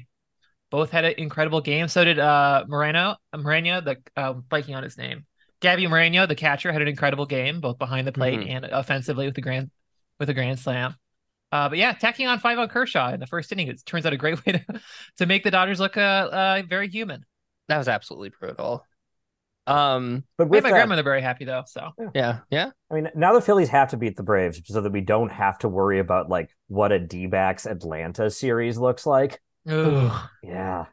both 0.71 0.89
had 0.91 1.05
an 1.05 1.13
incredible 1.17 1.61
game. 1.61 1.87
So 1.87 2.03
did 2.03 2.19
uh, 2.19 2.65
Moreno, 2.67 3.15
uh, 3.31 3.37
Moreno, 3.37 3.79
the 3.81 3.97
uh, 4.17 4.33
blanking 4.33 4.75
on 4.75 4.83
his 4.83 4.97
name. 4.97 5.25
Gabby 5.61 5.87
Moreno, 5.87 6.25
the 6.25 6.35
catcher, 6.35 6.71
had 6.73 6.81
an 6.81 6.87
incredible 6.89 7.25
game, 7.25 7.61
both 7.61 7.77
behind 7.77 8.05
the 8.05 8.11
plate 8.11 8.39
Mhm. 8.41 8.49
and 8.49 8.65
offensively 8.65 9.25
with 9.25 9.35
the 9.35 9.41
grand 9.41 9.71
with 10.19 10.29
a 10.29 10.33
grand 10.33 10.59
slam. 10.59 10.95
Uh, 11.55 11.69
but 11.69 11.77
yeah, 11.77 11.93
tacking 11.93 12.27
on 12.27 12.37
five 12.39 12.59
on 12.59 12.67
Kershaw 12.67 13.13
in 13.13 13.21
the 13.21 13.27
first 13.27 13.49
inning, 13.51 13.69
it 13.69 13.81
turns 13.85 14.05
out 14.05 14.11
a 14.11 14.17
great 14.17 14.45
way 14.45 14.53
to 14.53 14.81
to 15.17 15.25
make 15.25 15.43
the 15.43 15.51
Dodgers 15.51 15.79
look 15.79 15.95
uh, 15.95 15.99
uh 15.99 16.63
very 16.67 16.89
human. 16.89 17.25
That 17.69 17.77
was 17.77 17.87
absolutely 17.87 18.31
brutal. 18.37 18.85
Um, 19.65 20.25
But 20.37 20.45
Made 20.45 20.57
with 20.57 20.63
my 20.63 20.69
that, 20.69 20.75
grandmother 20.75 21.01
very 21.01 21.21
happy 21.21 21.45
though. 21.45 21.63
So 21.65 21.91
yeah, 22.13 22.39
yeah. 22.51 22.71
I 22.91 22.93
mean, 22.93 23.09
now 23.15 23.33
the 23.33 23.41
Phillies 23.41 23.69
have 23.69 23.89
to 23.91 23.97
beat 23.97 24.17
the 24.17 24.23
Braves 24.23 24.61
so 24.65 24.81
that 24.81 24.91
we 24.91 25.01
don't 25.01 25.31
have 25.31 25.57
to 25.59 25.69
worry 25.69 25.99
about 25.99 26.29
like 26.29 26.49
what 26.67 26.91
a 26.91 26.99
D-backs 26.99 27.65
Atlanta 27.65 28.29
series 28.29 28.77
looks 28.77 29.05
like. 29.05 29.41
Ugh. 29.67 30.29
Yeah. 30.43 30.85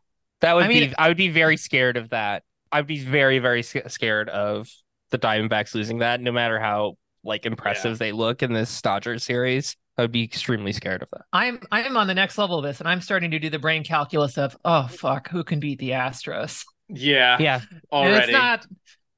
That 0.43 0.55
would 0.55 0.65
I 0.65 0.69
mean- 0.69 0.91
be. 0.91 0.97
I 0.97 1.09
would 1.09 1.17
be 1.17 1.29
very 1.29 1.57
scared 1.57 1.97
of 1.97 2.11
that. 2.11 2.45
I'd 2.71 2.87
be 2.87 3.01
very, 3.01 3.41
very 3.41 3.63
scared 3.63 4.31
of 4.31 4.71
the 5.11 5.19
Diamondbacks 5.19 5.75
losing 5.75 5.99
that, 5.99 6.21
no 6.21 6.33
matter 6.33 6.59
how 6.59 6.97
like 7.25 7.45
impressive 7.47 7.99
they 7.99 8.13
look 8.13 8.43
in 8.43 8.53
this 8.53 8.81
Dodgers 8.81 9.25
series. 9.25 9.77
I 9.99 10.03
would 10.03 10.13
be 10.13 10.23
extremely 10.25 10.73
scared 10.73 11.03
of 11.03 11.09
that. 11.13 11.23
I'm 11.33 11.61
I'm 11.71 11.97
on 11.97 12.07
the 12.07 12.15
next 12.15 12.39
level 12.39 12.59
of 12.59 12.65
this, 12.65 12.81
and 12.81 12.89
I'm 12.89 13.01
starting 13.01 13.31
to 13.33 13.39
do 13.39 13.51
the 13.51 13.59
brain 13.59 13.85
calculus 13.85 14.39
of 14.39 14.57
oh 14.65 14.87
fuck, 14.89 15.29
who 15.29 15.45
can 15.45 15.61
beat 15.61 15.79
the 15.79 15.91
Astros? 15.91 16.65
Yeah. 16.89 17.39
Yeah, 17.41 17.61
And 17.71 17.81
Already. 17.93 18.19
it's 18.25 18.33
not. 18.33 18.67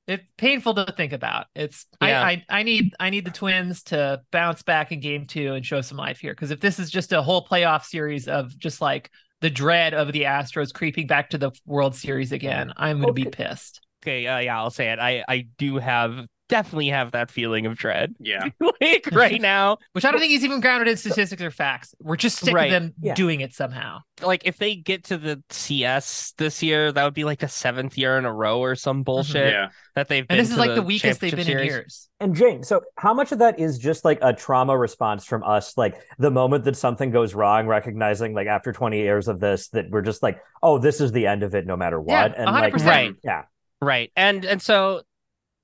It's 0.06 0.22
painful 0.36 0.74
to 0.74 0.92
think 0.96 1.12
about. 1.12 1.46
It's 1.54 1.86
Yeah. 2.00 2.22
I, 2.22 2.44
I 2.50 2.60
I 2.60 2.62
need 2.62 2.94
I 3.00 3.10
need 3.10 3.24
the 3.24 3.30
Twins 3.30 3.82
to 3.84 4.20
bounce 4.32 4.62
back 4.62 4.92
in 4.92 5.00
Game 5.00 5.26
Two 5.26 5.54
and 5.54 5.64
show 5.64 5.80
some 5.80 5.96
life 5.98 6.18
here. 6.18 6.32
Because 6.32 6.50
if 6.50 6.60
this 6.60 6.78
is 6.78 6.90
just 6.90 7.12
a 7.12 7.22
whole 7.22 7.46
playoff 7.46 7.84
series 7.84 8.28
of 8.28 8.56
just 8.58 8.80
like 8.80 9.10
the 9.40 9.50
dread 9.50 9.94
of 9.94 10.12
the 10.12 10.22
Astros 10.22 10.72
creeping 10.72 11.06
back 11.06 11.30
to 11.30 11.38
the 11.38 11.52
World 11.66 11.94
Series 11.94 12.32
again, 12.32 12.72
I'm 12.76 13.00
going 13.00 13.08
to 13.08 13.12
be 13.12 13.30
pissed. 13.30 13.80
okay, 14.02 14.26
uh, 14.26 14.38
yeah, 14.38 14.58
I'll 14.58 14.70
say 14.70 14.90
it. 14.92 14.98
I 14.98 15.24
I 15.28 15.46
do 15.58 15.78
have 15.78 16.26
definitely 16.54 16.88
have 16.88 17.10
that 17.12 17.32
feeling 17.32 17.66
of 17.66 17.76
dread. 17.76 18.14
Yeah. 18.20 18.48
like 18.80 19.08
right 19.10 19.40
now, 19.54 19.78
Which 19.92 20.04
I 20.04 20.12
don't 20.12 20.20
think 20.20 20.30
he's 20.30 20.44
even 20.44 20.60
grounded 20.60 20.86
in 20.86 20.96
statistics 20.96 21.42
or 21.42 21.50
facts. 21.50 21.94
We're 22.00 22.14
just 22.16 22.38
sick 22.38 22.54
Right. 22.54 22.72
of 22.72 22.82
them 22.82 22.94
Yeah. 23.00 23.14
doing 23.14 23.40
it 23.40 23.52
somehow. 23.54 24.00
like 24.22 24.42
if 24.44 24.58
they 24.58 24.76
get 24.76 25.04
to 25.04 25.18
the 25.18 25.42
CS 25.50 26.32
this 26.38 26.62
year, 26.62 26.92
that 26.92 27.02
would 27.04 27.14
be 27.14 27.24
like 27.24 27.40
the 27.40 27.48
seventh 27.48 27.98
year 27.98 28.16
in 28.16 28.24
a 28.24 28.32
row 28.32 28.60
or 28.60 28.76
some 28.76 28.98
mm-hmm. 28.98 29.02
bullshit 29.02 29.52
Yeah. 29.52 29.68
that 29.96 30.06
they've 30.06 30.26
been. 30.26 30.38
And 30.38 30.44
this 30.46 30.52
is 30.52 30.56
like 30.58 30.76
the 30.76 30.82
weakest 30.82 31.20
they've 31.20 31.32
been 31.32 31.46
championship 31.46 31.60
in 31.62 31.66
years. 31.66 32.08
And 32.20 32.36
Jane, 32.36 32.62
so 32.62 32.82
how 32.96 33.12
much 33.12 33.32
of 33.32 33.40
that 33.40 33.58
is 33.58 33.76
just 33.78 34.04
like 34.04 34.20
a 34.22 34.32
trauma 34.32 34.78
response 34.78 35.24
from 35.24 35.42
us? 35.42 35.76
Like 35.76 35.96
the 36.18 36.30
moment 36.30 36.64
that 36.64 36.76
something 36.76 37.10
goes 37.10 37.34
wrong, 37.34 37.66
recognizing 37.66 38.32
like 38.32 38.46
after 38.46 38.72
20 38.72 38.96
years 38.98 39.26
of 39.26 39.40
this, 39.40 39.68
that 39.70 39.90
we're 39.90 40.02
just 40.02 40.22
like, 40.22 40.38
oh, 40.62 40.78
this 40.78 41.00
is 41.00 41.10
the 41.10 41.26
end 41.26 41.42
of 41.42 41.56
it 41.56 41.66
no 41.66 41.76
matter 41.76 42.00
Yeah, 42.06 42.22
what. 42.28 42.38
and 42.38 42.46
like, 42.46 42.72
100%. 42.74 42.86
Right. 42.86 43.14
yeah. 43.24 43.42
Right. 43.82 44.12
And 44.16 44.44
and 44.44 44.62
so 44.62 45.02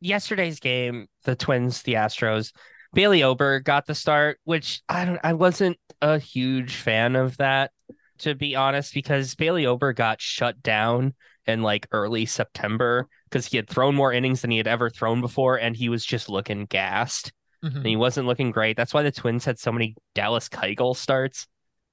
yesterday's 0.01 0.61
game, 0.61 1.07
the 1.24 1.36
Twins, 1.36 1.82
the 1.82 1.94
Astros, 1.94 2.53
Bailey 2.92 3.22
Ober 3.22 3.61
got 3.61 3.86
the 3.86 3.94
start, 3.94 4.38
which 4.44 4.82
I 4.88 5.05
don't 5.05 5.20
I 5.22 5.34
wasn't 5.34 5.78
a 6.03 6.18
huge 6.18 6.74
fan 6.76 7.14
of 7.16 7.36
that, 7.36 7.70
to 8.18 8.34
be 8.34 8.57
honest, 8.57 8.94
because 8.94 9.34
Bailey 9.34 9.66
Ober 9.66 9.92
got 9.92 10.20
shut 10.20 10.62
down 10.62 11.14
in 11.46 11.62
like 11.62 11.86
early 11.92 12.26
September 12.26 13.09
because 13.24 13.46
he 13.46 13.57
had 13.57 13.68
thrown 13.68 13.94
more 13.94 14.12
innings 14.12 14.42
than 14.42 14.51
he 14.51 14.57
had 14.57 14.66
ever 14.66 14.90
thrown 14.90 15.20
before, 15.20 15.57
and 15.57 15.76
he 15.76 15.88
was 15.88 16.05
just 16.05 16.28
looking 16.28 16.66
gassed. 16.66 17.32
Mhm. 17.62 17.76
and 17.76 17.86
he 17.86 17.96
wasn't 17.96 18.26
looking 18.26 18.51
great. 18.53 18.74
That's 18.74 18.94
why 18.94 19.03
the 19.03 19.12
Twins 19.12 19.44
had 19.44 19.59
so 19.59 19.70
many 19.70 19.94
Dallas 20.14 20.48
Keuchel 20.48 20.96
starts 20.96 21.46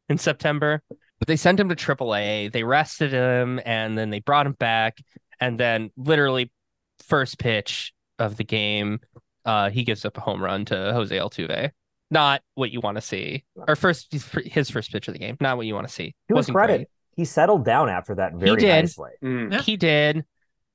in 0.08 0.18
September. 0.18 0.82
But 1.20 1.28
they 1.28 1.36
sent 1.36 1.60
him 1.60 1.68
to 1.68 1.76
AAA. 1.76 2.48
They 2.48 2.64
rested 2.64 3.12
him, 3.12 3.60
and 3.66 3.98
then 3.98 4.10
they 4.10 4.22
brought 4.22 4.46
him 4.46 4.54
back. 4.54 4.98
And 5.42 5.60
then, 5.60 5.92
literally, 5.98 6.54
first 7.06 7.38
pitch 7.38 7.94
of 8.20 8.38
the 8.38 8.44
game, 8.44 9.00
uh, 9.46 9.70
he 9.70 9.84
gives 9.84 10.06
up 10.06 10.18
a 10.18 10.22
home 10.22 10.42
run 10.44 10.66
to 10.66 10.76
Jose 10.94 11.16
Altuve. 11.16 11.72
Not 12.10 12.42
what 12.56 12.72
you 12.72 12.80
want 12.80 12.96
to 12.96 13.02
see, 13.02 13.44
or 13.68 13.76
first 13.76 14.14
his 14.46 14.70
first 14.70 14.92
pitch 14.94 15.08
of 15.10 15.14
the 15.14 15.20
game. 15.20 15.36
Not 15.42 15.58
what 15.58 15.66
you 15.66 15.74
want 15.76 15.88
to 15.88 15.94
see. 15.94 16.16
To 16.30 16.36
Wasn't 16.36 16.56
credit, 16.56 16.78
great. 16.78 16.88
he 17.18 17.26
settled 17.26 17.66
down 17.66 17.90
after 17.90 18.16
that 18.16 18.34
very 18.36 18.62
did. 18.62 18.84
nicely. 18.86 19.12
Mm. 19.22 19.52
Yeah. 19.52 19.62
He 19.62 19.76
did. 19.76 20.24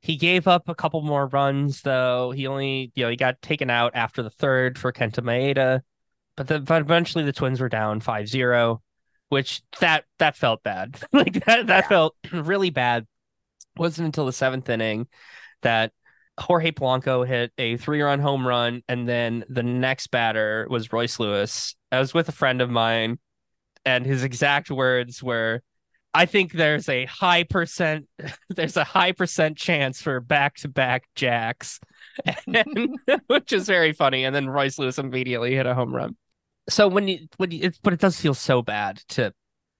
He 0.02 0.16
gave 0.16 0.46
up 0.46 0.68
a 0.68 0.74
couple 0.74 1.00
more 1.00 1.28
runs 1.28 1.80
though. 1.82 2.32
He 2.32 2.46
only, 2.46 2.92
you 2.94 3.04
know, 3.04 3.08
he 3.10 3.16
got 3.16 3.40
taken 3.40 3.70
out 3.70 3.92
after 3.94 4.22
the 4.22 4.28
third 4.30 4.78
for 4.78 4.92
Kenta 4.92 5.20
Maeda. 5.20 5.80
But, 6.36 6.48
the, 6.48 6.60
but 6.60 6.82
eventually 6.82 7.24
the 7.24 7.32
Twins 7.32 7.60
were 7.60 7.68
down 7.68 8.00
5-0, 8.00 8.78
which 9.30 9.62
that 9.80 10.04
that 10.18 10.36
felt 10.36 10.62
bad. 10.62 10.98
like 11.12 11.44
that 11.46 11.66
that 11.68 11.84
Yeah. 11.84 11.88
felt 11.88 12.14
really 12.32 12.70
bad. 12.70 13.06
Wasn't 13.78 14.04
until 14.04 14.26
the 14.26 14.32
seventh 14.34 14.68
inning 14.68 15.06
that 15.62 15.92
Jorge 16.42 16.72
Polanco 16.72 17.26
hit 17.26 17.52
a 17.58 17.76
three-run 17.76 18.20
home 18.20 18.46
run, 18.46 18.82
and 18.88 19.08
then 19.08 19.44
the 19.48 19.62
next 19.62 20.08
batter 20.08 20.66
was 20.68 20.92
Royce 20.92 21.18
Lewis. 21.18 21.74
I 21.90 21.98
was 21.98 22.12
with 22.12 22.28
a 22.28 22.32
friend 22.32 22.60
of 22.60 22.70
mine, 22.70 23.18
and 23.84 24.04
his 24.04 24.24
exact 24.24 24.70
words 24.70 25.22
were, 25.22 25.62
I 26.14 26.26
think 26.26 26.52
there's 26.52 26.88
a 26.88 27.06
high 27.06 27.44
percent 27.44 28.06
there's 28.50 28.76
a 28.76 28.84
high 28.84 29.12
percent 29.12 29.56
chance 29.56 30.02
for 30.02 30.20
back 30.20 30.56
to 30.56 30.68
back 30.68 31.04
jacks, 31.14 31.80
and, 32.46 32.98
which 33.28 33.52
is 33.52 33.66
very 33.66 33.92
funny. 33.92 34.24
And 34.24 34.34
then 34.34 34.48
Royce 34.48 34.78
Lewis 34.78 34.98
immediately 34.98 35.54
hit 35.54 35.66
a 35.66 35.74
home 35.74 35.94
run. 35.94 36.16
So 36.68 36.86
when 36.86 37.08
you 37.08 37.26
when 37.38 37.50
you, 37.50 37.60
it, 37.62 37.78
but 37.82 37.92
it 37.92 38.00
does 38.00 38.20
feel 38.20 38.34
so 38.34 38.62
bad 38.62 38.98
to 39.10 39.32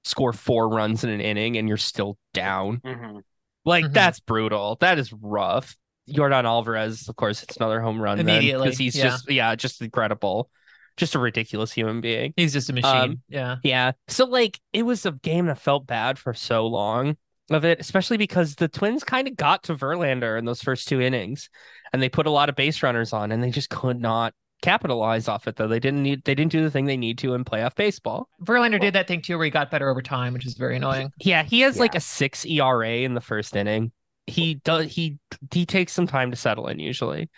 score 0.05 0.33
four 0.33 0.69
runs 0.69 1.05
in 1.05 1.11
an 1.11 1.21
inning 1.21 1.57
and 1.57 1.69
you're 1.69 1.77
still 1.77 2.17
down. 2.35 2.79
Mhm. 2.79 3.21
Like 3.65 3.85
Mhm. 3.85 3.93
that's 3.93 4.21
brutal. 4.21 4.77
That 4.81 4.99
is 4.99 5.13
rough. 5.13 5.77
Yordan 6.13 6.45
Alvarez, 6.45 7.09
of 7.09 7.17
course, 7.17 7.43
it's 7.43 7.57
another 7.57 7.81
home 7.81 8.01
run 8.01 8.19
Immediately, 8.19 8.67
because 8.67 8.79
he's 8.79 8.97
yeah. 8.97 9.05
just 9.05 9.31
yeah, 9.31 9.55
just 9.55 9.81
incredible, 9.83 10.51
just 10.97 11.15
a 11.15 11.19
ridiculous 11.19 11.73
human 11.73 12.01
being. 12.01 12.35
He's 12.37 12.53
just 12.53 12.71
a 12.71 12.73
machine. 12.73 12.91
Um, 12.91 13.23
yeah. 13.29 13.57
Yeah. 13.63 13.93
So 14.09 14.25
like 14.25 14.61
it 14.73 14.85
was 14.85 15.07
a 15.07 15.13
game 15.13 15.47
that 15.47 15.59
felt 15.59 15.87
bad 15.87 16.19
for 16.19 16.35
so 16.35 16.67
long 16.67 17.17
of 17.51 17.65
it, 17.65 17.81
especially 17.81 18.17
because 18.17 18.55
the 18.55 18.69
Twins 18.69 19.05
kind 19.05 19.29
of 19.29 19.37
got 19.37 19.65
to 19.65 19.75
Verlander 19.75 20.39
in 20.39 20.45
those 20.45 20.63
first 20.63 20.89
two 20.89 21.01
innings 21.01 21.51
and 21.93 22.03
they 22.03 22.09
put 22.09 22.27
a 22.27 22.31
lot 22.31 22.49
of 22.49 22.57
base 22.57 22.83
runners 22.83 23.13
on 23.13 23.33
and 23.33 23.43
they 23.43 23.51
just 23.51 23.71
could 23.71 24.01
not 24.01 24.35
capitalize 24.63 25.29
off 25.29 25.49
it 25.49 25.57
though. 25.57 25.69
They 25.69 25.81
didn't 25.81 26.03
need 26.03 26.25
they 26.25 26.35
didn't 26.35 26.53
do 26.53 26.63
the 26.63 26.71
thing 26.71 26.87
they 26.87 26.97
need 26.97 27.19
to 27.19 27.35
in 27.35 27.45
playoff 27.45 27.75
baseball. 27.75 28.29
Verlander 28.43 28.81
did 28.81 28.95
that 28.95 29.09
thing 29.09 29.21
too 29.21 29.37
where 29.37 29.45
he 29.45 29.51
got 29.51 29.71
better 29.71 29.91
over 29.91 30.01
time, 30.01 30.33
which 30.33 30.47
is 30.47 30.55
very 30.55 30.77
annoying. 30.77 31.11
Yeah, 31.19 31.43
he 31.43 31.61
has 31.61 31.79
like 31.79 31.95
a 31.95 32.01
6 32.01 32.47
ERA 32.47 32.89
in 32.89 33.15
the 33.15 33.21
first 33.21 33.55
inning. 33.57 33.93
He 34.27 34.55
does 34.57 34.93
he 34.93 35.19
he 35.53 35.67
takes 35.67 35.93
some 35.93 36.07
time 36.07 36.31
to 36.31 36.37
settle 36.37 36.69
in 36.69 36.79
usually. 36.79 37.31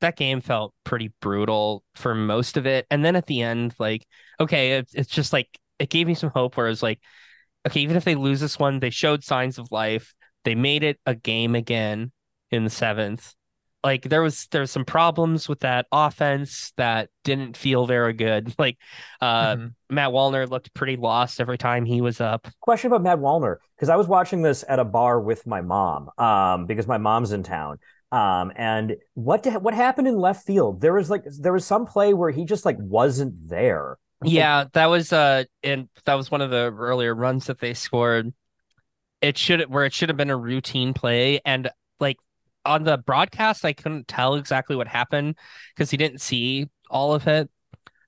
That 0.00 0.16
game 0.16 0.40
felt 0.40 0.74
pretty 0.84 1.12
brutal 1.20 1.84
for 1.94 2.14
most 2.14 2.56
of 2.56 2.66
it. 2.66 2.86
And 2.90 3.04
then 3.04 3.16
at 3.16 3.26
the 3.26 3.42
end, 3.42 3.74
like, 3.78 4.06
okay, 4.40 4.78
it, 4.78 4.88
it's 4.94 5.10
just 5.10 5.32
like 5.32 5.48
it 5.78 5.90
gave 5.90 6.06
me 6.06 6.14
some 6.14 6.30
hope 6.30 6.56
where 6.56 6.66
it 6.66 6.70
was 6.70 6.82
like, 6.82 7.00
okay, 7.66 7.80
even 7.80 7.96
if 7.96 8.04
they 8.04 8.14
lose 8.14 8.40
this 8.40 8.58
one, 8.58 8.80
they 8.80 8.90
showed 8.90 9.24
signs 9.24 9.58
of 9.58 9.70
life. 9.72 10.14
They 10.44 10.54
made 10.54 10.84
it 10.84 10.98
a 11.06 11.14
game 11.14 11.54
again 11.54 12.12
in 12.50 12.64
the 12.64 12.70
seventh. 12.70 13.34
Like 13.82 14.02
there 14.02 14.20
was 14.22 14.46
there 14.48 14.60
was 14.60 14.70
some 14.70 14.84
problems 14.84 15.48
with 15.48 15.60
that 15.60 15.86
offense 15.90 16.72
that 16.76 17.08
didn't 17.24 17.56
feel 17.56 17.86
very 17.86 18.12
good. 18.12 18.54
Like 18.58 18.78
uh 19.20 19.56
Mhm. 19.56 19.74
Matt 19.88 20.10
Wallner 20.10 20.48
looked 20.48 20.72
pretty 20.74 20.96
lost 20.96 21.40
every 21.40 21.58
time 21.58 21.84
he 21.84 22.00
was 22.00 22.20
up. 22.20 22.46
Question 22.60 22.88
about 22.92 23.02
Matt 23.02 23.18
Wallner 23.18 23.56
because 23.76 23.88
I 23.88 23.96
was 23.96 24.06
watching 24.06 24.42
this 24.42 24.64
at 24.68 24.78
a 24.78 24.84
bar 24.84 25.20
with 25.20 25.46
my 25.46 25.62
mom 25.62 26.10
um, 26.18 26.66
because 26.66 26.86
my 26.86 26.98
mom's 26.98 27.32
in 27.32 27.42
town. 27.42 27.78
Um, 28.12 28.52
and 28.56 28.96
what 29.14 29.42
the, 29.44 29.52
what 29.52 29.72
happened 29.72 30.08
in 30.08 30.16
left 30.16 30.44
field? 30.46 30.80
There 30.80 30.92
was 30.92 31.08
like 31.10 31.24
there 31.40 31.52
was 31.52 31.64
some 31.64 31.86
play 31.86 32.12
where 32.12 32.30
he 32.30 32.44
just 32.44 32.64
like 32.64 32.76
wasn't 32.78 33.48
there. 33.48 33.96
Yeah, 34.22 34.66
that 34.74 34.86
was 34.86 35.12
uh 35.14 35.44
and 35.62 35.88
that 36.04 36.14
was 36.14 36.30
one 36.30 36.42
of 36.42 36.50
the 36.50 36.74
earlier 36.76 37.14
runs 37.14 37.46
that 37.46 37.58
they 37.58 37.72
scored. 37.72 38.34
It 39.22 39.38
should 39.38 39.70
where 39.70 39.84
it 39.84 39.92
should 39.94 40.08
have 40.10 40.16
been 40.18 40.30
a 40.30 40.36
routine 40.36 40.94
play 40.94 41.40
and 41.44 41.70
like 42.00 42.18
on 42.64 42.84
the 42.84 42.98
broadcast 42.98 43.64
I 43.64 43.72
couldn't 43.72 44.08
tell 44.08 44.34
exactly 44.34 44.76
what 44.76 44.88
happened 44.88 45.36
because 45.74 45.90
he 45.90 45.96
didn't 45.96 46.20
see 46.20 46.68
all 46.90 47.14
of 47.14 47.26
it. 47.26 47.50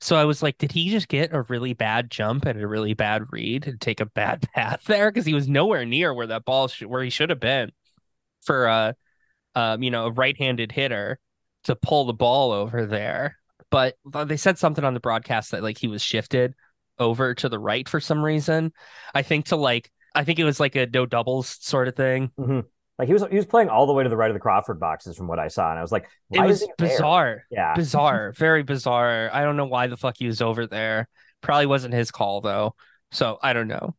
So 0.01 0.17
I 0.17 0.25
was 0.25 0.43
like, 0.43 0.59
did 0.59 0.73
he 0.73 0.91
just 0.91 1.07
get 1.09 1.33
a 1.33 1.43
really 1.43 1.75
bad 1.75 2.11
jump 2.11 2.45
and 2.45 2.61
a 2.61 2.67
really 2.67 2.95
bad 2.95 3.23
read 3.31 3.67
and 3.69 3.81
take 3.81 4.01
a 4.01 4.07
bad 4.07 4.43
path 4.55 4.83
there 4.85 5.11
because 5.11 5.27
he 5.27 5.35
was 5.35 5.49
nowhere 5.49 5.85
near 5.85 6.13
where 6.13 6.27
that 6.27 6.45
ball 6.45 6.69
sh- 6.69 6.83
where 6.83 7.03
he 7.03 7.11
should 7.11 7.31
have 7.31 7.41
been 7.41 7.71
for 8.43 8.69
uh 8.69 8.93
um 9.55 9.83
you 9.83 9.91
know, 9.91 10.07
a 10.07 10.11
right-handed 10.13 10.73
hitter 10.73 11.19
to 11.65 11.77
pull 11.77 12.05
the 12.05 12.13
ball 12.13 12.53
over 12.53 12.87
there 12.87 13.37
but 13.71 13.97
they 14.27 14.37
said 14.37 14.59
something 14.59 14.85
on 14.85 14.93
the 14.95 15.01
broadcast 15.01 15.51
that 15.51 15.63
like 15.63 15.79
he 15.79 15.89
was 15.89 16.03
shifted 16.03 16.55
over 16.99 17.35
to 17.35 17.49
the 17.49 17.59
right 17.59 17.89
for 17.89 18.01
some 18.01 18.23
reason. 18.23 18.71
I 19.15 19.23
think 19.23 19.47
to 19.47 19.57
like 19.57 19.91
I 20.15 20.25
think 20.25 20.39
it 20.39 20.45
was 20.45 20.61
like 20.61 20.77
a 20.77 20.87
no 20.87 21.07
doubles 21.07 21.57
sort 21.61 21.89
of 21.89 21.97
thing. 21.97 22.31
Like 22.99 23.09
he 23.09 23.15
was 23.15 23.25
he 23.31 23.37
was 23.37 23.47
playing 23.47 23.69
all 23.69 23.87
the 23.87 23.93
way 23.93 24.03
to 24.05 24.09
the 24.09 24.17
right 24.17 24.31
of 24.31 24.35
the 24.35 24.41
Crawford 24.41 24.79
boxes 24.79 25.17
from 25.17 25.27
what 25.27 25.39
I 25.39 25.49
saw, 25.49 25.71
and 25.71 25.79
I 25.79 25.83
was 25.83 25.93
like, 25.93 26.09
It 26.33 26.41
was 26.41 26.63
is 26.63 26.69
he 26.69 26.73
there? 26.79 26.89
bizarre. 26.89 27.45
Yeah, 27.51 27.75
Bizarre. 27.75 28.33
very 28.37 28.63
bizarre. 28.63 29.31
I 29.33 29.43
don't 29.43 29.57
know 29.57 29.67
why 29.67 29.87
the 29.87 29.97
fuck 29.97 30.17
he 30.19 30.27
was 30.27 30.43
over 30.43 30.67
there. 30.67 31.09
Probably 31.41 31.67
wasn't 31.67 31.95
his 31.95 32.11
call 32.11 32.41
though. 32.41 32.75
So 33.11 33.39
I 33.43 33.53
don't 33.53 33.69
know. 33.69 33.97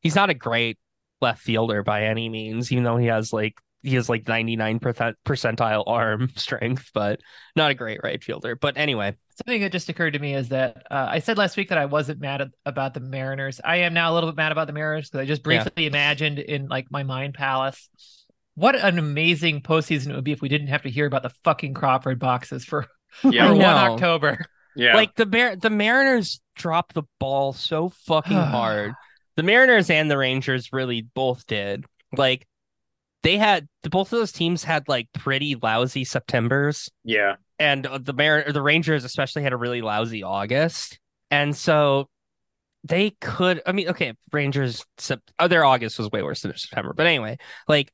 He's 0.00 0.14
not 0.14 0.30
a 0.30 0.34
great 0.34 0.78
left 1.20 1.42
fielder 1.42 1.82
by 1.82 2.04
any 2.04 2.28
means, 2.28 2.72
even 2.72 2.84
though 2.84 2.96
he 2.96 3.06
has 3.06 3.32
like 3.32 3.54
he 3.82 3.94
has 3.94 4.08
like 4.08 4.26
99 4.28 4.80
percentile 4.80 5.84
arm 5.86 6.30
strength, 6.36 6.90
but 6.92 7.20
not 7.56 7.70
a 7.70 7.74
great 7.74 8.00
right 8.02 8.22
fielder. 8.22 8.56
But 8.56 8.76
anyway, 8.76 9.16
Something 9.36 9.62
that 9.62 9.72
just 9.72 9.88
occurred 9.88 10.12
to 10.12 10.18
me 10.18 10.34
is 10.34 10.50
that 10.50 10.86
uh, 10.90 11.06
I 11.08 11.18
said 11.20 11.38
last 11.38 11.56
week 11.56 11.70
that 11.70 11.78
I 11.78 11.86
wasn't 11.86 12.20
mad 12.20 12.42
at, 12.42 12.48
about 12.66 12.92
the 12.92 13.00
Mariners. 13.00 13.58
I 13.64 13.76
am 13.76 13.94
now 13.94 14.12
a 14.12 14.14
little 14.14 14.30
bit 14.30 14.36
mad 14.36 14.52
about 14.52 14.66
the 14.66 14.74
Mariners 14.74 15.08
because 15.08 15.22
I 15.22 15.26
just 15.26 15.40
Yeah. 15.46 15.62
briefly 15.64 15.86
imagined 15.86 16.38
in 16.38 16.68
like 16.68 16.90
my 16.90 17.04
mind 17.04 17.34
palace 17.34 17.88
what 18.60 18.76
an 18.76 18.98
amazing 18.98 19.62
postseason 19.62 20.10
it 20.10 20.14
would 20.14 20.24
be 20.24 20.32
if 20.32 20.42
we 20.42 20.48
didn't 20.48 20.68
have 20.68 20.82
to 20.82 20.90
hear 20.90 21.06
about 21.06 21.22
the 21.22 21.32
fucking 21.44 21.74
Crawford 21.74 22.18
boxes 22.18 22.64
for, 22.64 22.86
Yeah. 23.24 23.48
For 23.48 23.54
one. 23.54 23.64
October. 23.64 24.44
Yeah. 24.76 24.94
Like 24.94 25.14
the 25.16 25.26
Mar- 25.26 25.56
the 25.56 25.70
Mariners 25.70 26.40
dropped 26.54 26.94
the 26.94 27.02
ball 27.18 27.52
so 27.52 27.88
fucking 28.06 28.36
hard. 28.36 28.92
The 29.36 29.42
Mariners 29.42 29.90
and 29.90 30.10
the 30.10 30.18
Rangers 30.18 30.72
really 30.72 31.02
both 31.02 31.46
did. 31.46 31.84
Like 32.16 32.46
they 33.22 33.36
had 33.36 33.66
both 33.82 34.12
of 34.12 34.18
those 34.18 34.32
teams 34.32 34.62
had 34.64 34.88
like 34.88 35.08
pretty 35.12 35.54
lousy 35.54 36.04
Septembers, 36.04 36.88
yeah. 37.04 37.36
and 37.58 37.86
uh, 37.86 37.98
the 37.98 38.12
Mar- 38.12 38.50
the 38.50 38.62
Rangers 38.62 39.04
especially 39.04 39.42
had 39.42 39.52
a 39.52 39.56
really 39.56 39.82
lousy 39.82 40.22
August, 40.22 40.98
and 41.30 41.54
so 41.56 42.08
they 42.84 43.10
could. 43.20 43.60
I 43.66 43.72
mean, 43.72 43.88
okay, 43.88 44.14
Rangers. 44.32 44.84
Sep- 44.98 45.20
oh, 45.38 45.48
their 45.48 45.64
August 45.64 45.98
was 45.98 46.10
way 46.10 46.22
worse 46.22 46.40
than 46.42 46.50
their 46.50 46.58
September, 46.58 46.92
but 46.94 47.06
anyway, 47.06 47.36
like 47.68 47.92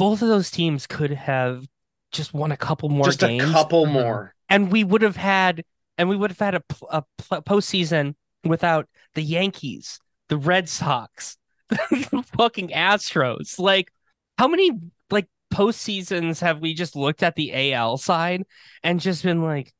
both 0.00 0.22
of 0.22 0.28
those 0.28 0.50
teams 0.50 0.86
could 0.86 1.10
have 1.12 1.66
just 2.10 2.32
won 2.34 2.50
a 2.52 2.56
couple 2.56 2.88
more 2.88 3.04
games. 3.04 3.16
Just 3.16 3.20
games 3.20 3.50
a 3.50 3.52
couple 3.52 3.84
Mhm. 3.86 3.92
more. 3.92 4.34
and 4.48 4.72
we 4.72 4.82
would 4.82 5.02
have 5.02 5.16
had 5.16 5.62
and 5.98 6.08
we 6.08 6.16
would 6.16 6.30
have 6.30 6.38
had 6.38 6.54
a, 6.54 6.60
pl- 6.60 6.88
a 6.90 7.04
postseason 7.42 8.14
without 8.44 8.88
the 9.14 9.22
Yankees, 9.22 10.00
the 10.28 10.38
Red 10.38 10.68
Sox, 10.68 11.36
the 11.68 12.24
fucking 12.36 12.70
Astros. 12.70 13.58
Like, 13.58 13.92
how 14.38 14.48
many 14.48 14.70
like 15.10 15.28
postseasons 15.52 16.40
have 16.40 16.60
we 16.60 16.72
just 16.72 16.96
looked 16.96 17.22
at 17.22 17.36
the 17.36 17.74
AL 17.74 17.98
side 17.98 18.44
and 18.82 18.98
just 18.98 19.22
been 19.22 19.42
like, 19.42 19.74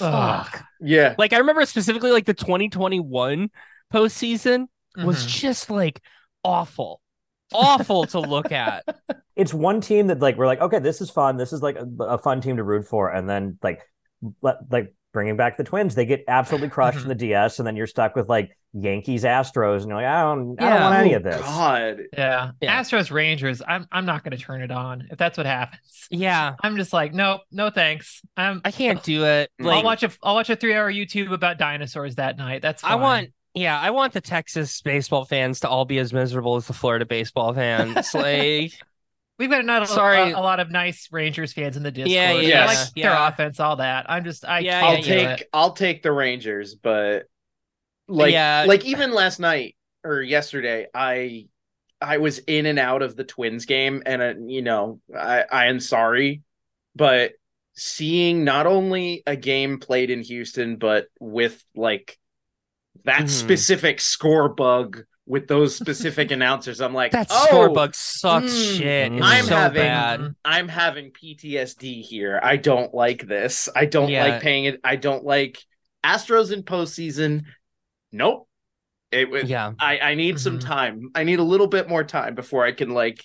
Ugh. 0.00 0.46
fuck? 0.46 0.64
Yeah. 0.80 1.14
Like 1.16 1.32
I 1.32 1.38
remember 1.38 1.64
specifically 1.64 2.10
like 2.12 2.26
the 2.26 2.34
2021 2.34 3.50
postseason 3.92 4.66
was 5.02 5.24
Mhm. 5.24 5.28
just 5.28 5.70
like 5.70 6.02
awful, 6.44 7.00
awful 7.54 8.04
to 8.06 8.20
look 8.20 8.52
at. 8.52 8.84
it's 9.36 9.54
one 9.54 9.80
team 9.80 10.08
that 10.08 10.20
like 10.20 10.36
we're 10.36 10.46
like 10.46 10.60
okay 10.60 10.78
this 10.78 11.00
is 11.00 11.10
fun 11.10 11.36
this 11.38 11.52
is 11.52 11.62
like 11.62 11.76
a, 11.76 11.86
a 12.04 12.18
fun 12.18 12.40
team 12.40 12.56
to 12.58 12.62
root 12.62 12.86
for 12.86 13.08
and 13.10 13.28
then 13.28 13.58
like 13.62 13.80
let, 14.42 14.56
like 14.70 14.94
bringing 15.12 15.36
back 15.36 15.56
the 15.56 15.64
twins 15.64 15.94
they 15.94 16.04
get 16.06 16.22
absolutely 16.28 16.68
crushed 16.68 17.00
in 17.02 17.08
the 17.08 17.14
ds 17.26 17.58
and 17.58 17.66
then 17.66 17.74
you're 17.74 17.86
stuck 17.86 18.14
with 18.14 18.28
like 18.28 18.56
yankees 18.74 19.24
astros 19.24 19.80
and 19.80 19.88
you're 19.88 19.96
like 19.96 20.06
i 20.06 20.22
don't 20.22 20.60
i 20.62 20.68
don't 20.70 20.80
want 20.82 20.94
any 20.96 21.14
Oh, 21.14 21.16
of 21.16 21.22
this 21.22 21.40
God. 21.40 21.98
yeah. 22.12 22.50
Yeah. 22.60 22.80
Astros 22.80 23.10
Rangers. 23.10 23.60
I'm 23.66 23.86
I'm 23.90 24.06
not 24.06 24.22
going 24.24 24.36
to 24.36 24.42
turn 24.42 24.62
it 24.62 24.70
on 24.70 25.08
if 25.10 25.18
that's 25.18 25.36
what 25.36 25.46
happens. 25.46 26.06
Yeah, 26.10 26.54
I'm 26.62 26.76
just 26.76 26.92
like, 26.92 27.12
nope, 27.14 27.42
no 27.50 27.68
thanks. 27.70 28.22
I'm 28.36 28.60
I 28.64 28.70
can't 28.70 29.02
do 29.02 29.24
it. 29.24 29.50
I'll 29.60 29.66
Like 29.66 29.76
I'll 29.78 29.84
watch 29.84 30.02
a 30.02 30.10
I'll 30.22 30.34
watch 30.34 30.48
a 30.50 30.56
three 30.56 30.74
hour 30.74 30.90
YouTube 30.92 31.32
about 31.32 31.58
dinosaurs 31.58 32.14
that 32.16 32.36
night. 32.38 32.62
That's 32.62 32.82
I 32.84 32.94
want, 32.96 33.28
yeah, 33.54 33.78
I 33.78 33.90
want 33.90 34.12
the 34.12 34.20
Texas 34.20 34.80
baseball 34.80 35.24
fans 35.24 35.60
to 35.60 35.68
all 35.68 35.84
be 35.84 35.98
as 35.98 36.12
miserable 36.12 36.56
as 36.56 36.66
the 36.66 36.72
Florida 36.72 37.04
baseball 37.04 37.52
fans. 37.54 38.14
like, 38.14 38.72
We've 39.38 39.50
got 39.50 39.64
not 39.64 39.82
a, 39.82 39.86
Sorry. 39.86 40.30
a, 40.30 40.38
a 40.38 40.40
lot 40.40 40.60
of 40.60 40.70
nice 40.70 41.08
Rangers 41.10 41.52
fans 41.52 41.76
in 41.76 41.82
the 41.82 41.90
Discord. 41.90 42.12
Yeah, 42.12 42.32
yeah, 42.34 42.62
I 42.62 42.66
like 42.66 42.88
yeah. 42.94 43.08
their 43.08 43.28
offense, 43.28 43.58
all 43.60 43.76
that. 43.76 44.06
I'm 44.08 44.24
just 44.24 44.44
I 44.44 44.60
yeah, 44.60 44.84
I'll 44.84 44.96
yeah, 44.98 45.00
take 45.02 45.40
it. 45.40 45.48
I'll 45.52 45.72
take 45.72 46.02
the 46.02 46.12
Rangers, 46.12 46.74
but 46.74 47.24
like 48.08 48.32
Yeah. 48.32 48.66
like 48.68 48.84
even 48.84 49.12
last 49.12 49.40
night 49.40 49.74
or 50.04 50.22
yesterday, 50.22 50.86
I 50.94 51.46
I 52.00 52.18
was 52.18 52.38
in 52.38 52.66
and 52.66 52.78
out 52.78 53.02
of 53.02 53.16
the 53.16 53.24
Twins 53.24 53.64
game, 53.66 54.02
and 54.06 54.22
uh, 54.22 54.34
you 54.46 54.62
know 54.62 55.00
I 55.16 55.44
I 55.50 55.66
am 55.66 55.80
sorry, 55.80 56.42
but 56.94 57.32
seeing 57.74 58.44
not 58.44 58.66
only 58.66 59.22
a 59.26 59.34
game 59.34 59.78
played 59.78 60.10
in 60.10 60.22
Houston, 60.22 60.76
but 60.76 61.06
with 61.18 61.64
like 61.74 62.18
that 63.04 63.22
Mhm. 63.22 63.28
specific 63.28 64.00
score 64.00 64.48
bug 64.48 65.02
with 65.26 65.46
those 65.48 65.74
specific 65.76 66.30
announcers, 66.36 66.80
I'm 66.80 66.94
like, 66.94 67.12
that 67.12 67.28
oh, 67.30 67.46
score 67.46 67.70
bug 67.70 67.94
sucks 67.94 68.52
mm, 68.52 68.78
shit. 68.78 69.12
It's 69.12 69.24
I'm 69.24 69.44
so 69.44 69.54
having- 69.56 69.82
bad. 69.82 70.34
I'm 70.44 70.68
having 70.68 71.10
PTSD 71.12 72.02
here. 72.02 72.40
I 72.42 72.56
don't 72.56 72.92
like 72.94 73.26
this. 73.26 73.68
I 73.74 73.86
don't 73.86 74.08
Yeah. 74.10 74.24
like 74.26 74.42
paying 74.42 74.64
it. 74.64 74.80
I 74.84 74.96
don't 74.96 75.24
like 75.24 75.58
Astros 76.04 76.52
in 76.52 76.62
postseason. 76.64 77.44
Nope. 78.10 78.48
It 79.12 79.30
was. 79.30 79.44
Yeah. 79.44 79.72
I 79.78 79.98
I 79.98 80.14
need 80.14 80.40
some 80.40 80.58
Mhm. 80.58 80.62
time. 80.64 81.10
I 81.14 81.24
need 81.24 81.38
a 81.38 81.44
little 81.44 81.66
bit 81.68 81.88
more 81.88 82.02
time 82.02 82.34
before 82.34 82.64
I 82.64 82.72
can 82.72 82.90
like 82.90 83.24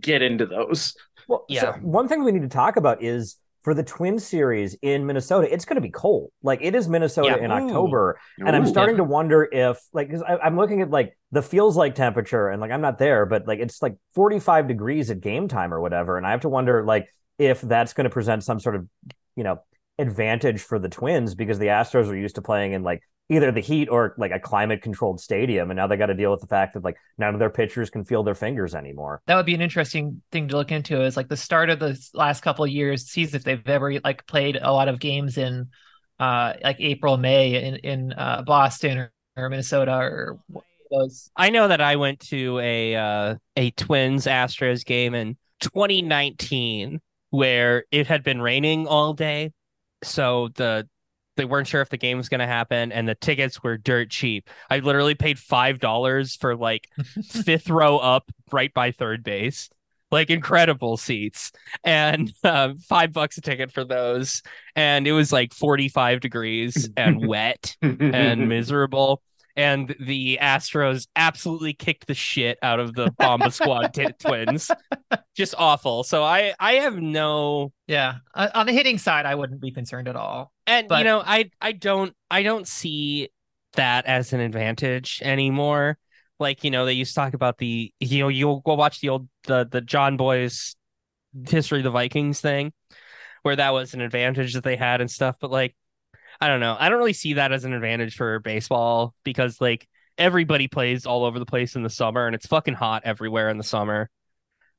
get 0.00 0.22
into 0.22 0.46
those. 0.46 0.94
Well, 1.28 1.40
so 1.48 1.54
Yeah. 1.54 1.76
one 1.80 2.08
thing 2.08 2.24
we 2.24 2.32
need 2.32 2.42
to 2.42 2.48
talk 2.48 2.76
about 2.76 3.02
is 3.02 3.36
for 3.64 3.74
the 3.74 3.82
Twin 3.82 4.18
series 4.18 4.76
in 4.82 5.06
Minnesota, 5.06 5.52
it's 5.52 5.64
going 5.64 5.76
to 5.76 5.80
be 5.80 5.90
cold. 5.90 6.30
Like 6.42 6.60
it 6.62 6.74
is 6.74 6.86
Minnesota 6.86 7.38
Yeah. 7.38 7.44
in 7.44 7.50
Ooh. 7.50 7.54
October, 7.54 8.20
and 8.38 8.54
I'm 8.54 8.64
Ooh. 8.64 8.68
starting 8.68 8.98
to 8.98 9.04
wonder 9.04 9.48
if, 9.50 9.78
like, 9.92 10.08
because 10.08 10.22
I'm 10.26 10.56
looking 10.56 10.82
at 10.82 10.90
like 10.90 11.16
the 11.32 11.42
feels 11.42 11.76
like 11.76 11.94
temperature, 11.94 12.48
and 12.48 12.60
like 12.60 12.70
I'm 12.70 12.82
not 12.82 12.98
there, 12.98 13.26
but 13.26 13.46
like 13.48 13.58
it's 13.58 13.82
like 13.82 13.96
45 14.14 14.68
degrees 14.68 15.10
at 15.10 15.20
game 15.20 15.48
time 15.48 15.72
or 15.74 15.80
whatever, 15.80 16.16
and 16.18 16.26
I 16.26 16.30
have 16.32 16.42
to 16.42 16.48
wonder 16.48 16.84
like 16.84 17.08
if 17.38 17.60
that's 17.62 17.94
going 17.94 18.04
to 18.04 18.10
present 18.10 18.44
some 18.44 18.60
sort 18.60 18.76
of, 18.76 18.86
you 19.34 19.42
know, 19.44 19.60
advantage 19.98 20.60
for 20.60 20.78
the 20.78 20.88
Twins 20.88 21.34
because 21.34 21.58
the 21.58 21.66
Astros 21.66 22.08
are 22.08 22.16
used 22.16 22.34
to 22.34 22.42
playing 22.42 22.72
in 22.72 22.82
like 22.82 23.02
either 23.30 23.50
the 23.50 23.60
heat 23.60 23.88
or 23.88 24.14
like 24.18 24.32
a 24.32 24.38
climate 24.38 24.82
controlled 24.82 25.20
stadium, 25.20 25.70
and 25.70 25.76
now 25.76 25.86
they 25.86 25.96
got 25.96 26.06
to 26.06 26.14
deal 26.14 26.30
with 26.30 26.40
the 26.40 26.46
fact 26.46 26.74
that 26.74 26.84
like 26.84 26.96
none 27.16 27.34
of 27.34 27.40
their 27.40 27.50
pitchers 27.50 27.90
can 27.90 28.04
feel 28.04 28.22
their 28.22 28.34
fingers 28.34 28.74
anymore. 28.74 29.22
That 29.26 29.36
would 29.36 29.46
be 29.46 29.54
an 29.54 29.62
interesting 29.62 30.22
thing 30.30 30.48
to 30.48 30.56
look 30.56 30.72
into. 30.72 31.02
Is 31.02 31.16
like 31.16 31.28
the 31.28 31.36
start 31.36 31.70
of 31.70 31.78
the 31.78 31.98
last 32.12 32.42
couple 32.42 32.64
of 32.64 32.70
years, 32.70 33.06
sees 33.06 33.34
if 33.34 33.44
they've 33.44 33.66
ever 33.68 33.98
like 34.04 34.26
played 34.26 34.58
a 34.60 34.72
lot 34.72 34.88
of 34.88 35.00
games 35.00 35.38
in 35.38 35.68
uh 36.18 36.54
like 36.62 36.76
April, 36.80 37.16
May 37.16 37.62
in 37.62 37.76
in 37.76 38.12
uh, 38.12 38.42
Boston 38.42 38.98
or, 38.98 39.12
or 39.36 39.48
Minnesota 39.48 39.96
or 39.96 40.38
those. 40.90 41.30
I 41.36 41.50
know 41.50 41.68
that 41.68 41.80
I 41.80 41.96
went 41.96 42.20
to 42.28 42.58
a 42.58 42.94
uh, 42.94 43.34
a 43.56 43.70
Twins 43.72 44.26
Astros 44.26 44.84
game 44.84 45.14
in 45.14 45.36
2019 45.60 47.00
where 47.30 47.84
it 47.90 48.06
had 48.06 48.22
been 48.22 48.40
raining 48.40 48.86
all 48.86 49.14
day, 49.14 49.52
so 50.02 50.50
the 50.54 50.86
they 51.36 51.44
weren't 51.44 51.66
sure 51.66 51.80
if 51.80 51.90
the 51.90 51.96
game 51.96 52.16
was 52.16 52.28
going 52.28 52.40
to 52.40 52.46
happen, 52.46 52.92
and 52.92 53.08
the 53.08 53.14
tickets 53.14 53.62
were 53.62 53.76
dirt 53.76 54.10
cheap. 54.10 54.48
I 54.70 54.78
literally 54.78 55.14
paid 55.14 55.38
five 55.38 55.78
dollars 55.78 56.36
for 56.36 56.56
like 56.56 56.88
fifth 57.24 57.68
row 57.70 57.98
up, 57.98 58.30
right 58.52 58.72
by 58.72 58.90
third 58.90 59.22
base, 59.24 59.70
like 60.10 60.30
incredible 60.30 60.96
seats, 60.96 61.52
and 61.82 62.32
uh, 62.44 62.74
five 62.88 63.12
bucks 63.12 63.38
a 63.38 63.40
ticket 63.40 63.72
for 63.72 63.84
those, 63.84 64.42
and 64.76 65.06
it 65.06 65.12
was 65.12 65.32
like 65.32 65.52
45 65.52 66.20
degrees 66.20 66.88
and 66.96 67.26
wet 67.26 67.76
and 67.82 68.48
miserable. 68.48 69.22
And 69.56 69.94
the 70.00 70.38
Astros 70.42 71.06
absolutely 71.14 71.74
kicked 71.74 72.08
the 72.08 72.14
shit 72.14 72.58
out 72.60 72.80
of 72.80 72.92
the 72.94 73.12
Bomba 73.18 73.52
Squad 73.52 73.94
t- 73.94 74.06
twins. 74.18 74.68
Just 75.36 75.54
awful. 75.56 76.02
So 76.02 76.24
I 76.24 76.54
I 76.58 76.74
have 76.74 76.96
no 76.96 77.72
Yeah, 77.86 78.16
uh, 78.34 78.48
on 78.54 78.66
the 78.66 78.72
hitting 78.72 78.98
side, 78.98 79.26
I 79.26 79.36
wouldn't 79.36 79.60
be 79.60 79.70
concerned 79.70 80.08
at 80.08 80.16
all. 80.16 80.52
and 80.66 80.88
But- 80.88 80.98
you 80.98 81.04
know 81.04 81.22
I 81.24 81.50
I 81.60 81.70
don't 81.72 82.12
I 82.30 82.42
don't 82.42 82.66
see 82.66 83.28
that 83.74 84.06
as 84.06 84.32
an 84.32 84.40
advantage 84.40 85.20
anymore. 85.24 85.98
Like 86.40 86.64
you 86.64 86.72
know 86.72 86.84
they 86.84 86.92
used 86.94 87.12
to 87.12 87.20
talk 87.20 87.34
about 87.34 87.58
the 87.58 87.92
you 88.00 88.18
know 88.18 88.28
you'll 88.28 88.60
go 88.60 88.74
watch 88.74 89.00
the 89.00 89.10
old 89.10 89.28
the 89.46 89.68
the 89.70 89.80
John 89.80 90.16
Boys 90.16 90.74
history 91.48 91.78
of 91.78 91.84
the 91.84 91.90
Vikings 91.90 92.40
thing 92.40 92.72
where 93.42 93.56
that 93.56 93.70
was 93.72 93.94
an 93.94 94.00
advantage 94.00 94.54
that 94.54 94.64
they 94.64 94.74
had 94.76 95.00
and 95.00 95.10
stuff. 95.10 95.36
But 95.40 95.50
like 95.52 95.76
I 96.40 96.48
don't 96.48 96.60
know 96.60 96.76
I 96.78 96.88
don't 96.88 96.98
really 96.98 97.12
see 97.12 97.34
that 97.34 97.52
as 97.52 97.64
an 97.64 97.72
advantage 97.72 98.16
for 98.16 98.38
baseball 98.40 99.14
because 99.24 99.60
like 99.60 99.88
everybody 100.18 100.68
plays 100.68 101.06
all 101.06 101.24
over 101.24 101.38
the 101.38 101.46
place 101.46 101.76
in 101.76 101.82
the 101.82 101.90
summer 101.90 102.26
and 102.26 102.34
it's 102.34 102.46
fucking 102.46 102.74
hot 102.74 103.02
everywhere 103.04 103.48
in 103.50 103.58
the 103.58 103.64
summer. 103.64 104.08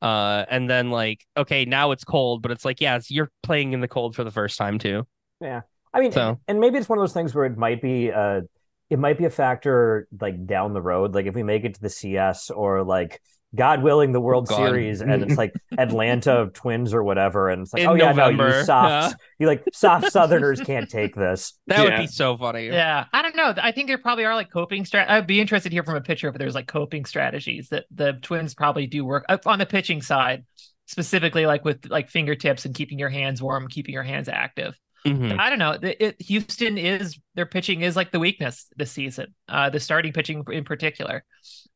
Uh, 0.02 0.46
and 0.50 0.70
then 0.70 0.92
like 0.92 1.26
okay 1.36 1.66
now 1.66 1.92
it's 1.92 2.04
cold, 2.04 2.42
but 2.42 2.52
it's 2.52 2.66
like 2.66 2.82
yeah 2.82 2.98
it's, 2.98 3.10
you're 3.10 3.32
playing 3.44 3.74
in 3.74 3.80
the 3.82 3.88
cold 3.88 4.16
for 4.16 4.24
the 4.24 4.32
first 4.32 4.58
time 4.58 4.78
too. 4.80 5.08
Yeah. 5.42 5.62
I 5.94 6.00
mean, 6.02 6.12
So- 6.12 6.30
and, 6.30 6.38
and 6.48 6.60
maybe 6.60 6.78
it's 6.78 6.90
one 6.90 6.98
of 6.98 7.02
those 7.02 7.14
things 7.14 7.34
where 7.34 7.46
it 7.46 7.58
might 7.58 7.82
be 7.82 8.12
uh 8.12 8.42
it 8.90 9.00
might 9.00 9.18
be 9.18 9.26
a 9.26 9.30
factor 9.32 10.08
like 10.22 10.46
down 10.46 10.74
the 10.74 10.82
road, 10.82 11.16
like 11.16 11.26
if 11.26 11.34
we 11.34 11.42
make 11.44 11.64
it 11.66 11.74
to 11.76 11.82
the 11.82 11.90
CS 11.90 12.52
or 12.52 12.84
like 12.84 13.20
God 13.56 13.82
willing 13.82 14.12
the 14.12 14.20
World 14.20 14.48
God. 14.48 14.58
Series 14.58 15.02
and 15.02 15.24
it's 15.24 15.38
like 15.38 15.54
Atlanta 15.78 16.50
Twins 16.54 16.94
or 16.94 17.04
whatever, 17.04 17.50
and 17.50 17.62
it's 17.62 17.74
like, 17.74 17.84
In 17.84 17.90
oh 17.90 17.94
yeah, 17.94 18.12
no, 18.12 18.30
you 18.30 18.64
soft, 18.64 19.16
you 19.40 19.48
like 19.48 19.64
soft 19.74 20.12
Southerners 20.12 20.62
can't 20.62 20.90
take 20.90 21.16
this. 21.16 21.54
That 21.68 21.84
would 21.84 21.98
be 21.98 22.08
so 22.08 22.38
funny. 22.38 22.68
Yeah, 22.68 23.06
I 23.12 23.22
don't 23.22 23.36
know. 23.36 23.54
I 23.58 23.72
think 23.72 23.88
there 23.88 23.98
probably 23.98 24.26
are 24.26 24.36
like 24.36 24.52
coping 24.52 24.84
strat. 24.84 25.10
I'd 25.10 25.28
be 25.28 25.42
interested 25.42 25.70
to 25.70 25.76
hear 25.76 25.84
from 25.84 25.96
a 25.96 26.02
pitcher 26.02 26.30
if 26.30 26.36
there's 26.36 26.56
like 26.56 26.68
coping 26.68 27.06
strategies 27.06 27.70
that 27.70 27.86
the 27.92 28.14
Twins 28.22 28.54
probably 28.54 28.88
do 28.88 29.04
work 29.04 29.26
uh, 29.28 29.38
on 29.46 29.60
the 29.60 29.66
pitching 29.66 30.02
side, 30.02 30.46
specifically 30.86 31.46
like 31.46 31.66
with 31.66 31.90
like 31.90 32.10
fingertips 32.10 32.66
and 32.66 32.76
keeping 32.76 33.00
your 33.00 33.10
hands 33.10 33.42
warm, 33.42 33.68
keeping 33.68 33.94
your 33.94 34.04
hands 34.04 34.30
active. 34.30 34.80
Mhm. 35.06 35.38
I 35.40 35.50
don't 35.50 35.60
know. 35.60 35.72
It, 35.72 35.98
it- 36.00 36.22
Houston 36.24 36.78
is 36.78 37.18
their 37.36 37.46
pitching 37.46 37.82
is 37.82 37.96
like 37.96 38.12
the 38.12 38.20
weakness 38.20 38.66
this 38.76 38.92
season. 38.92 39.36
Uh, 39.48 39.70
the 39.70 39.80
starting 39.80 40.12
pitching 40.14 40.44
in 40.52 40.64
particular. 40.64 41.24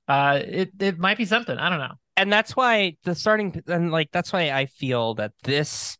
Uh, 0.08 0.40
it 0.44 0.72
it 0.80 0.98
might 0.98 1.18
be 1.18 1.26
something. 1.26 1.58
I 1.58 1.70
don't 1.70 1.80
know. 1.80 1.94
And 2.18 2.34
that's 2.34 2.56
why 2.56 2.98
the 3.04 3.14
starting 3.16 3.62
and 3.68 3.92
like 3.92 4.10
that's 4.12 4.34
why 4.34 4.50
I 4.52 4.66
feel 4.66 5.14
that 5.16 5.34
this 5.44 5.98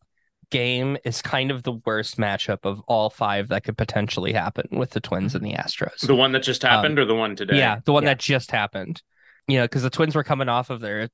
game 0.50 0.98
is 1.06 1.22
kind 1.22 1.52
of 1.52 1.62
the 1.62 1.74
worst 1.86 2.18
matchup 2.18 2.60
of 2.64 2.82
all 2.88 3.12
five 3.12 3.50
that 3.50 3.64
could 3.64 3.78
potentially 3.78 4.34
happen 4.34 4.66
with 4.72 4.90
the 4.90 5.00
Twins 5.00 5.36
and 5.36 5.46
the 5.46 5.54
Astros. 5.54 6.00
the 6.08 6.16
one 6.16 6.32
that 6.32 6.42
just 6.42 6.64
happened 6.64 6.98
or 6.98 7.06
the 7.06 7.14
one 7.14 7.36
today? 7.36 7.58
Yeah, 7.60 7.80
the 7.86 7.94
one 7.94 8.02
Yeah. 8.04 8.10
that 8.10 8.20
just 8.20 8.50
happened. 8.50 9.04
You 9.48 9.60
know, 9.60 9.66
because 9.66 9.84
the 9.84 9.92
Twins 9.92 10.16
were 10.16 10.24
coming 10.24 10.50
off 10.50 10.72
of 10.72 10.80
their 10.82 11.10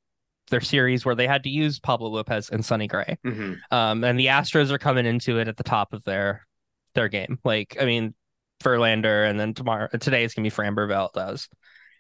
their 0.52 0.62
series 0.62 1.06
where 1.06 1.16
they 1.16 1.28
had 1.28 1.44
to 1.44 1.50
use 1.50 1.80
Pablo 1.80 2.10
Lopez 2.10 2.50
and 2.50 2.64
Sonny 2.64 2.88
Gray. 2.88 3.18
Mhm. 3.26 3.58
Um, 3.72 4.04
and 4.04 4.20
the 4.20 4.28
Astros 4.28 4.70
are 4.72 4.78
coming 4.78 5.06
into 5.06 5.40
it 5.40 5.48
at 5.48 5.58
the 5.58 5.64
top 5.64 5.94
of 5.94 6.04
their 6.04 6.46
their 6.94 7.10
game. 7.10 7.40
Like, 7.44 7.76
I 7.80 7.86
mean, 7.86 8.14
Verlander, 8.64 9.30
and 9.30 9.40
then 9.40 9.54
tomorrow 9.54 9.88
today 10.00 10.24
is 10.24 10.34
gonna 10.34 10.46
be 10.46 10.52
Framber 10.52 10.88
Valdez. 10.88 11.50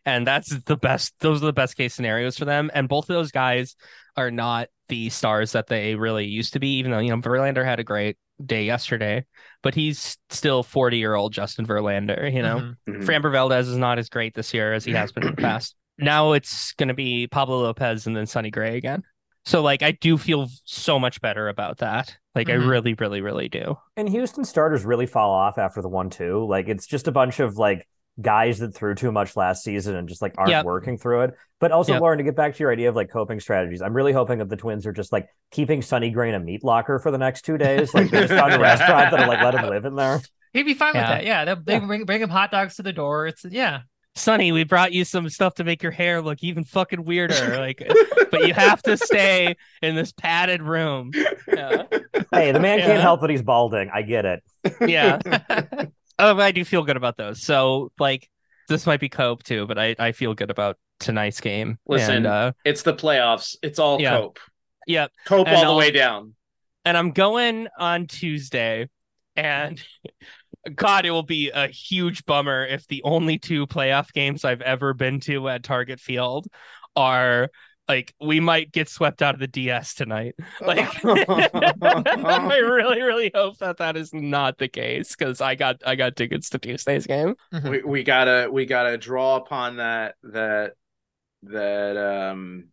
And 0.05 0.25
that's 0.25 0.55
the 0.65 0.77
best 0.77 1.15
those 1.19 1.41
are 1.41 1.47
the 1.47 1.53
best 1.53 1.75
case 1.75 1.93
scenarios 1.93 2.37
for 2.37 2.45
them. 2.45 2.69
And 2.73 2.87
both 2.87 3.09
of 3.09 3.15
those 3.15 3.31
guys 3.31 3.75
are 4.15 4.31
not 4.31 4.69
the 4.87 5.09
stars 5.09 5.53
that 5.53 5.67
they 5.67 5.95
really 5.95 6.25
used 6.25 6.53
to 6.53 6.59
be, 6.59 6.77
even 6.77 6.91
though, 6.91 6.99
you 6.99 7.09
know, 7.09 7.17
Verlander 7.17 7.65
had 7.65 7.79
a 7.79 7.83
great 7.83 8.17
day 8.45 8.63
yesterday, 8.65 9.25
but 9.63 9.73
he's 9.73 10.17
still 10.29 10.61
40 10.61 10.97
year 10.97 11.15
old 11.15 11.33
Justin 11.33 11.65
Verlander, 11.65 12.31
you 12.31 12.41
know. 12.43 12.57
Mhm. 12.59 12.75
Mhm. 12.87 13.05
Framber 13.05 13.31
Valdez 13.31 13.67
is 13.67 13.77
not 13.77 13.97
as 13.97 14.09
great 14.09 14.33
this 14.35 14.53
year 14.53 14.73
as 14.73 14.85
he 14.85 14.91
has 14.91 15.11
been 15.11 15.23
in 15.23 15.35
the 15.35 15.41
past. 15.41 15.75
Now 15.97 16.33
it's 16.33 16.73
going 16.73 16.89
to 16.89 16.93
be 16.93 17.27
Pablo 17.27 17.61
Lopez 17.61 18.07
and 18.07 18.15
then 18.15 18.25
Sonny 18.25 18.51
Gray 18.51 18.77
again. 18.77 19.03
So 19.45 19.61
like 19.61 19.83
I 19.83 19.91
do 19.91 20.17
feel 20.17 20.47
so 20.65 20.97
much 20.99 21.21
better 21.21 21.47
about 21.49 21.77
that. 21.77 22.17
Like 22.33 22.49
I 22.49 22.53
Mhm. 22.53 22.67
really, 22.67 22.93
really, 22.95 23.21
really 23.21 23.47
do. 23.47 23.77
And 23.95 24.09
Houston 24.09 24.43
starters 24.43 24.83
really 24.85 25.05
fall 25.05 25.31
off 25.31 25.57
after 25.57 25.81
the 25.81 25.87
one 25.89 26.09
two. 26.09 26.45
Like 26.49 26.67
it's 26.67 26.87
just 26.87 27.07
a 27.07 27.11
bunch 27.11 27.39
of 27.39 27.57
like 27.57 27.87
guys 28.21 28.59
that 28.59 28.73
threw 28.73 28.95
too 28.95 29.11
much 29.11 29.35
last 29.35 29.63
season 29.63 29.95
and 29.95 30.07
just 30.09 30.21
like 30.21 30.33
aren't 30.37 30.49
Yep. 30.49 30.65
working 30.65 30.97
through 30.97 31.21
it. 31.25 31.33
But 31.59 31.71
also, 31.71 31.93
Yep. 31.93 32.01
Lauren, 32.01 32.17
to 32.17 32.23
get 32.23 32.35
back 32.35 32.55
to 32.55 32.59
your 32.59 32.71
idea 32.71 32.89
of 32.89 32.95
like 32.95 33.09
coping 33.11 33.39
strategies, 33.39 33.81
I'm 33.81 33.93
really 33.93 34.13
hoping 34.13 34.39
that 34.39 34.49
the 34.49 34.55
Twins 34.57 34.85
are 34.87 34.91
just 34.93 35.11
like 35.13 35.27
keeping 35.51 35.81
Sonny 35.81 36.09
Gray 36.09 36.29
in 36.29 36.35
a 36.35 36.39
meat 36.39 36.63
locker 36.63 36.97
for 36.97 37.11
the 37.11 37.17
next 37.17 37.43
two 37.43 37.57
days. 37.57 37.93
Like 37.93 38.09
they 38.09 38.21
just 38.21 38.33
found 38.33 38.53
a 38.53 38.59
restaurant 38.71 39.11
that'll 39.11 39.27
like 39.27 39.41
let 39.43 39.53
him 39.53 39.69
live 39.69 39.85
in 39.85 39.95
there. 39.95 40.21
He'd 40.53 40.63
be 40.63 40.73
fine 40.73 40.95
Yeah. 40.95 41.01
with 41.01 41.09
that. 41.19 41.25
Yeah, 41.25 41.45
they'll, 41.45 41.55
they 41.63 41.73
Yeah. 41.73 41.79
bring 41.85 42.05
bring 42.05 42.21
him 42.21 42.29
hot 42.29 42.49
dogs 42.51 42.77
to 42.77 42.83
the 42.83 42.93
door. 42.93 43.27
It's 43.27 43.45
yeah. 43.45 43.81
Sonny, 44.15 44.51
we 44.53 44.63
brought 44.63 44.93
you 44.93 45.03
some 45.03 45.27
stuff 45.29 45.55
to 45.55 45.63
make 45.65 45.83
your 45.83 45.91
hair 45.91 46.21
look 46.21 46.41
even 46.41 46.63
fucking 46.63 47.03
weirder. 47.03 47.57
Like, 47.59 47.83
but 48.31 48.47
you 48.47 48.53
have 48.53 48.81
to 48.83 48.95
stay 48.97 49.55
in 49.81 49.95
this 49.95 50.11
padded 50.13 50.61
room. 50.61 51.11
Yeah. 51.47 51.83
Hey, 52.31 52.51
the 52.53 52.59
man 52.61 52.79
Yeah. 52.79 52.85
can't 52.87 53.01
help 53.01 53.21
that 53.21 53.29
he's 53.29 53.41
balding. 53.41 53.89
I 53.93 54.01
get 54.03 54.25
it. 54.25 54.43
yeah. 54.81 55.19
Oh, 56.17 56.33
but 56.33 56.43
I 56.43 56.53
do 56.53 56.63
feel 56.63 56.83
good 56.83 56.95
about 56.95 57.17
those. 57.17 57.43
So, 57.43 57.91
like, 57.99 58.29
this 58.69 58.87
might 58.87 59.01
be 59.01 59.09
cope 59.09 59.43
too, 59.43 59.67
but 59.67 59.77
I, 59.77 59.97
I 59.99 60.11
feel 60.13 60.33
good 60.33 60.49
about 60.49 60.77
tonight's 61.01 61.41
game. 61.41 61.77
Listen. 61.85 62.15
and, 62.15 62.25
uh, 62.25 62.51
It's 62.63 62.83
the 62.83 62.93
playoffs. 62.93 63.57
It's 63.61 63.79
all 63.79 63.99
Yeah. 64.01 64.11
cope. 64.19 64.39
yeah, 64.87 65.07
Cope 65.25 65.47
And 65.49 65.57
all 65.57 65.61
the 65.63 65.67
I'll- 65.71 65.75
way 65.75 65.91
down. 65.91 66.35
and 66.85 66.95
I'm 66.97 67.11
going 67.11 67.67
on 67.77 68.07
Tuesday, 68.07 68.87
and 69.35 69.83
God, 70.73 71.05
it 71.05 71.11
will 71.11 71.23
be 71.23 71.51
a 71.51 71.67
huge 71.67 72.25
bummer 72.25 72.65
if 72.65 72.87
the 72.87 73.03
only 73.03 73.37
two 73.37 73.67
playoff 73.67 74.11
games 74.13 74.43
I've 74.43 74.61
ever 74.61 74.93
been 74.93 75.19
to 75.21 75.49
at 75.49 75.63
Target 75.63 75.99
Field 75.99 76.47
are 76.95 77.49
like 77.87 78.13
we 78.19 78.39
might 78.39 78.71
get 78.71 78.89
swept 78.89 79.21
out 79.21 79.35
of 79.35 79.39
the 79.39 79.47
DS 79.47 79.93
tonight. 79.93 80.35
Like, 80.61 80.79
I 81.05 82.57
really, 82.57 83.01
really 83.01 83.31
hope 83.33 83.57
that 83.59 83.77
that 83.77 83.95
is 83.97 84.13
not 84.13 84.57
the 84.57 84.67
case 84.67 85.15
because 85.15 85.41
I 85.41 85.55
got 85.55 85.81
I 85.85 85.95
got 85.95 86.15
tickets 86.15 86.49
to 86.51 86.59
Tuesday's 86.59 87.05
game. 87.05 87.35
we, 87.63 87.83
we 87.83 88.03
gotta 88.03 88.49
we 88.51 88.65
gotta 88.65 88.97
draw 88.97 89.35
upon 89.35 89.77
that 89.77 90.15
that 90.23 90.73
that 91.43 91.97
um 91.97 92.69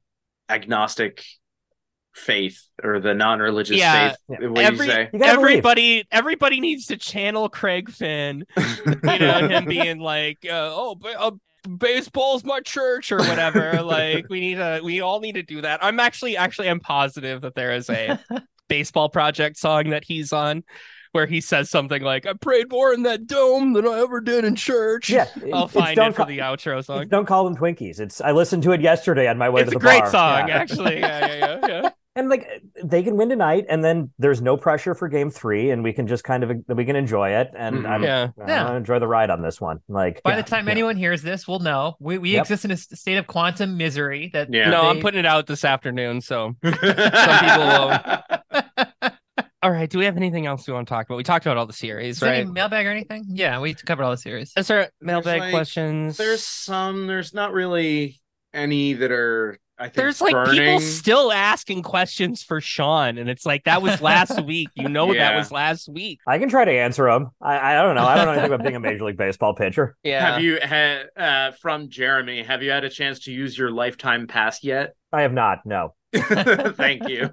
agnostic 0.48 1.24
faith 2.14 2.60
or 2.82 3.00
the 3.00 3.14
non-religious 3.14 3.76
Yeah. 3.76 4.10
faith. 4.10 4.16
Yeah. 4.40 4.48
What 4.48 4.64
Every- 4.64 4.86
you 4.86 4.92
say? 4.92 5.10
You 5.12 5.18
gotta 5.18 5.38
believe. 5.38 5.50
Everybody, 5.50 6.04
everybody 6.10 6.60
needs 6.60 6.86
to 6.86 6.96
channel 6.96 7.48
Craig 7.48 7.90
Finn. 7.90 8.44
You 8.56 9.18
know 9.18 9.48
him 9.48 9.64
being 9.64 9.98
like, 9.98 10.38
uh, 10.44 10.70
"Oh, 10.74 10.94
ba- 10.94 11.18
uh, 11.20 11.30
baseball's 11.78 12.44
my 12.44 12.60
church" 12.60 13.12
or 13.12 13.18
whatever. 13.18 13.82
like, 13.82 14.26
we 14.28 14.40
need 14.40 14.56
to, 14.56 14.80
we 14.84 15.00
all 15.00 15.20
need 15.20 15.36
to 15.36 15.42
do 15.42 15.60
that. 15.62 15.82
I'm 15.82 16.00
actually, 16.00 16.36
actually, 16.36 16.68
I'm 16.68 16.80
positive 16.80 17.40
that 17.42 17.54
there 17.54 17.72
is 17.72 17.88
a 17.88 18.18
baseball 18.68 19.08
project 19.08 19.56
song 19.56 19.90
that 19.90 20.04
he's 20.04 20.32
on 20.32 20.64
where 21.12 21.26
he 21.26 21.40
says 21.42 21.68
something 21.70 22.02
like, 22.02 22.26
"I 22.26 22.32
prayed 22.34 22.70
more 22.70 22.92
in 22.94 23.02
that 23.04 23.26
dome 23.26 23.72
than 23.74 23.86
I 23.86 24.00
ever 24.00 24.20
did 24.20 24.44
in 24.44 24.54
church." 24.56 25.08
Yeah, 25.10 25.26
I'll 25.52 25.68
find 25.68 25.94
don't 25.96 26.08
it 26.10 26.12
for 26.16 26.22
ca- 26.22 26.28
the 26.28 26.38
outro 26.38 26.84
song. 26.84 27.06
don't 27.08 27.26
call 27.26 27.44
them 27.44 27.56
Twinkies. 27.56 28.00
It's 28.00 28.20
I 28.20 28.32
listened 28.32 28.62
to 28.64 28.72
it 28.72 28.80
yesterday 28.80 29.28
on 29.28 29.38
my 29.38 29.48
way 29.48 29.62
It's 29.62 29.70
to 29.70 29.76
a 29.76 29.78
the 29.78 29.84
great 29.84 30.06
song, 30.08 30.48
Yeah. 30.48 30.56
actually. 30.58 31.00
Yeah, 31.00 31.26
yeah, 31.26 31.36
yeah, 31.36 31.66
yeah. 31.82 31.90
And 32.14 32.28
like 32.28 32.46
they 32.82 33.02
can 33.02 33.16
win 33.16 33.28
tonight, 33.28 33.64
and 33.68 33.82
then 33.84 34.10
there's 34.18 34.42
no 34.42 34.56
pressure 34.56 34.94
for 34.94 35.08
Game 35.08 35.30
Three, 35.30 35.70
and 35.70 35.82
we 35.82 35.92
can 35.92 36.06
just 36.06 36.24
kind 36.24 36.44
of 36.44 36.52
we 36.68 36.84
can 36.84 36.96
enjoy 36.96 37.30
it, 37.30 37.50
and 37.56 37.76
Mhm. 37.78 37.88
I'm, 37.88 38.02
Yeah. 38.02 38.28
I'm 38.40 38.48
Yeah. 38.48 38.76
enjoy 38.76 38.98
the 38.98 39.06
ride 39.08 39.30
on 39.30 39.40
this 39.42 39.60
one. 39.60 39.78
Like 39.88 40.22
By 40.22 40.32
yeah, 40.32 40.36
the 40.36 40.42
time 40.42 40.66
yeah. 40.66 40.72
anyone 40.72 40.96
hears 40.96 41.22
this, 41.22 41.48
we'll 41.48 41.60
know 41.60 41.94
we, 42.00 42.18
we 42.18 42.32
Yep. 42.32 42.42
exist 42.42 42.64
in 42.66 42.70
a 42.70 42.76
state 42.76 43.16
of 43.16 43.26
quantum 43.26 43.76
misery. 43.76 44.30
That 44.32 44.52
Yeah. 44.52 44.70
No, 44.70 44.82
I'm 44.90 45.00
putting 45.00 45.20
it 45.20 45.26
out 45.26 45.46
this 45.46 45.64
afternoon, 45.64 46.20
so 46.20 46.54
Some 46.62 46.72
people 46.72 47.66
will- 47.66 47.98
All 49.64 49.70
right. 49.70 49.88
Do 49.88 49.98
we 49.98 50.06
have 50.06 50.16
anything 50.16 50.44
else 50.46 50.66
we 50.66 50.74
want 50.74 50.88
to 50.88 50.92
talk 50.92 51.06
about? 51.06 51.16
We 51.16 51.22
talked 51.22 51.46
about 51.46 51.56
all 51.56 51.66
the 51.66 51.72
series, 51.72 52.16
Is 52.16 52.22
right? 52.22 52.40
any 52.40 52.50
mailbag 52.50 52.84
or 52.84 52.90
anything? 52.90 53.26
Yeah, 53.28 53.60
we 53.60 53.74
covered 53.74 54.02
all 54.02 54.10
the 54.10 54.16
series. 54.16 54.52
Is 54.56 54.66
there 54.66 54.90
mailbag 55.00 55.38
like- 55.40 55.52
questions? 55.52 56.16
There's 56.16 56.42
some. 56.42 57.06
There's 57.06 57.32
not 57.32 57.52
really 57.52 58.20
any 58.52 58.94
that 58.94 59.12
are. 59.12 59.56
I 59.82 59.86
think 59.86 59.94
There's 59.96 60.20
like 60.20 60.32
burning. 60.32 60.54
people 60.60 60.78
still 60.80 61.32
asking 61.32 61.82
questions 61.82 62.44
for 62.44 62.60
Sean, 62.60 63.18
and 63.18 63.28
it's 63.28 63.44
like 63.44 63.64
that 63.64 63.82
was 63.82 64.00
last 64.00 64.40
week. 64.46 64.68
You 64.76 64.88
know 64.88 65.12
that 65.12 65.34
was 65.34 65.50
last 65.50 65.88
week. 65.88 66.20
I 66.24 66.38
can 66.38 66.48
try 66.48 66.64
to 66.64 66.70
answer 66.70 67.10
them. 67.10 67.30
I, 67.40 67.72
I 67.72 67.82
don't 67.82 67.96
know. 67.96 68.04
I 68.04 68.14
don't 68.14 68.26
know 68.26 68.32
anything 68.32 68.52
about 68.52 68.62
being 68.62 68.76
a 68.76 68.80
major 68.80 69.04
league 69.04 69.16
baseball 69.16 69.54
pitcher. 69.54 69.96
Yeah. 70.04 70.32
Have 70.32 70.42
you 70.42 70.58
had 70.60 71.06
uh, 71.16 71.52
from 71.60 71.88
Jeremy? 71.88 72.42
Have 72.42 72.62
you 72.62 72.70
had 72.70 72.84
a 72.84 72.88
chance 72.90 73.20
to 73.20 73.32
use 73.32 73.56
your 73.56 73.70
lifetime 73.70 74.26
pass 74.26 74.62
yet? 74.62 74.94
I 75.12 75.22
have 75.22 75.32
not. 75.32 75.64
No. 75.64 75.94
Thank 76.14 77.08
you. 77.08 77.30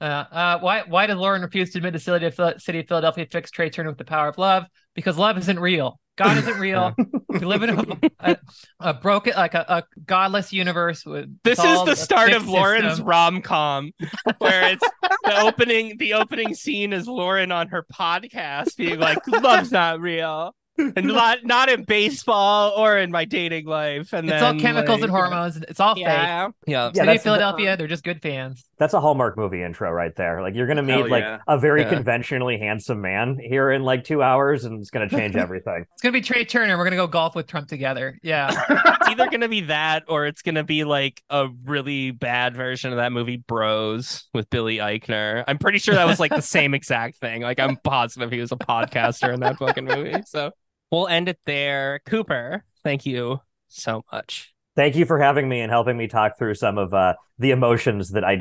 Uh, 0.00 0.04
uh, 0.04 0.58
why 0.60 0.82
why 0.86 1.06
did 1.06 1.16
Lauren 1.16 1.42
refuse 1.42 1.70
to 1.70 1.78
admit 1.78 1.92
the 1.92 1.98
city 1.98 2.26
of, 2.26 2.60
city 2.60 2.80
of 2.80 2.88
Philadelphia 2.88 3.26
fixed 3.30 3.54
Trea 3.54 3.70
Turner 3.70 3.90
with 3.90 3.98
the 3.98 4.04
power 4.04 4.28
of 4.28 4.38
love? 4.38 4.64
Because 4.94 5.16
love 5.16 5.38
isn't 5.38 5.58
real. 5.58 5.98
God 6.16 6.36
isn't 6.38 6.58
real. 6.60 6.94
we 7.28 7.38
live 7.40 7.62
in 7.62 7.70
a, 7.70 8.10
a, 8.20 8.36
a 8.80 8.94
broken, 8.94 9.34
like 9.34 9.54
a, 9.54 9.64
a 9.68 9.82
godless 10.04 10.52
universe. 10.52 11.04
With 11.06 11.34
This 11.42 11.58
is 11.58 11.84
the 11.84 11.94
start 11.94 12.32
of 12.32 12.48
Lauren's 12.48 13.00
rom 13.00 13.42
com, 13.42 13.92
where 14.38 14.72
it's 14.72 14.84
the 15.24 15.40
opening. 15.40 15.96
The 15.98 16.14
opening 16.14 16.54
scene 16.54 16.92
is 16.92 17.06
Lauren 17.06 17.52
on 17.52 17.68
her 17.68 17.86
podcast 17.92 18.76
being 18.76 18.98
like, 18.98 19.18
"Love's 19.26 19.72
not 19.72 20.00
real," 20.00 20.54
and 20.96 21.06
not 21.06 21.44
not 21.44 21.68
in 21.68 21.84
baseball 21.84 22.72
or 22.76 22.98
in 22.98 23.10
my 23.10 23.24
dating 23.24 23.66
life. 23.66 24.12
And 24.12 24.28
It's 24.28 24.42
all 24.42 24.58
chemicals 24.58 25.00
like, 25.00 25.02
and 25.02 25.10
hormones. 25.10 25.56
It's 25.56 25.80
all 25.80 25.94
fake. 25.94 26.04
Yeah, 26.04 26.48
yeah. 26.66 26.90
Yeah, 26.94 27.04
City 27.04 27.16
of 27.16 27.22
Philadelphia, 27.22 27.76
they're 27.76 27.86
just 27.86 28.04
good 28.04 28.20
fans. 28.22 28.64
That's 28.78 28.94
a 28.94 29.00
Hallmark 29.00 29.36
movie 29.36 29.62
intro 29.62 29.90
right 29.90 30.14
there. 30.16 30.42
Like 30.42 30.54
you're 30.54 30.66
gonna 30.66 30.82
meet 30.82 30.92
Hell 30.92 31.08
like 31.08 31.22
yeah. 31.22 31.38
a 31.46 31.58
very 31.58 31.82
Yeah. 31.82 31.90
conventionally 31.90 32.58
handsome 32.58 33.00
man 33.00 33.38
here 33.38 33.70
in 33.70 33.82
like 33.82 34.04
two 34.04 34.22
hours, 34.22 34.64
and 34.64 34.80
it's 34.80 34.90
gonna 34.90 35.08
change 35.08 35.36
everything. 35.36 35.86
It's 35.92 36.02
gonna 36.02 36.12
be 36.12 36.20
Trea 36.20 36.44
Turner. 36.44 36.76
We're 36.76 36.84
gonna 36.84 36.96
go 36.96 37.06
golf 37.06 37.34
with 37.34 37.46
Trump 37.46 37.68
together. 37.68 38.18
Yeah. 38.22 38.48
it's 38.68 39.08
either 39.08 39.28
gonna 39.30 39.48
be 39.48 39.62
that 39.62 40.04
or 40.08 40.26
it's 40.26 40.42
gonna 40.42 40.64
be 40.64 40.84
like 40.84 41.22
a 41.30 41.48
really 41.64 42.10
bad 42.10 42.56
version 42.56 42.90
of 42.92 42.96
that 42.96 43.12
movie 43.12 43.36
Bros 43.36 44.24
with 44.34 44.50
Billy 44.50 44.78
Eichner. 44.78 45.44
I'm 45.46 45.58
pretty 45.58 45.78
sure 45.78 45.94
that 45.94 46.06
was 46.06 46.18
like 46.18 46.34
the 46.34 46.42
same 46.42 46.74
exact 46.82 47.18
thing. 47.18 47.42
Like 47.42 47.60
I'm 47.60 47.76
positive 47.76 48.30
he 48.32 48.40
was 48.40 48.52
a 48.52 48.56
podcaster 48.56 49.32
in 49.32 49.40
that 49.40 49.58
fucking 49.58 49.84
movie. 49.84 50.22
So 50.26 50.50
we'll 50.92 51.08
end 51.08 51.28
it 51.28 51.40
there. 51.44 52.00
Cooper, 52.06 52.64
thank 52.84 53.04
you 53.04 53.40
so 53.66 54.04
much. 54.12 54.54
Thank 54.76 54.94
you 54.94 55.04
for 55.04 55.18
having 55.18 55.48
me 55.48 55.60
and 55.60 55.70
helping 55.70 55.96
me 55.96 56.06
talk 56.06 56.38
through 56.38 56.54
some 56.54 56.78
of 56.78 56.94
uh, 56.94 57.14
the 57.42 57.50
emotions 57.50 58.10
that 58.12 58.24
I 58.24 58.38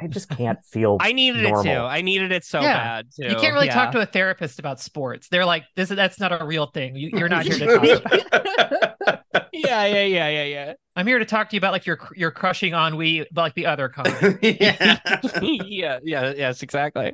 I 0.00 0.06
just 0.08 0.28
can't 0.28 0.58
feel. 0.66 0.98
I 1.00 1.12
needed 1.12 1.42
normal. 1.44 1.60
it 1.60 1.64
too. 1.74 1.80
I 1.80 2.02
needed 2.02 2.32
it 2.32 2.44
so 2.44 2.60
Yeah. 2.60 2.74
bad 2.76 3.06
too. 3.16 3.28
You 3.28 3.36
can't 3.36 3.54
really 3.54 3.66
Yeah. 3.66 3.74
talk 3.74 3.92
to 3.92 4.00
a 4.00 4.06
therapist 4.06 4.58
about 4.58 4.80
sports. 4.80 5.28
They're 5.28 5.46
like, 5.46 5.64
this 5.76 5.90
is 5.90 5.96
that's 5.96 6.20
not 6.20 6.38
a 6.38 6.44
real 6.44 6.66
thing. 6.66 6.96
You, 6.96 7.10
you're 7.14 7.28
not 7.28 7.46
here 7.46 7.58
to 7.58 7.66
talk 7.78 8.04
about. 8.04 9.20
Yeah, 9.52 9.84
yeah, 9.84 10.04
yeah, 10.04 10.28
yeah, 10.28 10.44
yeah. 10.44 10.72
I'm 10.96 11.06
here 11.06 11.18
to 11.18 11.24
talk 11.24 11.50
to 11.50 11.56
you 11.56 11.58
about 11.58 11.72
like 11.72 11.86
your 11.86 11.98
your 12.16 12.30
crushing 12.30 12.72
ennui, 12.72 13.26
but 13.32 13.42
like 13.42 13.54
the 13.54 13.66
other 13.66 13.88
kind. 13.88 14.38
yeah. 14.42 14.98
yeah, 15.42 15.98
yeah, 16.02 16.32
yes, 16.36 16.62
exactly. 16.62 17.12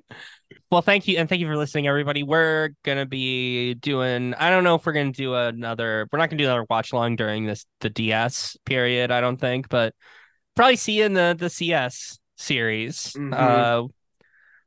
Well, 0.71 0.81
thank 0.83 1.09
you, 1.09 1.19
and 1.19 1.29
thank 1.29 1.41
you 1.41 1.47
for 1.47 1.57
listening, 1.57 1.87
everybody. 1.87 2.23
We're 2.23 2.71
gonna 2.85 3.05
be 3.07 3.75
doing. 3.75 4.33
I 4.35 4.51
don't 4.51 4.65
know 4.65 4.77
if 4.77 4.87
we're 4.87 4.93
gonna 4.93 5.13
do 5.13 5.35
another. 5.35 6.09
We're 6.11 6.19
not 6.19 6.31
gonna 6.31 6.39
do 6.39 6.45
another 6.45 6.67
watch 6.71 6.93
long 6.93 7.17
during 7.17 7.47
this 7.47 7.67
the 7.81 7.91
DS 7.91 8.57
period. 8.65 9.11
I 9.11 9.21
don't 9.21 9.39
think, 9.39 9.69
but 9.69 9.95
probably 10.57 10.77
see 10.77 11.01
in 11.01 11.13
the 11.13 11.37
the 11.39 11.49
CS 11.51 12.19
series. 12.37 13.13
Mhm. 13.17 13.33
Uh, 13.33 13.87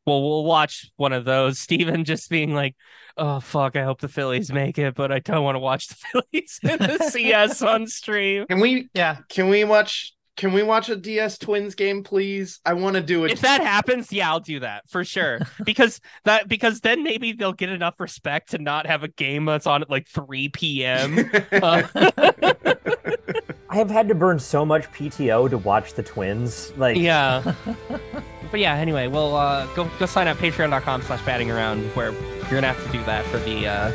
well, 0.06 0.22
we'll 0.24 0.46
watch 0.46 0.90
one 0.96 1.12
of 1.14 1.26
those. 1.26 1.60
Steven 1.66 2.06
just 2.06 2.30
being 2.30 2.54
like, 2.54 2.76
"Oh 3.18 3.40
fuck, 3.42 3.76
I 3.76 3.84
hope 3.84 4.00
the 4.00 4.08
Phillies 4.08 4.52
make 4.52 4.78
it, 4.80 4.96
but 4.96 5.12
I 5.12 5.20
don't 5.20 5.44
want 5.44 5.56
to 5.56 5.60
watch 5.60 5.88
the 5.90 5.96
Phillies 6.32 6.60
in 6.64 6.78
the 6.80 6.98
CS 7.12 7.62
on 7.62 7.86
stream." 7.88 8.46
Can 8.48 8.60
we 8.62 8.88
Yeah. 8.94 9.18
can 9.30 9.50
we 9.50 9.64
watch 9.66 10.14
can 10.38 10.54
we 10.54 10.64
watch 10.64 10.88
a 10.88 10.96
DS 10.96 11.38
Twins 11.38 11.76
game, 11.76 12.02
please? 12.02 12.62
I 12.66 12.72
want 12.74 12.96
to 12.96 13.02
do 13.02 13.26
it. 13.26 13.32
if 13.34 13.42
that 13.42 13.60
happens, 13.62 14.10
yeah, 14.10 14.30
I'll 14.30 14.40
do 14.40 14.62
that 14.62 14.90
for 14.90 15.04
sure. 15.04 15.40
Because 15.66 16.00
that 16.24 16.48
because 16.48 16.80
then 16.80 17.04
maybe 17.04 17.34
they'll 17.34 17.52
get 17.52 17.68
enough 17.70 18.00
respect 18.00 18.52
to 18.52 18.58
not 18.58 18.88
have 18.88 19.04
a 19.04 19.10
game 19.10 19.44
that's 19.44 19.68
on 19.68 19.82
at 19.82 19.90
like 19.90 20.08
3 20.08 20.48
p.m. 20.48 21.30
Uh, 21.52 21.84
I 23.72 23.76
have 23.76 23.92
had 23.92 24.08
to 24.10 24.16
burn 24.16 24.40
so 24.40 24.66
much 24.66 24.92
PTO 24.92 25.50
to 25.52 25.58
watch 25.60 25.94
the 25.94 26.02
Twins. 26.02 26.74
Like, 26.76 26.98
yeah. 26.98 27.54
but 28.52 28.60
yeah, 28.60 28.76
anyway, 28.76 29.08
well 29.08 29.36
uh 29.36 29.68
go 29.76 29.90
go 30.00 30.06
sign 30.06 30.28
up 30.28 30.38
patreon.com 30.38 31.04
slash 31.04 31.24
batting 31.24 31.52
around 31.52 31.84
where 31.96 32.12
you're 32.12 32.62
gonna 32.62 32.74
have 32.74 32.84
to 32.84 32.92
do 32.92 33.04
that 33.06 33.26
for 33.26 33.38
the 33.40 33.68
uh 33.68 33.92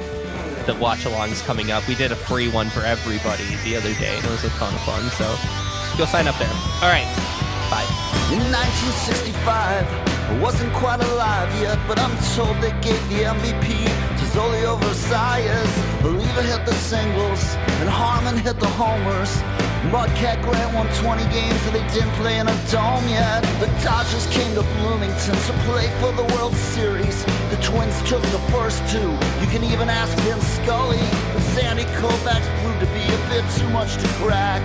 the 0.67 0.75
watch 0.77 1.01
alongs 1.01 1.45
coming 1.45 1.73
up. 1.73 1.87
We 1.89 1.95
did 1.95 2.13
a 2.13 2.17
free 2.17 2.49
one 2.49 2.71
for 2.71 2.81
everybody 2.81 3.45
the 3.65 3.77
other 3.77 3.93
day, 3.95 4.17
and 4.17 4.25
it 4.25 4.31
was 4.31 4.45
a 4.45 4.51
ton 4.51 4.73
of 4.73 4.81
fun. 4.83 5.03
So 5.11 5.27
go 5.99 6.07
sign 6.07 6.29
up 6.29 6.39
there. 6.39 6.49
All 6.81 6.89
right. 7.71 7.87
Bye. 7.89 8.05
In 8.33 8.41
1965, 8.51 10.15
I 10.25 10.39
wasn't 10.41 10.73
quite 10.75 11.01
alive 11.01 11.51
yet, 11.61 11.79
but 11.87 11.99
I'm 11.99 12.17
told 12.35 12.57
they 12.61 12.73
gave 12.81 13.01
the 13.09 13.25
MVP 13.29 13.85
to 13.85 14.25
Zoilo 14.33 14.81
Versalles. 14.81 15.71
Believer 16.03 16.43
hit 16.43 16.65
the 16.67 16.75
singles, 16.75 17.55
and 17.81 17.89
Harmon 17.89 18.37
hit 18.39 18.59
the 18.59 18.69
homers. 18.69 19.31
Mudcat 19.93 20.41
Grant 20.43 20.75
won 20.75 20.89
20 21.05 21.23
games, 21.29 21.61
and 21.67 21.77
they 21.77 21.87
didn't 21.93 22.11
play 22.17 22.39
in 22.39 22.49
a 22.49 22.57
dome 22.73 23.07
yet. 23.07 23.45
The 23.61 23.69
Dodgers 23.85 24.27
came 24.29 24.55
to 24.55 24.63
Bloomington 24.81 25.37
to 25.37 25.53
play 25.69 25.93
for 26.01 26.11
the 26.13 26.25
World 26.35 26.55
Series. 26.73 27.23
The 27.53 27.61
Twins 27.61 27.95
took 28.09 28.23
the 28.33 28.41
first 28.49 28.81
two. 28.89 29.13
You 29.45 29.49
can 29.53 29.63
even 29.63 29.91
ask 29.91 30.17
Vin 30.25 30.41
Scully. 30.41 31.05
The 31.37 31.41
Sandy 31.53 31.85
Koufax 32.01 32.43
proved 32.65 32.81
to 32.81 32.87
be 32.97 33.05
a 33.05 33.21
bit 33.29 33.45
too 33.61 33.69
much 33.69 33.95
to 34.01 34.09
crack. 34.25 34.63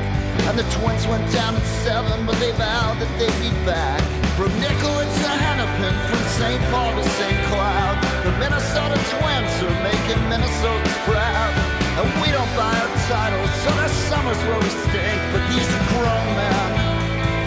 And 0.48 0.58
the 0.58 0.64
twins 0.80 1.06
went 1.06 1.32
down 1.32 1.54
in 1.54 1.62
seven, 1.84 2.26
but 2.26 2.40
they 2.40 2.52
vowed 2.90 3.02
that 3.02 3.12
they'd 3.20 3.40
be 3.42 3.52
back. 3.66 4.02
From 4.38 4.52
Nicollet 4.60 5.10
to 5.22 5.30
Hennepin, 5.30 5.96
from 6.10 6.24
St. 6.40 6.62
Paul 6.72 6.96
to 6.96 7.04
St. 7.20 7.40
Cloud, 7.50 7.98
the 8.24 8.32
Minnesota 8.40 8.98
Twins 9.14 9.54
are 9.62 9.78
making 9.84 10.20
Minnesotans 10.32 10.98
proud. 11.06 11.54
And 12.00 12.08
we 12.22 12.32
don't 12.32 12.54
buy 12.56 12.72
our 12.72 12.92
titles, 13.12 13.52
so 13.64 13.70
there's 13.78 13.98
summers 14.10 14.40
where 14.48 14.60
we 14.60 14.70
stink, 14.88 15.20
but 15.34 15.44
these 15.52 15.68
are 15.68 15.86
grown 15.92 16.28
men. 16.40 16.70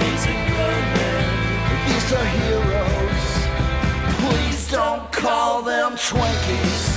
These 0.05 0.23
are 0.31 0.41
grown 0.53 0.85
men. 1.01 1.27
These 1.89 2.09
are 2.19 2.29
heroes. 2.39 3.25
Please 4.23 4.71
don't 4.71 5.05
call 5.11 5.63
them 5.63 5.93
Twinkies. 5.97 6.91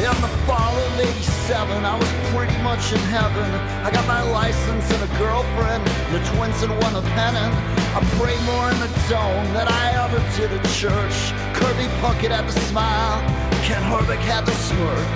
In 0.00 0.16
the 0.22 0.32
fall 0.46 0.76
of 0.78 1.39
87, 1.50 1.84
I 1.84 1.98
was 1.98 2.12
pretty 2.30 2.54
much 2.62 2.92
in 2.94 3.02
heaven. 3.10 3.50
I 3.82 3.90
got 3.90 4.06
my 4.06 4.22
license 4.30 4.86
and 4.94 5.02
a 5.02 5.10
girlfriend, 5.18 5.82
the 6.14 6.22
twins 6.30 6.62
and 6.62 6.70
won 6.78 6.94
a 6.94 7.02
pennant. 7.18 7.50
I 7.90 7.98
pray 8.22 8.38
more 8.46 8.70
in 8.70 8.78
the 8.78 8.86
dome 9.10 9.50
than 9.50 9.66
I 9.66 9.98
ever 9.98 10.22
did 10.38 10.54
at 10.54 10.62
church. 10.78 11.34
Kirby 11.58 11.90
Puckett 11.98 12.30
had 12.30 12.46
the 12.46 12.54
smile, 12.70 13.18
Kent 13.66 13.82
Hrbek 13.82 14.22
had 14.30 14.46
the 14.46 14.54
smirk. 14.62 15.06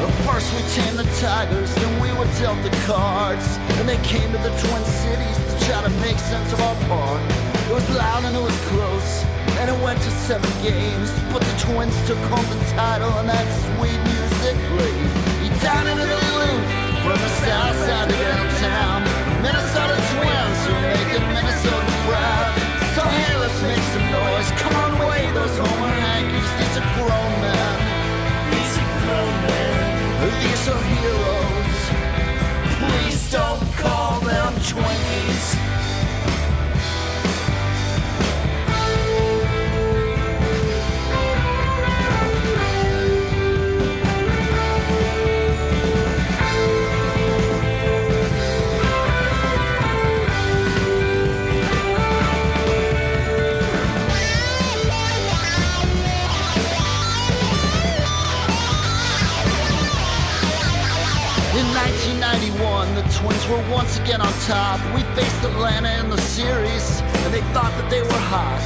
But 0.00 0.08
first 0.24 0.48
we 0.56 0.64
tamed 0.72 0.96
the 0.96 1.04
tigers, 1.20 1.68
then 1.76 1.92
we 2.00 2.08
were 2.16 2.30
dealt 2.40 2.56
the 2.64 2.72
cards. 2.88 3.44
And 3.76 3.84
they 3.84 4.00
came 4.00 4.32
to 4.32 4.40
the 4.40 4.54
Twin 4.64 4.84
Cities 5.04 5.36
to 5.44 5.54
try 5.68 5.84
to 5.84 5.92
make 6.00 6.16
sense 6.16 6.56
of 6.56 6.60
our 6.64 6.76
part. 6.88 7.20
It 7.68 7.74
was 7.76 7.84
loud 7.92 8.24
and 8.24 8.34
it 8.34 8.40
was 8.40 8.56
close, 8.72 9.28
and 9.60 9.68
it 9.68 9.76
went 9.84 10.00
to 10.00 10.10
seven 10.24 10.48
games. 10.64 11.12
But 11.28 11.44
the 11.44 11.56
Twins 11.68 11.92
took 12.08 12.20
home 12.32 12.48
the 12.48 12.64
title, 12.80 13.12
and 13.20 13.28
that 13.28 13.44
sweet 13.76 14.00
music 14.08 14.56
played. 14.72 15.01
Down 15.72 15.86
into 15.86 16.04
the 16.04 16.20
loop 16.36 16.64
from 17.00 17.16
the 17.16 17.32
south 17.40 17.76
side 17.86 18.10
of 18.10 18.18
downtown. 18.20 19.00
Minnesota 19.40 19.96
Twins 20.12 20.60
are 20.68 20.82
making 20.84 21.24
Minnesota 21.32 21.92
proud. 22.04 22.52
So 22.94 23.02
hey, 23.08 23.32
let's 23.40 23.60
make 23.62 23.84
some 23.94 24.06
noise. 24.12 24.48
Come 24.60 24.74
on, 24.84 24.92
wave 25.08 25.32
those 25.32 25.56
homer 25.56 25.94
hankies. 26.04 26.50
These 26.60 26.76
are 26.76 26.88
grown 27.00 27.32
men. 27.40 27.76
These 28.52 28.74
are 28.82 28.92
grown 29.00 29.34
men. 29.48 29.80
These 30.44 30.64
are 30.68 30.82
heroes. 30.92 31.80
Please 32.76 33.22
don't 33.32 33.64
call 33.80 34.20
them 34.20 34.52
Twinkies. 34.68 35.71
Twins 63.22 63.46
were 63.46 63.62
once 63.70 64.00
again 64.00 64.20
on 64.20 64.32
top. 64.50 64.82
We 64.96 65.02
faced 65.14 65.44
Atlanta 65.44 65.94
in 66.02 66.10
the 66.10 66.20
series, 66.20 67.00
and 67.22 67.32
they 67.32 67.40
thought 67.54 67.70
that 67.78 67.88
they 67.88 68.02
were 68.02 68.24
hot. 68.26 68.58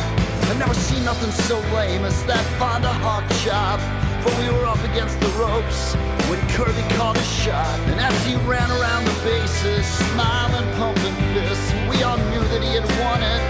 I've 0.48 0.58
never 0.58 0.72
seen 0.72 1.04
nothing 1.04 1.30
so 1.30 1.60
lame 1.76 2.08
as 2.08 2.16
that 2.24 2.40
Fonda 2.56 2.88
Hawk 3.04 3.28
chop. 3.44 3.76
But 4.24 4.32
we 4.40 4.48
were 4.48 4.64
up 4.64 4.80
against 4.88 5.20
the 5.20 5.28
ropes 5.36 5.92
when 6.32 6.40
Kirby 6.56 6.80
called 6.96 7.18
a 7.20 7.28
shot. 7.44 7.68
And 7.92 8.00
as 8.00 8.16
he 8.24 8.36
ran 8.48 8.70
around 8.80 9.04
the 9.04 9.16
bases, 9.28 9.84
smiling, 10.16 10.64
pumping 10.80 11.16
fists, 11.36 11.68
we 11.92 12.00
all 12.00 12.16
knew 12.32 12.40
that 12.48 12.64
he 12.64 12.80
had 12.80 12.88
won 13.04 13.20
it. 13.20 13.42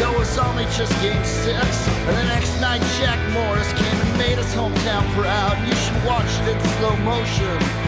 Though 0.00 0.16
was 0.16 0.32
only 0.40 0.64
just 0.72 0.96
game 1.04 1.24
six. 1.28 1.60
And 2.08 2.16
the 2.16 2.24
next 2.24 2.56
night, 2.64 2.80
Jack 2.96 3.20
Morris 3.36 3.68
came 3.76 3.98
and 4.00 4.12
made 4.16 4.40
his 4.40 4.48
hometown 4.56 5.04
proud. 5.12 5.60
You 5.68 5.76
should 5.76 6.00
watch 6.08 6.32
it 6.40 6.56
in 6.56 6.58
slow 6.80 6.96
motion. 7.04 7.84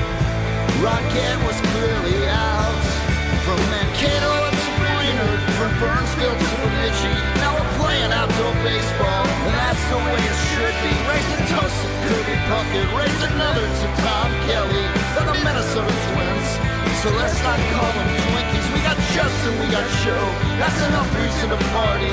Rocket 0.85 1.41
was 1.49 1.57
clearly 1.73 2.29
out. 2.29 2.85
From 3.49 3.57
Mankato 3.73 4.29
to 4.29 4.69
Brainerd, 4.77 5.41
from 5.57 5.73
Burnsville 5.81 6.37
to 6.37 6.49
Bemidji. 6.61 7.15
Now 7.41 7.57
we're 7.57 7.73
playing 7.81 8.13
outdoor 8.13 8.53
baseball, 8.61 9.25
and 9.25 9.55
that's 9.57 9.85
the 9.89 9.97
way 9.97 10.21
it 10.21 10.39
should 10.53 10.77
be. 10.85 10.93
Raise 11.09 11.31
a 11.33 11.41
toast 11.49 11.77
to 11.81 11.89
Kirby 12.05 12.37
Puckett, 12.51 12.89
raise 12.93 13.23
another 13.33 13.65
to 13.65 13.87
Tom 14.05 14.29
Kelly. 14.45 14.85
They're 15.17 15.31
the 15.33 15.39
Minnesota 15.41 15.95
Twins, 16.13 16.49
so 17.01 17.09
let's 17.17 17.39
not 17.41 17.57
call 17.73 17.91
them 17.97 18.09
Twinkies. 18.29 18.67
We 18.77 18.81
got 18.85 18.99
Justin, 19.17 19.55
we 19.63 19.73
got 19.73 19.87
Joe, 20.05 20.29
that's 20.61 20.81
enough 20.93 21.09
reason 21.17 21.57
to 21.57 21.61
party. 21.73 22.13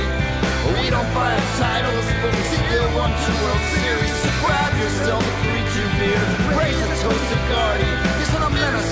We 0.79 0.87
don't 0.87 1.11
buy 1.11 1.35
titles, 1.59 2.07
but 2.23 2.31
we 2.31 2.43
still 2.47 2.87
won 2.95 3.11
two 3.11 3.35
World 3.43 3.65
Series. 3.75 4.15
So 4.23 4.29
grab 4.39 4.71
yourself 4.79 5.19
a 5.19 5.33
3-2 5.51 5.99
beer, 5.99 6.23
raise 6.55 6.83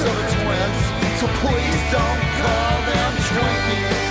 of 0.03 0.15
the 0.15 0.27
twins, 0.35 0.81
so 1.19 1.27
please 1.41 1.81
don't 1.91 2.21
call 2.41 2.77
them 2.89 3.13
Twinkies. 3.29 4.11